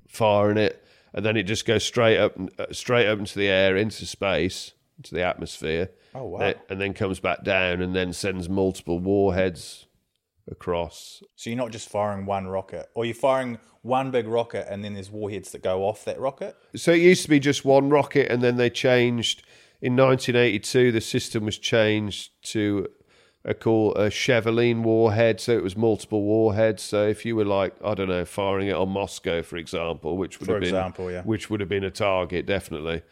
firing 0.08 0.58
it, 0.58 0.84
and 1.14 1.24
then 1.24 1.36
it 1.36 1.44
just 1.44 1.64
goes 1.66 1.84
straight 1.84 2.18
up, 2.18 2.34
straight 2.72 3.06
up 3.06 3.18
into 3.18 3.38
the 3.38 3.48
air, 3.48 3.76
into 3.76 4.04
space, 4.06 4.72
into 4.98 5.14
the 5.14 5.22
atmosphere. 5.22 5.90
Oh, 6.14 6.24
wow. 6.24 6.38
Then- 6.38 6.54
And 6.68 6.80
then 6.80 6.92
comes 6.94 7.20
back 7.20 7.42
down, 7.44 7.80
and 7.80 7.94
then 7.96 8.12
sends 8.12 8.48
multiple 8.48 8.98
warheads 8.98 9.86
across. 10.50 11.22
so 11.36 11.48
you're 11.50 11.56
not 11.56 11.70
just 11.70 11.88
firing 11.88 12.26
one 12.26 12.46
rocket, 12.48 12.88
or 12.94 13.04
you're 13.04 13.14
firing 13.14 13.58
one 13.82 14.10
big 14.12 14.26
rocket 14.28 14.66
and 14.70 14.84
then 14.84 14.94
there's 14.94 15.10
warheads 15.10 15.50
that 15.52 15.60
go 15.62 15.82
off 15.84 16.04
that 16.04 16.18
rocket. 16.20 16.56
So 16.76 16.92
it 16.92 17.00
used 17.00 17.22
to 17.24 17.28
be 17.28 17.40
just 17.40 17.64
one 17.64 17.88
rocket, 17.90 18.30
and 18.30 18.42
then 18.42 18.56
they 18.56 18.70
changed 18.70 19.44
in 19.80 19.96
1982. 19.96 20.92
The 20.92 21.00
system 21.00 21.44
was 21.44 21.58
changed 21.58 22.30
to 22.50 22.88
a 23.44 23.54
call 23.54 23.94
a 23.94 24.08
Chevaline 24.08 24.82
warhead, 24.82 25.40
so 25.40 25.52
it 25.52 25.62
was 25.62 25.76
multiple 25.76 26.22
warheads. 26.22 26.82
So 26.82 27.06
if 27.06 27.24
you 27.24 27.36
were 27.36 27.44
like 27.44 27.74
I 27.84 27.94
don't 27.94 28.08
know, 28.08 28.24
firing 28.24 28.68
it 28.68 28.74
on 28.74 28.90
Moscow, 28.90 29.42
for 29.42 29.56
example, 29.56 30.16
which 30.16 30.40
would 30.40 30.46
For 30.46 30.60
have 30.60 30.62
been 30.94 31.10
yeah. 31.10 31.22
which 31.22 31.50
would 31.50 31.60
have 31.60 31.68
been 31.68 31.84
a 31.84 31.90
target 31.90 32.46
definitely. 32.46 33.02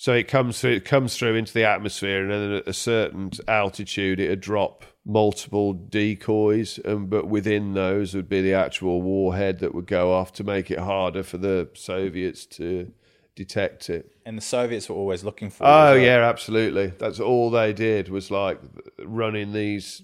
So 0.00 0.14
it 0.14 0.28
comes 0.28 0.58
through, 0.58 0.70
it 0.70 0.86
comes 0.86 1.14
through 1.14 1.34
into 1.34 1.52
the 1.52 1.64
atmosphere, 1.64 2.22
and 2.22 2.30
then 2.30 2.52
at 2.52 2.66
a 2.66 2.72
certain 2.72 3.32
altitude, 3.46 4.18
it'd 4.18 4.40
drop 4.40 4.82
multiple 5.04 5.74
decoys, 5.74 6.78
and 6.78 7.10
but 7.10 7.28
within 7.28 7.74
those 7.74 8.14
would 8.14 8.28
be 8.28 8.40
the 8.40 8.54
actual 8.54 9.02
warhead 9.02 9.58
that 9.58 9.74
would 9.74 9.86
go 9.86 10.14
off 10.14 10.32
to 10.32 10.42
make 10.42 10.70
it 10.70 10.78
harder 10.78 11.22
for 11.22 11.36
the 11.36 11.68
Soviets 11.74 12.46
to 12.46 12.90
detect 13.34 13.90
it. 13.90 14.12
And 14.24 14.36
the 14.36 14.42
Soviets 14.42 14.88
were 14.88 14.96
always 14.96 15.24
looking 15.24 15.50
for. 15.50 15.64
Oh 15.66 15.94
yeah, 15.94 16.28
absolutely. 16.28 16.88
That's 16.98 17.20
all 17.20 17.50
they 17.50 17.72
did 17.72 18.08
was 18.08 18.30
like 18.30 18.60
running 19.04 19.52
these 19.52 20.02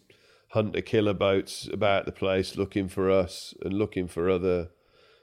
hunter 0.51 0.81
killer 0.81 1.15
boats 1.15 1.69
about 1.73 2.07
the 2.07 2.13
place, 2.13 2.57
looking 2.57 2.89
for 2.89 3.11
us 3.11 3.55
and 3.63 3.75
looking 3.75 4.07
for 4.09 4.31
other, 4.31 4.71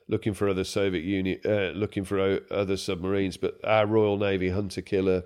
looking 0.07 0.33
for 0.33 0.47
other 0.49 0.63
Soviet 0.63 1.03
Union, 1.03 1.39
uh, 1.45 1.71
looking 1.75 2.03
for 2.03 2.19
o- 2.19 2.39
other 2.51 2.77
submarines. 2.77 3.37
But 3.37 3.59
our 3.63 3.85
Royal 3.85 4.17
Navy 4.17 4.49
hunter 4.49 4.81
killer 4.81 5.23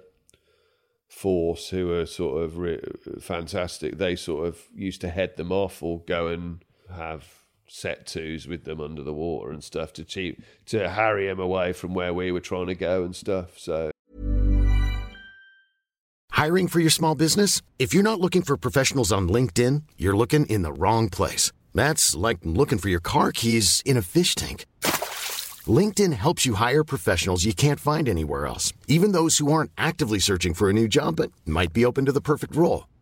force, 1.07 1.69
who 1.69 1.91
are 1.93 2.05
sort 2.05 2.43
of 2.43 2.57
re- 2.57 2.81
fantastic, 3.19 3.97
they 3.97 4.15
sort 4.15 4.47
of 4.47 4.63
used 4.75 5.01
to 5.01 5.09
head 5.09 5.37
them 5.37 5.51
off 5.51 5.81
or 5.81 6.01
go 6.01 6.27
and 6.27 6.63
have 6.93 7.36
set 7.67 8.07
twos 8.07 8.47
with 8.47 8.63
them 8.63 8.79
under 8.79 9.03
the 9.03 9.13
water 9.13 9.51
and 9.51 9.63
stuff 9.63 9.93
to 9.93 10.03
cheap 10.03 10.41
to 10.65 10.89
harry 10.89 11.27
them 11.27 11.39
away 11.39 11.73
from 11.73 11.93
where 11.93 12.13
we 12.13 12.31
were 12.31 12.39
trying 12.39 12.67
to 12.67 12.75
go 12.75 13.03
and 13.03 13.15
stuff. 13.15 13.57
So 13.59 13.91
Hiring 16.37 16.67
for 16.67 16.79
your 16.79 16.91
small 16.91 17.15
business? 17.15 17.63
If 17.79 17.95
you're 17.95 18.03
not 18.03 18.19
looking 18.19 18.43
for 18.43 18.57
professionals 18.57 19.11
on 19.11 19.27
LinkedIn, 19.27 19.81
you're 19.97 20.15
looking 20.15 20.45
in 20.45 20.61
the 20.61 20.71
wrong 20.71 21.09
place. 21.09 21.51
That's 21.73 22.13
like 22.13 22.37
looking 22.43 22.77
for 22.77 22.89
your 22.89 22.99
car 22.99 23.31
keys 23.31 23.81
in 23.85 23.97
a 23.97 24.03
fish 24.03 24.35
tank. 24.35 24.67
LinkedIn 25.65 26.13
helps 26.13 26.45
you 26.45 26.53
hire 26.53 26.83
professionals 26.83 27.43
you 27.43 27.55
can't 27.55 27.79
find 27.79 28.07
anywhere 28.07 28.45
else, 28.45 28.71
even 28.87 29.13
those 29.13 29.39
who 29.39 29.51
aren't 29.51 29.71
actively 29.79 30.19
searching 30.19 30.53
for 30.53 30.69
a 30.69 30.73
new 30.73 30.87
job 30.87 31.15
but 31.15 31.31
might 31.43 31.73
be 31.73 31.83
open 31.85 32.05
to 32.05 32.11
the 32.11 32.21
perfect 32.21 32.55
role. 32.55 32.87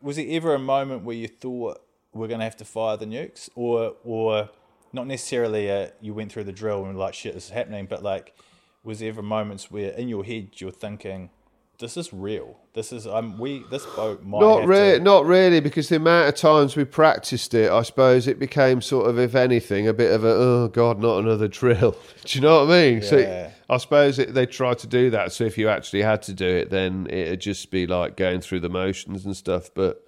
Was 0.00 0.16
there 0.16 0.26
ever 0.28 0.54
a 0.54 0.58
moment 0.58 1.04
where 1.04 1.16
you 1.16 1.28
thought 1.28 1.80
we're 2.12 2.28
going 2.28 2.40
to 2.40 2.44
have 2.44 2.56
to 2.56 2.64
fire 2.64 2.96
the 2.96 3.06
nukes, 3.06 3.50
or 3.54 3.94
or 4.04 4.50
not 4.92 5.06
necessarily 5.06 5.68
a, 5.68 5.92
you 6.00 6.14
went 6.14 6.32
through 6.32 6.44
the 6.44 6.52
drill 6.52 6.84
and 6.84 6.98
like 6.98 7.14
shit, 7.14 7.34
this 7.34 7.46
is 7.46 7.50
happening, 7.50 7.86
but 7.86 8.02
like 8.02 8.34
was 8.82 9.00
there 9.00 9.08
ever 9.08 9.22
moments 9.22 9.70
where 9.70 9.90
in 9.90 10.08
your 10.08 10.24
head 10.24 10.48
you're 10.54 10.70
thinking, 10.70 11.30
this 11.78 11.96
is 11.96 12.12
real, 12.12 12.58
this 12.74 12.92
is 12.92 13.06
um 13.06 13.38
we 13.38 13.64
this 13.70 13.84
boat 13.86 14.22
might 14.22 14.40
not 14.40 14.66
really, 14.66 14.98
to, 14.98 15.04
not 15.04 15.26
really, 15.26 15.60
because 15.60 15.88
the 15.88 15.96
amount 15.96 16.28
of 16.28 16.34
times 16.34 16.76
we 16.76 16.84
practiced 16.84 17.54
it, 17.54 17.70
I 17.70 17.82
suppose 17.82 18.26
it 18.26 18.38
became 18.38 18.80
sort 18.80 19.08
of, 19.08 19.18
if 19.18 19.34
anything, 19.34 19.86
a 19.86 19.92
bit 19.92 20.12
of 20.12 20.24
a 20.24 20.28
oh 20.28 20.68
god, 20.68 21.00
not 21.00 21.18
another 21.18 21.48
drill. 21.48 21.96
do 22.24 22.38
you 22.38 22.42
know 22.42 22.64
what 22.64 22.74
I 22.74 22.80
mean? 22.80 23.02
So 23.02 23.16
it, 23.18 23.52
I 23.68 23.76
suppose 23.78 24.18
it, 24.18 24.32
they 24.34 24.46
tried 24.46 24.78
to 24.78 24.86
do 24.86 25.10
that. 25.10 25.32
So 25.32 25.44
if 25.44 25.58
you 25.58 25.68
actually 25.68 26.02
had 26.02 26.22
to 26.22 26.32
do 26.32 26.46
it, 26.46 26.70
then 26.70 27.06
it'd 27.10 27.40
just 27.40 27.70
be 27.70 27.86
like 27.86 28.16
going 28.16 28.40
through 28.40 28.60
the 28.60 28.68
motions 28.68 29.24
and 29.24 29.36
stuff. 29.36 29.70
But 29.74 30.02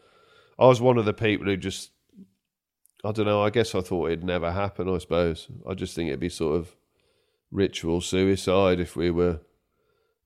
I 0.59 0.67
was 0.67 0.81
one 0.81 0.97
of 0.97 1.05
the 1.05 1.13
people 1.13 1.47
who 1.47 1.57
just, 1.57 1.91
I 3.05 3.13
don't 3.13 3.27
know. 3.27 3.43
I 3.43 3.51
guess 3.51 3.75
I 3.75 3.81
thought 3.81 4.07
it'd 4.07 4.25
never 4.25 4.53
happen. 4.53 4.89
I 4.89 4.99
suppose 4.99 5.49
I 5.69 5.75
just 5.75 5.95
think 5.95 6.09
it'd 6.09 6.21
be 6.21 6.29
sort 6.29 6.57
of 6.57 6.77
ritual 7.51 8.01
suicide 8.01 8.79
if 8.79 8.95
we 8.95 9.11
were 9.11 9.41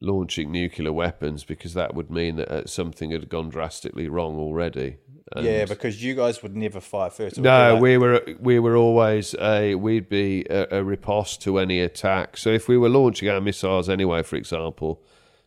launching 0.02 0.50
nuclear 0.50 0.92
weapons 0.92 1.44
because 1.44 1.74
that 1.74 1.94
would 1.94 2.10
mean 2.10 2.36
that 2.36 2.48
uh, 2.50 2.66
something 2.66 3.10
had 3.12 3.28
gone 3.28 3.48
drastically 3.48 4.08
wrong 4.08 4.36
already. 4.36 4.98
And 5.34 5.46
yeah, 5.46 5.64
because 5.64 6.02
you 6.02 6.14
guys 6.14 6.42
would 6.42 6.54
never 6.54 6.80
fire 6.80 7.08
first. 7.08 7.38
It 7.38 7.40
would 7.40 7.44
be 7.44 7.48
no, 7.48 7.72
like- 7.74 7.82
we 7.82 7.96
were 7.98 8.22
we 8.38 8.58
were 8.58 8.76
always 8.76 9.34
a 9.40 9.74
we'd 9.76 10.08
be 10.08 10.44
a, 10.50 10.78
a 10.78 10.84
riposte 10.84 11.40
to 11.42 11.58
any 11.58 11.80
attack. 11.80 12.36
So 12.36 12.50
if 12.50 12.68
we 12.68 12.76
were 12.76 12.90
launching 12.90 13.28
our 13.30 13.40
missiles 13.40 13.88
anyway, 13.88 14.22
for 14.24 14.36
example, 14.36 15.02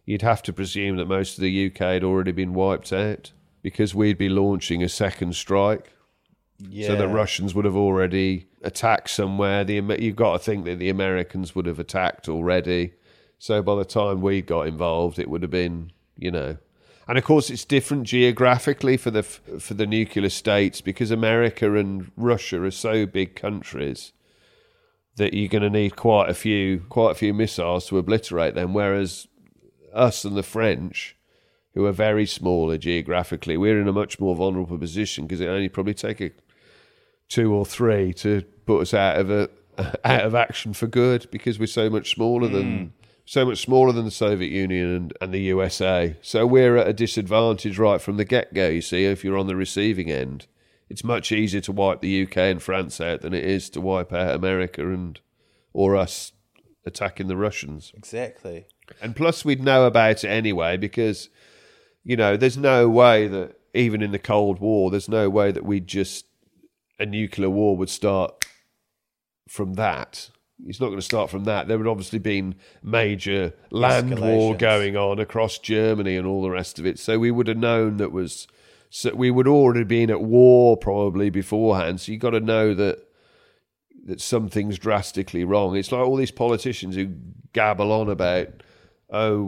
you'd 0.06 0.24
have 0.24 0.42
to 0.44 0.54
presume 0.54 0.98
that 0.98 1.06
most 1.06 1.38
of 1.38 1.42
the 1.42 1.68
UK 1.68 1.78
had 1.78 2.04
already 2.04 2.32
been 2.32 2.54
wiped 2.54 2.92
out 2.94 3.32
because 3.62 3.94
we'd 3.94 4.18
be 4.18 4.30
launching 4.30 4.82
a 4.82 4.90
second 4.90 5.36
strike. 5.36 5.92
yeah. 6.70 6.88
So 6.88 6.96
the 6.96 7.08
Russians 7.08 7.54
would 7.54 7.66
have 7.66 7.76
already 7.76 8.48
attacked 8.64 9.10
somewhere. 9.10 9.64
The 9.64 9.76
you've 10.00 10.16
got 10.16 10.34
to 10.34 10.40
think 10.40 10.66
that 10.66 10.80
the 10.80 10.90
Americans 10.90 11.54
would 11.54 11.66
have 11.68 11.80
attacked 11.80 12.28
already. 12.30 12.94
So 13.46 13.62
by 13.62 13.76
the 13.76 13.86
time 13.86 14.22
we 14.22 14.42
got 14.42 14.66
involved, 14.66 15.20
it 15.20 15.30
would 15.30 15.44
have 15.44 15.52
been, 15.52 15.92
you 16.18 16.32
know, 16.32 16.58
and 17.08 17.16
of 17.16 17.24
course 17.24 17.52
it's 17.52 17.64
different 17.64 18.06
geographically 18.06 18.98
for 18.98 19.12
the 19.12 19.22
for 19.22 19.76
the 19.76 19.86
nuclear 19.86 20.32
states 20.32 20.82
because 20.82 21.12
America 21.12 21.76
and 21.76 22.12
Russia 22.18 22.64
are 22.64 22.72
so 22.72 23.06
big 23.06 23.36
countries 23.36 24.14
that 25.18 25.36
you're 25.36 25.48
going 25.48 25.62
to 25.62 25.70
need 25.70 25.96
quite 25.96 26.28
a 26.28 26.34
few 26.34 26.86
quite 26.90 27.12
a 27.12 27.14
few 27.14 27.36
missiles 27.36 27.86
to 27.90 28.00
obliterate 28.00 28.56
them. 28.56 28.74
Whereas 28.74 29.28
us 29.94 30.26
and 30.26 30.36
the 30.36 30.42
French, 30.42 31.16
who 31.76 31.86
are 31.86 31.92
very 31.92 32.26
smaller 32.26 32.80
geographically, 32.80 33.58
we're 33.58 33.80
in 33.80 33.88
a 33.88 33.94
much 33.94 34.20
more 34.20 34.36
vulnerable 34.36 34.80
position 34.80 35.28
because 35.28 35.40
it 35.40 35.50
only 35.50 35.70
probably 35.70 35.94
take 35.94 36.20
a 36.20 36.32
two 37.30 37.54
or 37.54 37.64
three 37.64 38.12
to 38.14 38.42
put 38.66 38.82
us 38.82 38.96
out 38.96 39.20
of 39.20 39.30
a 39.30 39.52
out 40.04 40.26
of 40.26 40.34
action 40.34 40.74
for 40.74 40.88
good 40.88 41.28
because 41.30 41.60
we're 41.60 41.68
so 41.68 41.92
much 41.92 42.16
smaller 42.16 42.48
than 42.48 42.78
hmm. 42.80 43.05
So 43.26 43.44
much 43.46 43.62
smaller 43.62 43.92
than 43.92 44.06
the 44.06 44.12
Soviet 44.12 44.52
Union 44.52 44.90
and, 44.90 45.14
and 45.20 45.34
the 45.34 45.42
USA. 45.42 46.16
So 46.22 46.46
we're 46.46 46.78
at 46.78 46.88
a 46.88 46.94
disadvantage 46.94 47.80
right 47.80 48.00
from 48.00 48.18
the 48.18 48.26
get 48.26 48.54
go. 48.54 48.70
You 48.70 48.82
see, 48.82 49.06
if 49.06 49.24
you're 49.24 49.38
on 49.38 49.48
the 49.48 49.56
receiving 49.56 50.12
end, 50.12 50.46
it's 50.90 51.04
much 51.04 51.32
easier 51.32 51.62
to 51.62 51.72
wipe 51.72 52.02
the 52.02 52.24
UK 52.24 52.38
and 52.38 52.62
France 52.62 53.02
out 53.02 53.22
than 53.22 53.34
it 53.34 53.44
is 53.44 53.70
to 53.72 53.82
wipe 53.82 54.14
out 54.14 54.36
America 54.36 54.88
and 54.88 55.20
or 55.74 55.96
us 55.96 56.32
attacking 56.86 57.28
the 57.28 57.36
Russians. 57.36 57.92
exactly. 57.98 58.68
And 59.02 59.16
plus, 59.16 59.44
we'd 59.44 59.64
know 59.64 59.86
about 59.86 60.24
it 60.24 60.28
anyway 60.28 60.78
because, 60.78 61.30
you 62.04 62.16
know, 62.16 62.38
there's 62.38 62.58
no 62.58 62.88
way 62.88 63.28
that 63.28 63.60
even 63.74 64.04
in 64.04 64.12
the 64.12 64.20
Cold 64.20 64.60
War, 64.60 64.92
there's 64.92 65.10
no 65.10 65.28
way 65.28 65.52
that 65.52 65.66
we'd 65.66 65.88
just 65.88 66.28
a 67.00 67.06
nuclear 67.06 67.50
war 67.50 67.76
would 67.76 67.90
start 67.90 68.46
from 69.50 69.74
that. 69.74 70.30
It's 70.66 70.80
not 70.80 70.88
going 70.88 71.00
to 71.00 71.06
start 71.06 71.30
from 71.30 71.44
that. 71.46 71.68
There 71.68 71.78
would 71.78 71.88
obviously 71.88 72.20
been 72.20 72.56
major 72.82 73.54
land 73.72 74.20
war 74.20 74.56
going 74.56 74.96
on 74.96 75.20
across 75.20 75.58
Germany 75.58 76.16
and 76.16 76.26
all 76.26 76.42
the 76.42 76.50
rest 76.50 76.80
of 76.80 76.86
it. 76.86 76.98
So 76.98 77.20
we 77.20 77.32
would 77.32 77.48
have 77.48 77.58
known 77.58 77.98
that 77.98 78.12
was. 78.12 78.48
So 78.90 79.14
we 79.14 79.32
would 79.32 79.48
already 79.48 79.84
been 79.84 80.10
at 80.10 80.22
war 80.22 80.78
probably 80.78 81.30
beforehand. 81.30 82.00
So 82.00 82.14
you 82.14 82.18
got 82.18 82.30
to 82.30 82.40
know 82.40 82.74
that 82.74 83.06
that 84.06 84.22
something's 84.22 84.78
drastically 84.78 85.44
wrong. 85.44 85.76
It's 85.76 85.92
like 85.92 86.06
all 86.06 86.16
these 86.16 86.32
politicians 86.32 86.96
who 86.96 87.10
gabble 87.54 87.92
on 87.92 88.08
about, 88.08 88.48
oh, 89.10 89.42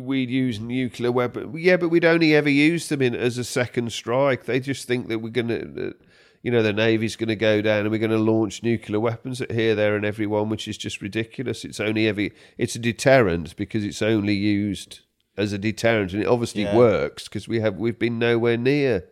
we'd 0.00 0.30
use 0.30 0.60
nuclear 0.60 1.12
weapons. 1.12 1.54
Yeah, 1.58 1.76
but 1.76 1.88
we'd 1.88 2.04
only 2.04 2.34
ever 2.34 2.48
use 2.48 2.88
them 2.88 3.02
in 3.02 3.14
as 3.14 3.38
a 3.38 3.44
second 3.44 3.92
strike. 3.92 4.44
They 4.44 4.60
just 4.60 4.86
think 4.86 5.08
that 5.08 5.18
we're 5.18 5.30
going 5.30 5.48
to, 5.48 5.94
you 6.42 6.50
know, 6.50 6.62
the 6.62 6.72
navy's 6.72 7.16
going 7.16 7.28
to 7.28 7.36
go 7.36 7.60
down 7.60 7.80
and 7.80 7.90
we're 7.90 7.98
going 7.98 8.10
to 8.10 8.18
launch 8.18 8.62
nuclear 8.62 8.98
weapons 9.00 9.40
at 9.40 9.50
here, 9.52 9.74
there, 9.74 9.94
and 9.96 10.04
everyone, 10.04 10.48
which 10.48 10.66
is 10.66 10.78
just 10.78 11.02
ridiculous. 11.02 11.64
It's 11.64 11.80
only 11.80 12.08
ever 12.08 12.28
it's 12.56 12.74
a 12.74 12.78
deterrent 12.78 13.56
because 13.56 13.84
it's 13.84 14.02
only 14.02 14.34
used 14.34 15.00
as 15.36 15.52
a 15.52 15.58
deterrent, 15.58 16.12
and 16.12 16.22
it 16.22 16.26
obviously 16.26 16.62
Yeah. 16.62 16.76
works 16.76 17.24
because 17.24 17.46
we 17.48 17.60
have 17.60 17.76
we've 17.76 17.98
been 17.98 18.18
nowhere 18.18 18.56
near 18.56 19.04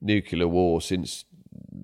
nuclear 0.00 0.48
war 0.48 0.80
since 0.80 1.24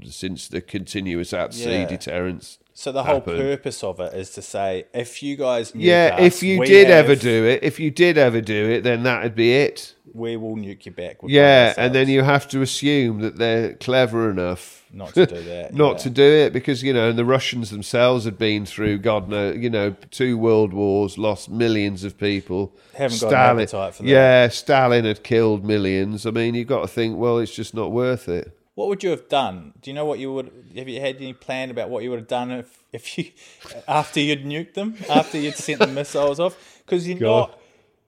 since 0.04 0.48
the 0.48 0.60
continuous 0.60 1.32
at 1.32 1.54
sea 1.54 1.70
Yeah. 1.80 1.86
deterrence. 1.86 2.58
So 2.78 2.92
the 2.92 3.02
whole 3.02 3.16
happen. 3.16 3.36
purpose 3.38 3.82
of 3.82 3.98
it 3.98 4.14
is 4.14 4.30
to 4.30 4.40
say, 4.40 4.84
if 4.94 5.20
you 5.20 5.34
guys, 5.34 5.72
nuke 5.72 5.82
Yeah, 5.82 6.14
us, 6.16 6.20
if 6.36 6.42
you 6.44 6.60
we 6.60 6.66
did 6.66 6.86
have- 6.86 7.06
ever 7.06 7.16
do 7.16 7.44
it, 7.44 7.64
if 7.64 7.80
you 7.80 7.90
did 7.90 8.16
ever 8.16 8.40
do 8.40 8.70
it, 8.70 8.84
then 8.84 9.02
that'd 9.02 9.34
be 9.34 9.52
it. 9.52 9.94
we 10.14 10.36
will 10.36 10.54
nuke 10.54 10.86
you 10.86 10.92
back. 10.92 11.20
We'll 11.20 11.32
Yeah, 11.32 11.74
and 11.76 11.92
then 11.92 12.08
you 12.08 12.22
have 12.22 12.46
to 12.50 12.62
assume 12.62 13.20
that 13.22 13.36
they're 13.36 13.72
clever 13.74 14.30
enough 14.30 14.84
Not 14.92 15.12
to 15.14 15.26
do 15.26 15.42
that, 15.42 15.74
not 15.84 15.94
yeah. 15.94 15.98
to 16.04 16.10
do 16.10 16.22
it 16.22 16.52
because 16.52 16.84
you 16.84 16.92
know, 16.92 17.08
and 17.10 17.18
the 17.18 17.24
Russians 17.24 17.70
themselves 17.70 18.24
had 18.24 18.38
been 18.38 18.64
through 18.64 18.98
God 18.98 19.28
know, 19.28 19.50
you 19.50 19.70
know, 19.70 19.96
two 20.12 20.38
world 20.38 20.72
wars, 20.72 21.18
lost 21.18 21.50
millions 21.50 22.04
of 22.04 22.16
people. 22.16 22.72
Haven't 22.94 23.20
got 23.20 23.32
an 23.32 23.58
appetite 23.58 23.94
for 23.96 24.04
that. 24.04 24.08
Yeah, 24.08 24.48
Stalin 24.48 25.04
had 25.04 25.24
killed 25.24 25.64
millions. 25.64 26.24
I 26.26 26.30
mean, 26.30 26.54
you've 26.54 26.68
got 26.68 26.82
to 26.82 26.88
think, 26.88 27.18
well, 27.18 27.38
it's 27.38 27.54
just 27.54 27.74
not 27.74 27.90
worth 27.90 28.28
it. 28.28 28.52
What 28.78 28.86
would 28.90 29.02
you 29.02 29.10
have 29.10 29.28
done? 29.28 29.72
Do 29.82 29.90
you 29.90 29.94
know 29.96 30.04
what 30.04 30.20
you 30.20 30.32
would? 30.32 30.52
Have 30.76 30.88
you 30.88 31.00
had 31.00 31.16
any 31.16 31.32
plan 31.32 31.70
about 31.70 31.90
what 31.90 32.04
you 32.04 32.10
would 32.10 32.20
have 32.20 32.28
done 32.28 32.52
if, 32.52 32.78
if 32.92 33.18
you 33.18 33.24
after 33.88 34.20
you'd 34.20 34.44
nuked 34.44 34.74
them, 34.74 34.94
after 35.10 35.36
you'd 35.36 35.56
sent 35.56 35.80
the 35.80 35.88
missiles 35.88 36.38
off? 36.38 36.54
Because 36.86 37.08
you're 37.08 37.18
God. 37.18 37.48
not 37.50 37.60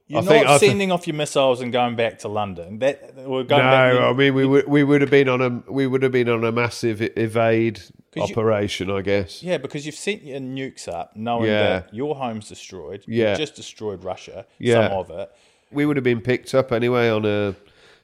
you're 0.06 0.22
I 0.22 0.24
think- 0.24 0.46
not 0.46 0.54
I 0.54 0.58
thi- 0.58 0.66
sending 0.68 0.92
off 0.92 1.08
your 1.08 1.16
missiles 1.16 1.60
and 1.60 1.72
going 1.72 1.96
back 1.96 2.20
to 2.20 2.28
London. 2.28 2.78
That 2.78 3.14
we're 3.16 3.42
No, 3.42 3.44
going 3.44 3.62
back. 3.62 3.94
I 3.96 4.12
mean 4.12 4.32
we 4.34 4.46
would 4.46 4.68
we 4.68 4.84
would 4.84 5.00
have 5.00 5.10
been 5.10 5.28
on 5.28 5.40
a 5.42 5.72
we 5.72 5.88
would 5.88 6.04
have 6.04 6.12
been 6.12 6.28
on 6.28 6.44
a 6.44 6.52
massive 6.52 7.02
evade 7.18 7.80
'Cause 8.14 8.28
you- 8.30 8.34
operation, 8.36 8.92
I 8.92 9.00
guess. 9.02 9.42
yeah, 9.42 9.58
because 9.58 9.84
you've 9.86 9.96
sent 9.96 10.22
your 10.22 10.38
nukes 10.38 10.86
up, 10.86 11.16
knowing 11.16 11.46
Yeah. 11.50 11.62
that 11.80 11.92
your 11.94 12.14
home's 12.14 12.48
destroyed. 12.48 13.02
Yeah. 13.08 13.30
You've 13.30 13.38
just 13.38 13.56
destroyed 13.56 14.04
Russia. 14.04 14.46
Yeah. 14.60 14.88
Some 14.88 14.98
of 14.98 15.10
it. 15.10 15.30
We 15.72 15.84
would 15.84 15.96
have 15.96 16.04
been 16.04 16.20
picked 16.20 16.54
up 16.54 16.70
anyway 16.70 17.08
on 17.08 17.24
a 17.24 17.54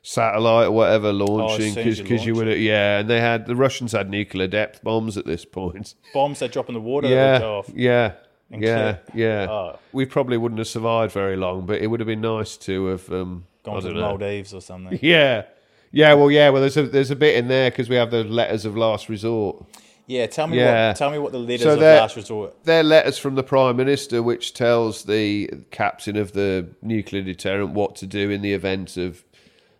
satellite 0.06 0.68
or 0.68 0.70
whatever 0.70 1.12
launching 1.12 1.72
soon 1.72 1.88
as 1.88 1.98
you 1.98 2.04
because 2.04 2.24
you 2.24 2.34
would 2.34 2.46
have, 2.46 2.58
yeah, 2.60 3.00
and 3.00 3.10
they 3.10 3.20
had 3.20 3.46
the 3.46 3.56
Russians 3.56 3.90
had 3.90 4.08
nuclear 4.08 4.46
depth 4.46 4.84
bombs 4.84 5.16
at 5.16 5.26
this 5.26 5.44
point. 5.44 5.94
Bombs 6.14 6.38
they 6.38 6.46
drop 6.46 6.68
in 6.68 6.74
the 6.74 6.80
water. 6.80 7.08
yeah, 7.08 7.14
that 7.16 7.32
would 7.32 7.40
go 7.40 7.58
off. 7.58 7.70
yeah, 7.74 8.12
yeah, 8.50 8.98
yeah. 9.12 9.46
Oh. 9.50 9.78
We 9.92 10.06
probably 10.06 10.36
wouldn't 10.36 10.60
have 10.60 10.68
survived 10.68 11.12
very 11.12 11.36
long, 11.36 11.66
but 11.66 11.80
it 11.80 11.88
would 11.88 11.98
have 11.98 12.06
been 12.06 12.20
nice 12.20 12.56
to 12.58 12.86
have 12.86 13.10
um, 13.10 13.46
Gone 13.64 13.82
to 13.82 13.88
the 13.88 13.94
know. 13.94 14.00
Maldives 14.02 14.54
or 14.54 14.60
something. 14.60 14.96
Yeah, 15.02 15.44
yeah. 15.90 16.14
Well, 16.14 16.30
yeah. 16.30 16.50
Well, 16.50 16.60
there's 16.60 16.76
a 16.76 16.84
there's 16.84 17.10
a 17.10 17.16
bit 17.16 17.34
in 17.34 17.48
there 17.48 17.70
because 17.70 17.88
we 17.88 17.96
have 17.96 18.12
the 18.12 18.22
letters 18.22 18.64
of 18.64 18.76
last 18.76 19.08
resort. 19.08 19.64
Yeah, 20.06 20.26
tell 20.26 20.46
me 20.46 20.58
Yeah. 20.58 20.88
what. 20.88 20.96
Tell 20.96 21.10
me 21.10 21.18
what 21.18 21.32
the 21.32 21.38
letters 21.38 21.62
So 21.62 21.72
of 21.72 21.80
last 21.80 22.14
resort. 22.14 22.54
They're 22.62 22.84
letters 22.84 23.18
from 23.18 23.34
the 23.34 23.42
Prime 23.42 23.76
Minister, 23.76 24.22
which 24.22 24.54
tells 24.54 25.02
the 25.02 25.50
captain 25.72 26.16
of 26.16 26.30
the 26.32 26.68
nuclear 26.80 27.22
deterrent 27.22 27.70
what 27.72 27.96
to 27.96 28.06
do 28.06 28.30
in 28.30 28.40
the 28.40 28.52
event 28.52 28.96
of 28.96 29.24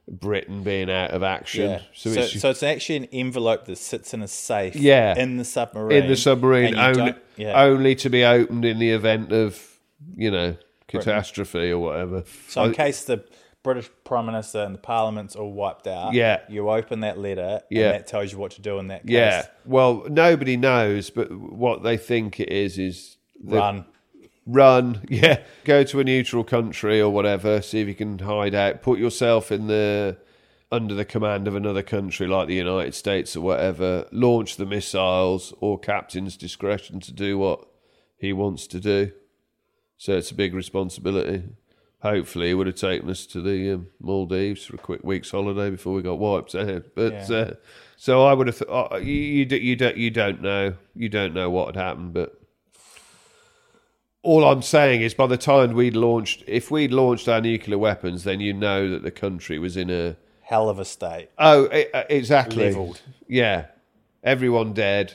Britain 0.09 0.62
being 0.62 0.90
out 0.90 1.11
of 1.11 1.22
action. 1.22 1.68
Yeah. 1.70 1.80
So, 1.92 2.12
So, 2.12 2.20
it's 2.20 2.40
so 2.40 2.50
it's 2.50 2.62
actually 2.62 2.96
an 2.96 3.04
envelope 3.12 3.64
that 3.64 3.76
sits 3.76 4.14
in 4.14 4.22
a 4.22 4.28
safe. 4.28 4.76
Yeah. 4.76 5.18
In 5.18 5.36
the 5.36 5.44
submarine. 5.44 6.04
in 6.04 6.09
the 6.09 6.16
submarine, 6.16 6.76
only, 6.76 7.14
yeah. 7.36 7.61
only 7.64 7.94
to 7.96 8.09
be 8.11 8.24
opened 8.24 8.64
in 8.64 8.78
the 8.78 8.90
event 8.90 9.32
of, 9.32 9.61
you 10.16 10.30
know, 10.30 10.57
catastrophe 10.88 11.70
or 11.70 11.78
whatever. 11.80 12.22
So 12.48 12.64
in 12.64 12.72
case 12.72 13.04
the 13.04 13.24
British 13.64 13.90
Prime 14.04 14.26
Minister 14.26 14.61
and 14.61 14.76
the 14.76 14.78
Parliament's 14.78 15.34
all 15.34 15.52
wiped 15.52 15.88
out, 15.88 16.14
Yeah. 16.14 16.40
you 16.48 16.70
open 16.70 17.00
that 17.00 17.18
letter, 17.18 17.62
Yeah. 17.68 17.86
and 17.86 17.94
that 17.94 18.07
tells 18.07 18.30
you 18.30 18.38
what 18.38 18.52
to 18.52 18.61
do 18.62 18.78
in 18.78 18.86
that 18.88 19.02
case. 19.02 19.11
yeah. 19.12 19.46
Well, 19.64 20.04
nobody 20.09 20.57
knows, 20.57 21.11
but 21.11 21.32
what 21.32 21.82
they 21.82 21.96
think 21.96 22.38
it 22.38 22.50
is 22.50 22.78
is 22.78 23.16
the- 23.42 23.57
Run. 23.57 23.84
Run, 24.47 25.05
yeah, 25.09 25.40
go 25.64 25.82
to 25.84 26.01
a 26.01 26.05
neutral 26.05 26.44
country 26.44 27.01
or 27.01 27.11
whatever, 27.11 27.61
see 27.61 27.80
if 27.80 27.88
you 27.88 27.94
can 27.94 28.18
hide 28.20 28.55
out, 28.55 28.82
put 28.82 28.99
yourself 28.99 29.51
in 29.53 29.66
the 29.66 30.16
under 30.72 30.94
the 30.94 31.05
command 31.05 31.47
of 31.47 31.55
another 31.55 31.82
country 31.82 32.26
like 32.26 32.49
the 32.49 32.55
United 32.55 32.92
States 32.94 33.36
or 33.36 33.40
whatever, 33.40 34.07
launch 34.11 34.57
the 34.57 34.66
missiles 34.66 35.55
or 35.61 35.78
captain's 35.78 36.36
discretion 36.36 36.99
to 36.99 37.12
do 37.12 37.38
what 37.38 37.64
he 38.18 38.32
wants 38.32 38.66
to 38.66 38.80
do. 38.80 39.12
So 39.97 40.16
it's 40.16 40.30
a 40.32 40.34
big 40.34 40.55
responsibility. 40.55 41.44
Hopefully, 42.01 42.51
it 42.51 42.55
would 42.55 42.66
have 42.66 42.76
taken 42.76 43.09
us 43.09 43.26
to 43.26 43.40
the 43.40 43.72
um, 43.72 43.86
Maldives 44.01 44.64
for 44.66 44.74
a 44.74 44.78
quick 44.78 45.03
week's 45.03 45.30
holiday 45.30 45.70
before 45.70 45.94
we 45.94 46.03
got 46.03 46.18
wiped 46.18 46.55
out. 46.55 46.84
But 46.94 47.12
Yeah. 47.30 47.36
uh, 47.36 47.51
so 47.97 48.24
I 48.26 48.34
would 48.34 48.49
have. 48.49 48.59
Th- 48.59 48.68
uh, 48.70 48.97
you, 48.97 49.14
you, 49.14 49.47
you 49.57 49.76
don't. 49.76 49.97
You 49.97 50.11
don't 50.11 50.42
know. 50.42 50.74
You 50.94 51.09
don't 51.09 51.32
know 51.32 51.49
what 51.49 51.74
had 51.74 51.82
happened. 51.82 52.12
But 52.12 52.38
all 54.27 54.45
I'm 54.45 54.62
saying 54.62 55.03
is, 55.03 55.14
by 55.14 55.29
the 55.29 55.37
time 55.37 55.72
we'd 55.72 55.95
launched, 55.95 56.43
if 56.47 56.70
we'd 56.70 56.93
launched 56.93 57.29
our 57.29 57.41
nuclear 57.41 57.79
weapons, 57.79 58.24
then 58.24 58.41
you 58.41 58.53
know 58.53 58.91
that 58.91 59.03
the 59.03 59.11
country 59.12 59.59
was 59.59 59.77
in 59.77 59.89
a. 59.89 60.16
Hell 60.43 60.68
of 60.68 60.79
a 60.79 60.85
state. 60.85 61.29
Oh, 61.39 61.72
e- 61.72 61.87
uh, 61.95 62.05
exactly. 62.11 62.66
Levelled. 62.66 63.01
Yeah, 63.29 63.66
everyone 64.22 64.72
dead. 64.72 65.14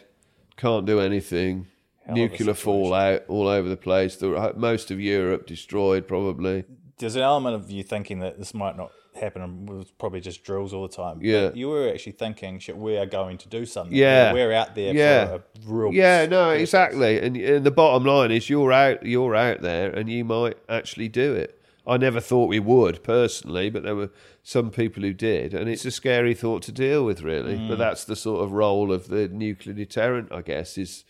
Can't 0.58 0.86
do 0.86 1.00
anything. 1.00 1.68
Hell 2.06 2.16
Nuclear 2.16 2.54
fallout 2.54 3.24
all 3.28 3.48
over 3.48 3.68
the 3.70 3.78
place. 3.78 4.16
The, 4.16 4.54
most 4.56 4.92
of 4.92 5.00
Europe 5.00 5.46
destroyed, 5.46 6.08
probably. 6.08 6.64
There's 6.98 7.16
an 7.16 7.22
element 7.22 7.56
of 7.56 7.70
you 7.70 7.84
thinking 7.84 8.20
that 8.20 8.40
this 8.40 8.54
might 8.54 8.78
not 8.78 8.92
happen 9.20 9.42
and 9.42 9.70
it 9.70 9.74
was 9.74 9.92
probably 9.92 10.22
just 10.22 10.44
drills 10.44 10.74
all 10.74 10.88
the 10.88 10.94
time. 10.96 11.18
But 11.18 11.26
Yeah. 11.26 11.52
you 11.54 11.68
were 11.70 11.90
actually 11.90 12.14
thinking, 12.14 12.60
shit, 12.60 12.78
we 12.78 12.98
are 12.98 13.06
going 13.06 13.38
to 13.40 13.50
do 13.50 13.66
something. 13.66 13.96
Yeah. 13.96 14.32
We're 14.34 14.54
out 14.54 14.74
there 14.76 14.94
Yeah. 14.94 15.26
for 15.28 15.36
a 15.36 15.42
real 15.66 15.94
Yeah, 15.94 16.26
no, 16.28 16.46
purpose. 16.52 16.62
exactly. 16.62 17.20
And, 17.20 17.36
and 17.36 17.66
the 17.66 17.72
bottom 17.72 18.06
line 18.06 18.32
is, 18.32 18.50
you're 18.50 18.72
out, 18.72 19.06
you're 19.06 19.36
out 19.36 19.62
there, 19.62 19.90
and 19.92 20.10
you 20.10 20.24
might 20.24 20.58
actually 20.70 21.10
do 21.10 21.34
it. 21.34 21.58
I 21.86 21.98
never 21.98 22.20
thought 22.22 22.46
we 22.48 22.60
would 22.60 23.04
personally, 23.04 23.70
but 23.70 23.84
there 23.84 23.96
were 23.96 24.12
some 24.44 24.70
people 24.70 25.02
who 25.04 25.14
did, 25.14 25.54
and 25.54 25.68
it's 25.70 25.84
a 25.84 25.92
scary 25.92 26.34
thought 26.36 26.62
to 26.64 26.72
deal 26.72 27.04
with, 27.04 27.22
really. 27.24 27.58
Mm. 27.58 27.68
But 27.70 27.80
that's 27.80 28.06
the 28.06 28.16
sort 28.16 28.44
of 28.44 28.52
role 28.54 28.94
of 28.94 29.08
the 29.08 29.28
nuclear 29.28 29.74
deterrent, 29.76 30.32
I 30.32 30.42
guess, 30.42 30.78
is 30.78 31.04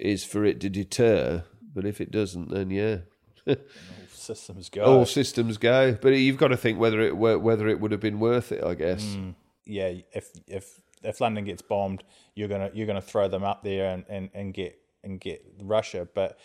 is 0.00 0.24
for 0.24 0.44
it 0.44 0.60
to 0.60 0.68
deter. 0.70 1.44
But 1.74 1.84
if 1.84 2.00
it 2.00 2.10
doesn't, 2.12 2.50
then 2.50 2.70
yeah, 2.70 2.98
Systems 4.24 4.68
go. 4.68 4.84
all 4.84 5.06
systems 5.06 5.58
go. 5.58 5.96
But 6.00 6.10
you've 6.10 6.38
got 6.38 6.48
to 6.48 6.56
think 6.56 6.78
whether 6.78 7.00
it 7.00 7.16
whether 7.16 7.68
it 7.68 7.80
would 7.80 7.92
have 7.92 8.00
been 8.00 8.20
worth 8.20 8.52
it. 8.52 8.64
I 8.64 8.74
guess. 8.74 9.04
Mm. 9.04 9.34
yeah, 9.66 9.92
if 10.12 10.30
if 10.46 10.80
if 11.02 11.20
London 11.20 11.44
gets 11.44 11.62
bombed, 11.62 12.02
you're 12.34 12.48
gonna 12.48 12.70
you're 12.72 12.86
gonna 12.86 13.02
throw 13.02 13.28
them 13.28 13.44
up 13.44 13.62
there 13.62 13.90
and, 13.90 14.04
and, 14.08 14.30
and 14.34 14.54
get 14.54 14.78
and 15.02 15.20
get 15.20 15.44
Russia, 15.60 16.08
but 16.14 16.38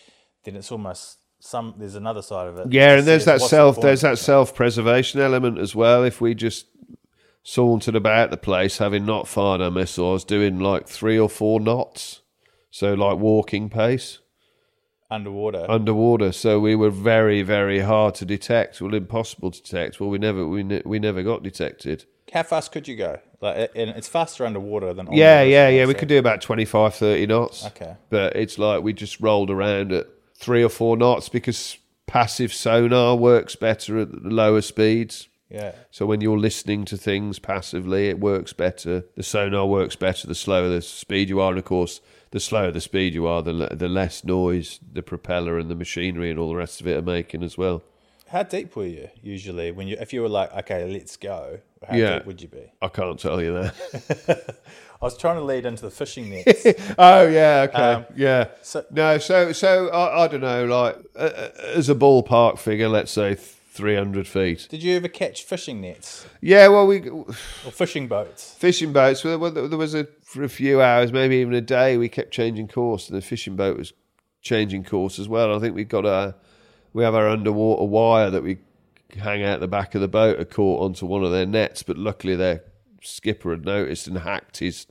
then 0.44 0.56
it's 0.56 0.72
almost 0.72 1.18
some. 1.40 1.76
There's 1.78 1.96
another 1.96 2.22
side 2.22 2.48
of 2.48 2.58
it. 2.58 2.72
Yeah, 2.72 2.98
and 2.98 3.08
there's 3.08 3.26
that 3.26 3.34
what's 3.34 3.46
the 3.46 3.50
self 3.50 3.82
there's 3.82 4.02
that 4.02 4.20
self 4.20 4.54
preservation 4.54 5.20
element 5.22 5.58
as 5.58 5.76
well. 5.76 6.04
If 6.04 6.22
we 6.22 6.36
just 6.36 6.68
sauntered 7.44 7.96
about 7.96 8.32
the 8.32 8.38
place, 8.38 8.78
having 8.78 9.06
not 9.06 9.28
fired 9.28 9.62
our 9.62 9.72
missiles, 9.72 10.24
doing 10.24 10.60
like 10.60 10.88
three 10.88 11.18
or 11.18 11.30
four 11.30 11.60
knots, 11.60 12.22
so 12.70 12.94
like 12.94 13.18
walking 13.18 13.70
pace 13.70 14.20
underwater. 15.12 15.66
underwater. 15.70 16.32
So 16.32 16.60
we 16.60 16.76
were 16.76 16.90
very 16.90 17.42
very 17.42 17.80
hard 17.80 18.16
to 18.16 18.26
detect. 18.26 18.82
Well, 18.82 18.94
impossible 18.94 19.52
to 19.52 19.62
detect. 19.62 20.00
Well, 20.00 20.10
we 20.10 20.18
never 20.18 20.48
we 20.48 20.64
ne- 20.64 20.82
we 20.86 21.00
never 21.00 21.24
got 21.24 21.44
detected. 21.44 22.06
How 22.34 22.44
fast 22.44 22.72
could 22.72 22.88
you 22.88 22.96
go? 22.96 23.20
Like, 23.42 23.72
and 23.76 23.90
it's 23.92 24.08
faster 24.08 24.46
underwater 24.46 24.94
than 24.94 25.08
on 25.08 25.14
Yeah, 25.14 25.44
the 25.44 25.50
yeah, 25.50 25.70
yeah. 25.70 25.86
We 25.86 25.94
could 25.96 26.10
do 26.10 26.20
about 26.20 26.42
25, 26.42 26.94
30 26.94 27.26
knots. 27.26 27.66
Okay. 27.66 27.96
But 28.10 28.36
it's 28.36 28.60
like 28.60 28.84
we 28.84 28.94
just 28.94 29.20
rolled 29.20 29.50
around 29.50 29.92
at 29.94 30.08
three 30.36 30.62
or 30.64 30.70
four 30.70 30.96
knots 30.96 31.28
because 31.30 31.78
passive 32.06 32.54
sonar 32.54 33.16
works 33.16 33.56
better 33.56 33.98
at 34.00 34.24
lower 34.24 34.62
speeds. 34.62 35.28
Yeah, 35.50 35.72
So 35.90 36.06
when 36.06 36.22
you're 36.22 36.38
listening 36.38 36.86
to 36.86 36.98
things 36.98 37.40
passively, 37.40 38.10
it 38.10 38.20
works 38.20 38.54
better. 38.54 39.06
The 39.16 39.24
sonar 39.24 39.66
works 39.66 39.96
better 39.96 40.28
the 40.28 40.36
slower 40.36 40.70
the 40.70 40.82
speed 40.84 41.28
you 41.30 41.40
are, 41.40 41.50
and 41.50 41.58
of 41.58 41.66
course, 41.66 42.02
the 42.32 42.40
slower 42.40 42.72
the 42.72 42.82
speed 42.82 43.14
you 43.14 43.28
are, 43.28 43.42
the 43.42 43.54
le- 43.54 43.76
the 43.76 43.90
less 43.90 44.24
noise 44.24 44.80
the 44.92 45.02
propeller 45.02 45.58
and 45.58 45.70
the 45.70 45.76
machinery 45.76 46.30
and 46.30 46.40
all 46.40 46.50
the 46.50 46.56
rest 46.56 46.82
of 46.82 46.88
it 46.88 46.98
are 46.98 47.02
making 47.02 47.44
as 47.44 47.58
well. 47.58 47.82
How 48.30 48.44
deep 48.44 48.76
were 48.76 48.86
you 48.86 49.10
usually 49.24 49.72
when 49.72 49.88
you 49.88 49.98
if 50.00 50.14
you 50.14 50.22
were 50.22 50.30
like 50.30 50.54
okay 50.54 50.92
let's 50.92 51.18
go? 51.18 51.60
How 51.88 51.96
yeah. 51.96 52.18
deep 52.18 52.26
would 52.26 52.42
you 52.42 52.48
be? 52.48 52.72
I 52.82 52.88
can't 52.90 53.20
tell 53.20 53.42
you 53.42 53.54
that. 53.54 54.56
I 55.02 55.06
was 55.06 55.18
trying 55.18 55.38
to 55.38 55.44
lead 55.44 55.66
into 55.66 55.84
the 55.84 55.92
fishing 55.92 56.30
nets. 56.30 56.66
oh 56.98 57.28
yeah, 57.28 57.68
okay, 57.70 57.78
um, 57.78 58.06
yeah. 58.18 58.50
So, 58.62 58.86
no, 58.92 59.18
so 59.18 59.54
so 59.54 59.88
I, 59.90 60.26
I 60.26 60.28
don't 60.28 60.42
know. 60.42 60.66
Like 60.66 60.98
uh, 61.16 61.50
as 61.74 61.90
a 61.90 61.96
ballpark 61.96 62.60
figure, 62.60 62.90
let's 62.90 63.12
say. 63.12 63.36
Th- 63.36 63.56
300 63.80 64.28
feet. 64.28 64.68
Did 64.70 64.84
you 64.84 64.96
ever 64.98 65.08
catch 65.08 65.44
fishing 65.44 65.80
nets 65.80 66.28
Yeah, 66.42 66.68
well, 66.68 66.86
we 66.86 67.10
or 67.10 67.26
fishing 67.72 68.08
boats? 68.08 68.54
fishing 68.56 68.92
boats. 68.92 69.24
Well, 69.24 69.40
there 69.52 69.78
was 69.78 69.96
a 69.96 70.06
for 70.22 70.44
a 70.44 70.50
few 70.50 70.82
hours, 70.82 71.12
maybe 71.14 71.38
even 71.38 71.54
a 71.54 71.62
day. 71.62 71.98
We 71.98 72.10
kept 72.10 72.32
changing 72.32 72.68
course, 72.68 73.10
and 73.10 73.18
the 73.18 73.22
fishing 73.22 73.56
boat 73.56 73.78
was 73.78 73.94
changing 74.42 74.84
course 74.84 75.18
as 75.18 75.28
well. 75.30 75.56
I 75.56 75.60
think 75.60 75.74
we 75.76 75.86
got 75.86 76.06
a 76.06 76.36
we 76.94 77.04
have 77.04 77.16
our 77.16 77.30
underwater 77.30 77.86
wire 77.86 78.30
that 78.30 78.44
we 78.44 78.58
hang 79.18 79.44
out 79.44 79.60
the 79.60 79.68
back 79.68 79.96
of 79.96 80.02
the 80.02 80.08
boat, 80.08 80.40
a 80.40 80.46
caught 80.46 80.82
onto 80.84 81.06
one 81.06 81.24
of 81.24 81.32
their 81.32 81.46
nets. 81.46 81.82
But 81.82 81.98
luckily, 81.98 82.36
their 82.36 82.64
skipper 83.02 83.52
had 83.52 83.66
noticed 83.66 84.08
and 84.08 84.18
hacked 84.20 84.58
his 84.58 84.86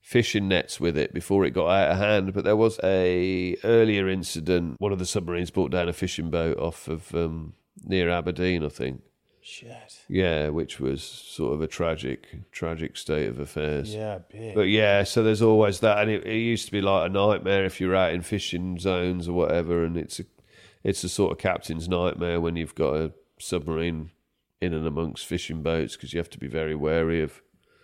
fishing 0.00 0.46
nets 0.46 0.78
with 0.78 0.96
it 0.96 1.12
before 1.12 1.44
it 1.44 1.50
got 1.50 1.66
out 1.68 1.90
of 1.92 1.98
hand. 1.98 2.32
But 2.32 2.44
there 2.44 2.54
was 2.56 2.78
a 2.84 3.56
earlier 3.64 4.08
incident. 4.08 4.76
One 4.78 4.92
of 4.92 4.98
the 4.98 5.06
submarines 5.06 5.50
brought 5.50 5.72
down 5.72 5.88
a 5.88 5.92
fishing 5.92 6.30
boat 6.30 6.58
off 6.58 6.86
of 6.86 7.12
um, 7.14 7.54
near 7.84 8.10
Aberdeen, 8.10 8.64
I 8.64 8.68
think. 8.68 9.02
Shit. 9.40 10.02
Yeah, 10.08 10.48
which 10.48 10.80
was 10.80 11.04
sort 11.04 11.54
of 11.54 11.62
a 11.62 11.68
tragic, 11.68 12.50
tragic 12.50 12.96
state 12.96 13.28
of 13.28 13.38
affairs. 13.38 13.94
Yeah, 13.94 14.18
bet. 14.30 14.56
But 14.56 14.62
yeah, 14.62 15.04
so 15.04 15.22
there's 15.22 15.42
always 15.42 15.80
that, 15.80 15.98
and 15.98 16.10
it, 16.10 16.26
it 16.26 16.38
used 16.38 16.66
to 16.66 16.72
be 16.72 16.80
like 16.80 17.08
a 17.08 17.12
nightmare 17.12 17.64
if 17.64 17.80
you're 17.80 17.94
out 17.94 18.12
in 18.12 18.22
fishing 18.22 18.78
zones 18.78 19.28
or 19.28 19.34
whatever, 19.34 19.84
and 19.84 19.96
it's 19.96 20.18
a, 20.18 20.24
it's 20.82 21.04
a 21.04 21.08
sort 21.08 21.30
of 21.30 21.38
captain's 21.38 21.88
nightmare 21.88 22.40
when 22.40 22.56
you've 22.56 22.74
got 22.74 22.96
a 22.96 23.12
submarine 23.38 24.10
in 24.60 24.72
and 24.74 24.86
amongst 24.86 25.26
fishing 25.26 25.62
boats 25.62 25.94
because 25.94 26.12
you 26.12 26.18
have 26.18 26.30
to 26.30 26.38
be 26.38 26.48
very 26.48 26.74
wary 26.74 27.22
of 27.22 27.42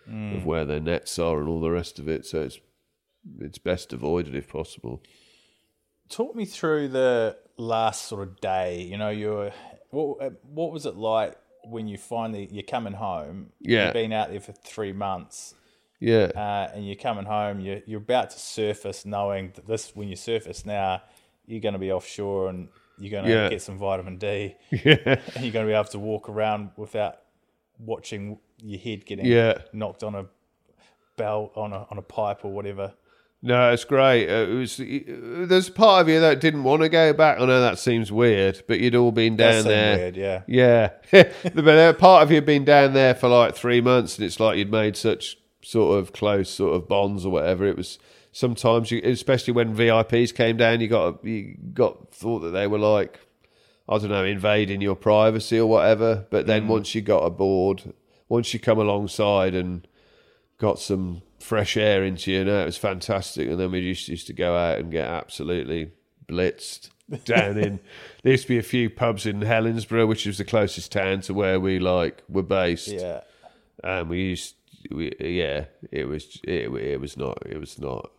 mm. 0.09 0.35
of 0.35 0.45
where 0.45 0.65
their 0.65 0.79
nets 0.79 1.17
are 1.19 1.39
and 1.39 1.47
all 1.47 1.61
the 1.61 1.71
rest 1.71 1.99
of 1.99 2.07
it. 2.07 2.25
So 2.25 2.41
it's 2.41 2.59
it's 3.39 3.57
best 3.57 3.93
avoided 3.93 4.35
if 4.35 4.47
possible. 4.49 5.01
Talk 6.09 6.35
me 6.35 6.45
through 6.45 6.89
the 6.89 7.37
last 7.57 8.05
sort 8.05 8.27
of 8.27 8.41
day. 8.41 8.81
You 8.81 8.97
know, 8.97 9.09
you're 9.09 9.51
what? 9.93 10.21
uh, 10.21 10.29
What 10.53 10.71
was 10.71 10.85
it 10.85 10.95
like 10.95 11.37
when 11.65 11.87
you 11.87 11.97
finally 11.97 12.47
you're 12.51 12.63
coming 12.63 12.93
home? 12.93 13.51
Yeah. 13.59 13.85
you've 13.85 13.93
been 13.93 14.11
out 14.13 14.29
there 14.31 14.39
for 14.41 14.51
three 14.51 14.91
months, 14.93 15.55
Yeah, 15.99 16.31
uh, 16.35 16.71
and 16.73 16.85
you're 16.85 16.95
coming 17.07 17.25
home. 17.25 17.59
You're 17.59 17.81
you're 17.85 18.01
about 18.01 18.29
to 18.31 18.39
surface, 18.39 19.05
knowing 19.05 19.51
that 19.55 19.67
this 19.67 19.95
when 19.95 20.07
you 20.09 20.15
surface 20.15 20.65
now, 20.65 21.01
you're 21.45 21.61
going 21.61 21.73
to 21.73 21.79
be 21.79 21.91
offshore 21.91 22.49
and 22.49 22.67
you're 22.99 23.11
going 23.11 23.25
to 23.25 23.31
Yeah. 23.31 23.49
get 23.49 23.61
some 23.61 23.77
vitamin 23.77 24.17
D, 24.17 24.55
yeah, 24.71 25.19
and 25.35 25.43
you're 25.43 25.53
going 25.53 25.65
to 25.65 25.71
be 25.71 25.73
able 25.73 25.85
to 25.85 25.99
walk 25.99 26.29
around 26.29 26.71
without 26.77 27.19
watching 27.79 28.39
your 28.61 28.79
head 28.79 29.05
getting 29.05 29.25
Yeah. 29.25 29.59
knocked 29.73 30.03
on 30.03 30.15
a 30.15 30.25
bell 31.17 31.51
on 31.55 31.73
a 31.73 31.85
on 31.91 31.97
a 31.97 32.01
pipe 32.01 32.43
or 32.45 32.51
whatever. 32.51 32.93
No, 33.45 33.73
it's 33.73 33.83
great. 33.83 34.29
Uh, 34.29 34.47
It 34.49 34.53
was. 34.53 34.77
There's 35.49 35.69
part 35.69 36.01
of 36.01 36.07
you 36.07 36.21
that 36.21 36.39
didn't 36.39 36.63
want 36.63 36.81
to 36.81 36.87
go 36.87 37.11
back. 37.11 37.39
I 37.41 37.45
know 37.45 37.59
that 37.59 37.77
seems 37.77 38.09
weird, 38.09 38.63
but 38.69 38.79
you'd 38.79 38.95
all 38.95 39.11
been 39.11 39.35
down 39.35 39.65
there. 39.65 39.97
weird, 39.97 40.15
yeah. 40.15 40.41
Yeah, 40.47 40.91
but 41.53 41.99
part 41.99 42.23
of 42.23 42.31
you 42.31 42.35
had 42.35 42.45
been 42.45 42.63
down 42.63 42.93
there 42.93 43.13
for 43.13 43.27
like 43.27 43.53
three 43.53 43.81
months, 43.81 44.17
and 44.17 44.25
it's 44.25 44.39
like 44.39 44.57
you'd 44.57 44.71
made 44.71 44.95
such 44.95 45.37
sort 45.61 45.99
of 45.99 46.13
close 46.13 46.49
sort 46.49 46.73
of 46.73 46.87
bonds 46.87 47.25
or 47.25 47.33
whatever. 47.33 47.65
It 47.67 47.75
was 47.75 47.99
sometimes, 48.31 48.91
you, 48.91 49.01
especially 49.03 49.51
when 49.53 49.75
VIPs 49.75 50.33
came 50.33 50.55
down, 50.55 50.79
you 50.79 50.87
got 50.87 51.23
you 51.25 51.57
got 51.73 52.13
thought 52.13 52.39
that 52.39 52.51
they 52.51 52.65
were 52.67 52.79
like, 52.79 53.19
I 53.89 53.97
don't 53.97 54.09
know, 54.09 54.23
invading 54.23 54.79
your 54.79 54.95
privacy 54.95 55.59
or 55.59 55.65
whatever. 55.67 56.25
But 56.29 56.47
then 56.47 56.69
once 56.69 56.95
you 56.95 57.01
got 57.01 57.25
aboard, 57.25 57.93
once 58.29 58.53
you 58.53 58.59
come 58.61 58.79
alongside 58.79 59.53
and 59.53 59.85
got 60.59 60.79
some 60.79 61.23
fresh 61.43 61.77
air 61.77 62.03
into 62.03 62.31
you, 62.31 62.43
no, 62.45 62.61
it 62.61 62.65
was 62.65 62.77
fantastic. 62.77 63.47
And 63.49 63.59
then 63.59 63.71
we 63.71 63.81
just 63.93 64.07
used 64.07 64.27
to 64.27 64.33
go 64.33 64.55
out 64.55 64.79
and 64.79 64.91
get 64.91 65.07
absolutely 65.07 65.91
blitzed 66.27 66.89
down 67.25 67.57
in. 67.57 67.79
There 68.23 68.31
used 68.31 68.43
to 68.43 68.49
be 68.49 68.57
a 68.57 68.63
few 68.63 68.89
pubs 68.89 69.25
in 69.25 69.41
Helensburgh, 69.41 70.07
which 70.07 70.25
was 70.25 70.37
the 70.37 70.45
closest 70.45 70.91
town 70.93 71.19
to 71.21 71.33
where 71.33 71.59
we 71.59 71.77
like 71.79 72.23
were 72.29 72.41
based. 72.41 72.87
Yeah. 72.87 73.21
and 73.83 74.09
we 74.09 74.21
used, 74.21 74.55
we, 74.91 75.11
yeah, 75.19 75.65
it 75.91 76.05
was, 76.05 76.39
it, 76.45 76.71
it 76.73 77.01
was 77.01 77.17
not, 77.17 77.37
it 77.45 77.57
was 77.59 77.77
not, 77.77 78.09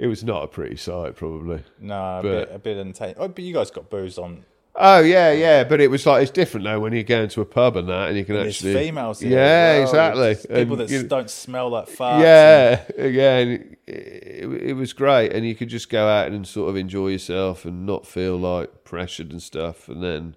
it 0.00 0.08
was 0.08 0.24
not 0.24 0.42
a 0.42 0.46
pretty 0.48 0.74
sight, 0.76 1.14
probably. 1.14 1.62
No, 1.78 2.18
a 2.18 2.22
But- 2.22 2.48
bit, 2.48 2.48
a 2.52 2.58
bit 2.58 2.76
insane. 2.78 3.14
Oh, 3.18 3.28
but 3.28 3.44
you 3.44 3.54
guys 3.54 3.70
got 3.70 3.88
booze 3.88 4.18
on. 4.18 4.44
Oh 4.74 5.00
yeah, 5.00 5.32
yeah, 5.32 5.64
but 5.64 5.80
it 5.82 5.90
was 5.90 6.06
like 6.06 6.22
it's 6.22 6.30
different 6.30 6.64
though 6.64 6.80
when 6.80 6.94
you 6.94 7.02
go 7.04 7.22
into 7.22 7.42
a 7.42 7.44
pub 7.44 7.76
and 7.76 7.88
that, 7.90 8.08
and 8.08 8.16
you 8.16 8.24
can 8.24 8.36
There's 8.36 8.56
actually 8.56 8.72
females 8.74 9.20
there. 9.20 9.30
Yeah, 9.30 9.72
well. 9.74 9.82
exactly. 9.82 10.22
There's 10.34 10.46
People 10.46 10.80
And 10.80 10.88
that 10.88 10.90
you- 10.90 11.02
don't 11.06 11.28
smell 11.30 11.68
like 11.68 11.88
farts. 11.88 12.22
Yeah, 12.22 12.82
again, 12.96 13.76
it, 13.86 14.62
it 14.70 14.72
was 14.74 14.94
great, 14.94 15.32
and 15.34 15.46
you 15.46 15.54
could 15.54 15.68
just 15.68 15.90
go 15.90 16.08
out 16.08 16.28
and 16.32 16.46
sort 16.46 16.70
of 16.70 16.76
enjoy 16.76 17.08
yourself 17.08 17.66
and 17.66 17.84
not 17.84 18.06
feel 18.06 18.38
like 18.38 18.82
pressured 18.84 19.30
and 19.30 19.42
stuff. 19.42 19.90
And 19.90 20.02
then, 20.02 20.36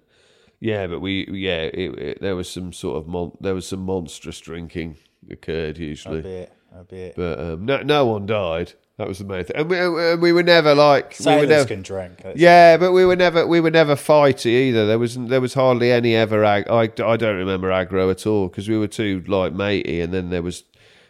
yeah, 0.60 0.86
but 0.86 1.00
we, 1.00 1.26
yeah, 1.30 1.62
it, 1.62 1.98
it, 1.98 2.20
there 2.20 2.36
was 2.36 2.50
some 2.50 2.74
sort 2.74 2.98
of 2.98 3.06
mon- 3.08 3.36
there 3.40 3.54
was 3.54 3.66
some 3.66 3.80
monstrous 3.80 4.38
drinking 4.40 4.98
occurred 5.30 5.78
I 5.78 5.80
usually, 5.82 6.20
bet. 6.20 6.54
I 6.78 6.82
bet. 6.82 7.14
but 7.16 7.40
um, 7.40 7.64
no, 7.64 7.80
no 7.82 8.04
one 8.04 8.26
died. 8.26 8.74
That 8.98 9.08
was 9.08 9.18
the 9.18 9.24
main 9.24 9.44
thing, 9.44 9.56
and 9.56 9.68
we, 9.68 9.78
and 9.78 10.22
we 10.22 10.32
were 10.32 10.42
never 10.42 10.74
like 10.74 11.16
we 11.20 11.36
were 11.36 11.46
never, 11.46 11.66
can 11.66 11.82
drink. 11.82 12.24
Yeah, 12.34 12.78
but 12.78 12.92
we 12.92 13.04
were 13.04 13.16
never 13.16 13.46
we 13.46 13.60
were 13.60 13.70
never 13.70 13.94
fighty 13.94 14.46
either. 14.46 14.86
There 14.86 14.98
was 14.98 15.18
there 15.18 15.40
was 15.40 15.52
hardly 15.52 15.92
any 15.92 16.14
ever. 16.14 16.42
Ag- 16.44 16.70
I, 16.70 16.84
I 17.04 17.16
don't 17.18 17.36
remember 17.36 17.68
aggro 17.68 18.10
at 18.10 18.26
all 18.26 18.48
because 18.48 18.70
we 18.70 18.78
were 18.78 18.88
too 18.88 19.22
like 19.26 19.52
matey, 19.52 20.00
and 20.00 20.14
then 20.14 20.30
there 20.30 20.42
was 20.42 20.64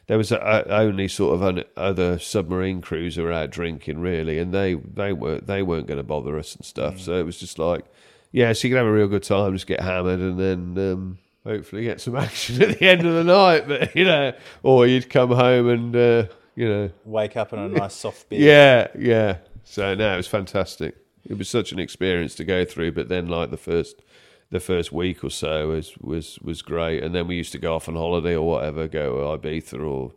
there 0.08 0.18
was 0.18 0.32
a, 0.32 0.36
a, 0.36 0.64
only 0.68 1.06
sort 1.06 1.36
of 1.36 1.42
an, 1.42 1.62
other 1.76 2.18
submarine 2.18 2.80
crews 2.80 3.14
who 3.14 3.22
were 3.22 3.32
out 3.32 3.50
drinking 3.50 4.00
really, 4.00 4.40
and 4.40 4.52
they 4.52 4.74
they 4.74 5.12
were 5.12 5.38
they 5.38 5.62
weren't 5.62 5.86
going 5.86 5.98
to 5.98 6.02
bother 6.02 6.36
us 6.40 6.56
and 6.56 6.64
stuff. 6.64 6.98
So 6.98 7.14
it 7.14 7.24
was 7.24 7.38
just 7.38 7.56
like 7.56 7.84
yeah, 8.32 8.52
so 8.52 8.66
you 8.66 8.74
can 8.74 8.78
have 8.78 8.88
a 8.88 8.92
real 8.92 9.06
good 9.06 9.22
time, 9.22 9.52
just 9.52 9.66
get 9.66 9.80
hammered, 9.80 10.20
and 10.20 10.38
then. 10.38 10.92
Um, 10.92 11.18
Hopefully, 11.44 11.84
get 11.84 12.00
some 12.00 12.16
action 12.16 12.60
at 12.60 12.76
the 12.76 12.88
end 12.88 13.06
of 13.06 13.14
the 13.14 13.22
night, 13.22 13.68
but 13.68 13.94
you 13.94 14.04
know, 14.04 14.32
or 14.64 14.84
you'd 14.84 15.08
come 15.08 15.30
home 15.30 15.68
and 15.68 15.94
uh, 15.94 16.26
you 16.56 16.68
know, 16.68 16.90
Wake 17.04 17.36
up 17.36 17.52
in 17.52 17.60
a 17.60 17.68
nice 17.68 17.94
soft 17.94 18.28
bed. 18.30 18.40
yeah, 18.40 18.88
yeah. 18.98 19.36
So 19.62 19.94
no, 19.94 20.14
it 20.14 20.16
was 20.16 20.26
fantastic. 20.26 20.96
It 21.28 21.38
was 21.38 21.48
such 21.48 21.70
an 21.72 21.78
experience 21.78 22.34
to 22.36 22.44
go 22.44 22.64
through. 22.64 22.92
But 22.92 23.08
then, 23.08 23.28
like 23.28 23.50
the 23.50 23.56
first, 23.56 24.02
the 24.50 24.60
first 24.60 24.90
week 24.92 25.22
or 25.22 25.30
so 25.30 25.68
was 25.68 25.96
was 25.98 26.38
was 26.40 26.62
great. 26.62 27.02
And 27.02 27.14
then 27.14 27.26
we 27.28 27.36
used 27.36 27.52
to 27.52 27.58
go 27.58 27.74
off 27.76 27.88
on 27.88 27.94
holiday 27.96 28.34
or 28.34 28.46
whatever, 28.46 28.88
go 28.88 29.38
to 29.38 29.48
Ibiza 29.48 29.84
or 29.86 30.12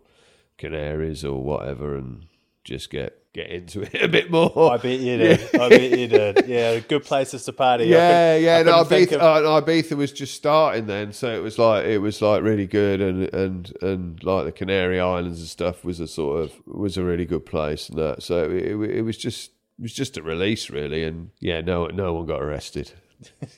Canaries 0.58 1.24
or 1.26 1.44
whatever, 1.44 1.96
and 1.96 2.26
just 2.70 2.90
get 2.90 3.16
get 3.34 3.50
into 3.50 3.82
it 3.82 3.94
a 4.02 4.08
bit 4.08 4.30
more. 4.32 4.72
I 4.72 4.78
bet 4.78 5.00
you 5.00 5.18
did. 5.18 5.56
I 5.60 5.70
bet 5.70 5.98
you 5.98 6.08
did. 6.08 6.48
Yeah, 6.48 6.80
good 6.80 7.04
places 7.04 7.44
to 7.46 7.54
party. 7.54 7.86
Yeah, 7.86 8.36
could- 8.38 8.44
yeah. 8.44 8.58
I 8.58 8.64
No, 8.64 8.84
Ibiza, 8.84 9.14
of- 9.14 9.22
uh, 9.22 9.62
Ibiza 9.62 9.98
was 9.98 10.12
just 10.12 10.36
starting 10.36 10.86
then, 10.86 11.12
so 11.12 11.28
it 11.36 11.42
was 11.42 11.58
like 11.58 11.86
it 11.86 11.98
was 11.98 12.22
like 12.22 12.44
really 12.44 12.68
good, 12.68 13.02
and 13.02 13.34
and 13.34 13.74
and 13.82 14.24
like 14.24 14.46
the 14.46 14.52
Canary 14.52 15.00
Islands 15.00 15.40
and 15.40 15.48
stuff 15.50 15.84
was 15.84 16.00
a 16.00 16.08
sort 16.08 16.44
of 16.44 16.54
was 16.68 16.96
a 16.98 17.04
really 17.04 17.26
good 17.26 17.46
place, 17.46 17.90
and 17.90 17.98
that. 17.98 18.24
So 18.24 18.44
it, 18.50 18.76
it, 18.98 19.02
was 19.02 19.18
just 19.18 19.52
it 19.80 19.82
was 19.82 19.94
just 19.94 20.18
a 20.18 20.22
release, 20.22 20.70
really, 20.70 21.04
and 21.04 21.32
yeah, 21.40 21.62
no 21.62 21.88
no 21.88 22.14
one 22.14 22.26
got 22.26 22.42
arrested. 22.42 22.92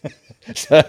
so, 0.55 0.81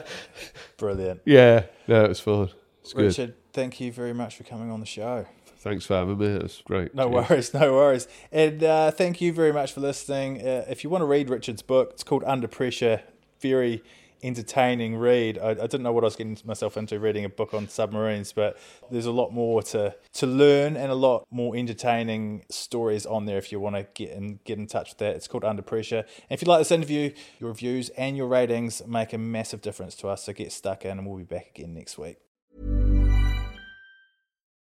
Brilliant. 0.79 1.21
yeah, 1.27 1.65
no, 1.87 2.05
it 2.05 2.09
was 2.09 2.21
fun. 2.21 2.49
It's 2.81 2.93
good. 2.95 3.05
Richard, 3.07 3.35
thank 3.53 3.81
you 3.81 3.93
very 3.93 4.15
much 4.15 4.37
for 4.37 4.45
coming 4.45 4.71
on 4.71 4.81
the 4.81 4.87
show. 4.87 5.27
Thanks 5.63 5.87
for 5.87 5.95
having 5.95 6.19
me. 6.19 6.27
That's 6.27 6.61
great. 6.63 6.93
No 6.93 7.09
Cheers. 7.09 7.31
worries, 7.31 7.55
no 7.55 7.73
worries. 7.73 8.09
And 8.33 8.65
uh, 8.65 8.91
thank 8.91 9.21
you 9.21 9.33
very 9.33 9.53
much 9.53 9.73
for 9.73 9.81
listening. 9.81 10.41
Uh, 10.41 10.65
if 10.69 10.83
you 10.83 10.91
want 10.91 11.03
to 11.03 11.07
read 11.07 11.31
Richard's 11.31 11.63
book, 11.63 11.91
it's 11.93 12.03
called 12.03 12.25
Under 12.27 12.49
Pressure. 12.49 13.01
Very 13.41 13.81
entertaining 14.25 14.97
read. 14.97 15.39
I, 15.39 15.51
I 15.51 15.55
didn't 15.55 15.83
know 15.83 15.93
what 15.93 16.03
I 16.03 16.07
was 16.07 16.17
getting 16.17 16.37
myself 16.45 16.77
into 16.77 16.99
reading 16.99 17.25
a 17.25 17.29
book 17.29 17.55
on 17.55 17.69
submarines, 17.69 18.33
but 18.33 18.59
there's 18.91 19.07
a 19.07 19.13
lot 19.13 19.33
more 19.33 19.63
to, 19.63 19.95
to 20.15 20.27
learn 20.27 20.77
and 20.77 20.91
a 20.91 20.97
lot 20.97 21.27
more 21.31 21.55
entertaining 21.55 22.45
stories 22.51 23.07
on 23.07 23.27
there 23.27 23.39
if 23.39 23.53
you 23.53 23.61
want 23.61 23.77
to 23.77 23.87
get 23.95 24.11
in, 24.11 24.41
get 24.45 24.59
in 24.59 24.67
touch 24.67 24.91
with 24.91 24.99
that. 24.99 25.15
It's 25.15 25.29
called 25.29 25.45
Under 25.45 25.63
Pressure. 25.63 25.99
And 25.99 26.31
if 26.31 26.43
you 26.43 26.49
like 26.49 26.61
this 26.61 26.73
interview, 26.73 27.13
your 27.39 27.51
reviews 27.51 27.89
and 27.91 28.17
your 28.17 28.27
ratings 28.27 28.85
make 28.85 29.13
a 29.13 29.19
massive 29.19 29.63
difference 29.63 29.95
to 29.97 30.09
us. 30.09 30.25
So 30.25 30.33
get 30.33 30.51
stuck 30.51 30.85
in 30.85 30.99
and 30.99 31.07
we'll 31.07 31.19
be 31.19 31.25
back 31.25 31.51
again 31.55 31.73
next 31.73 31.99
week. 31.99 32.17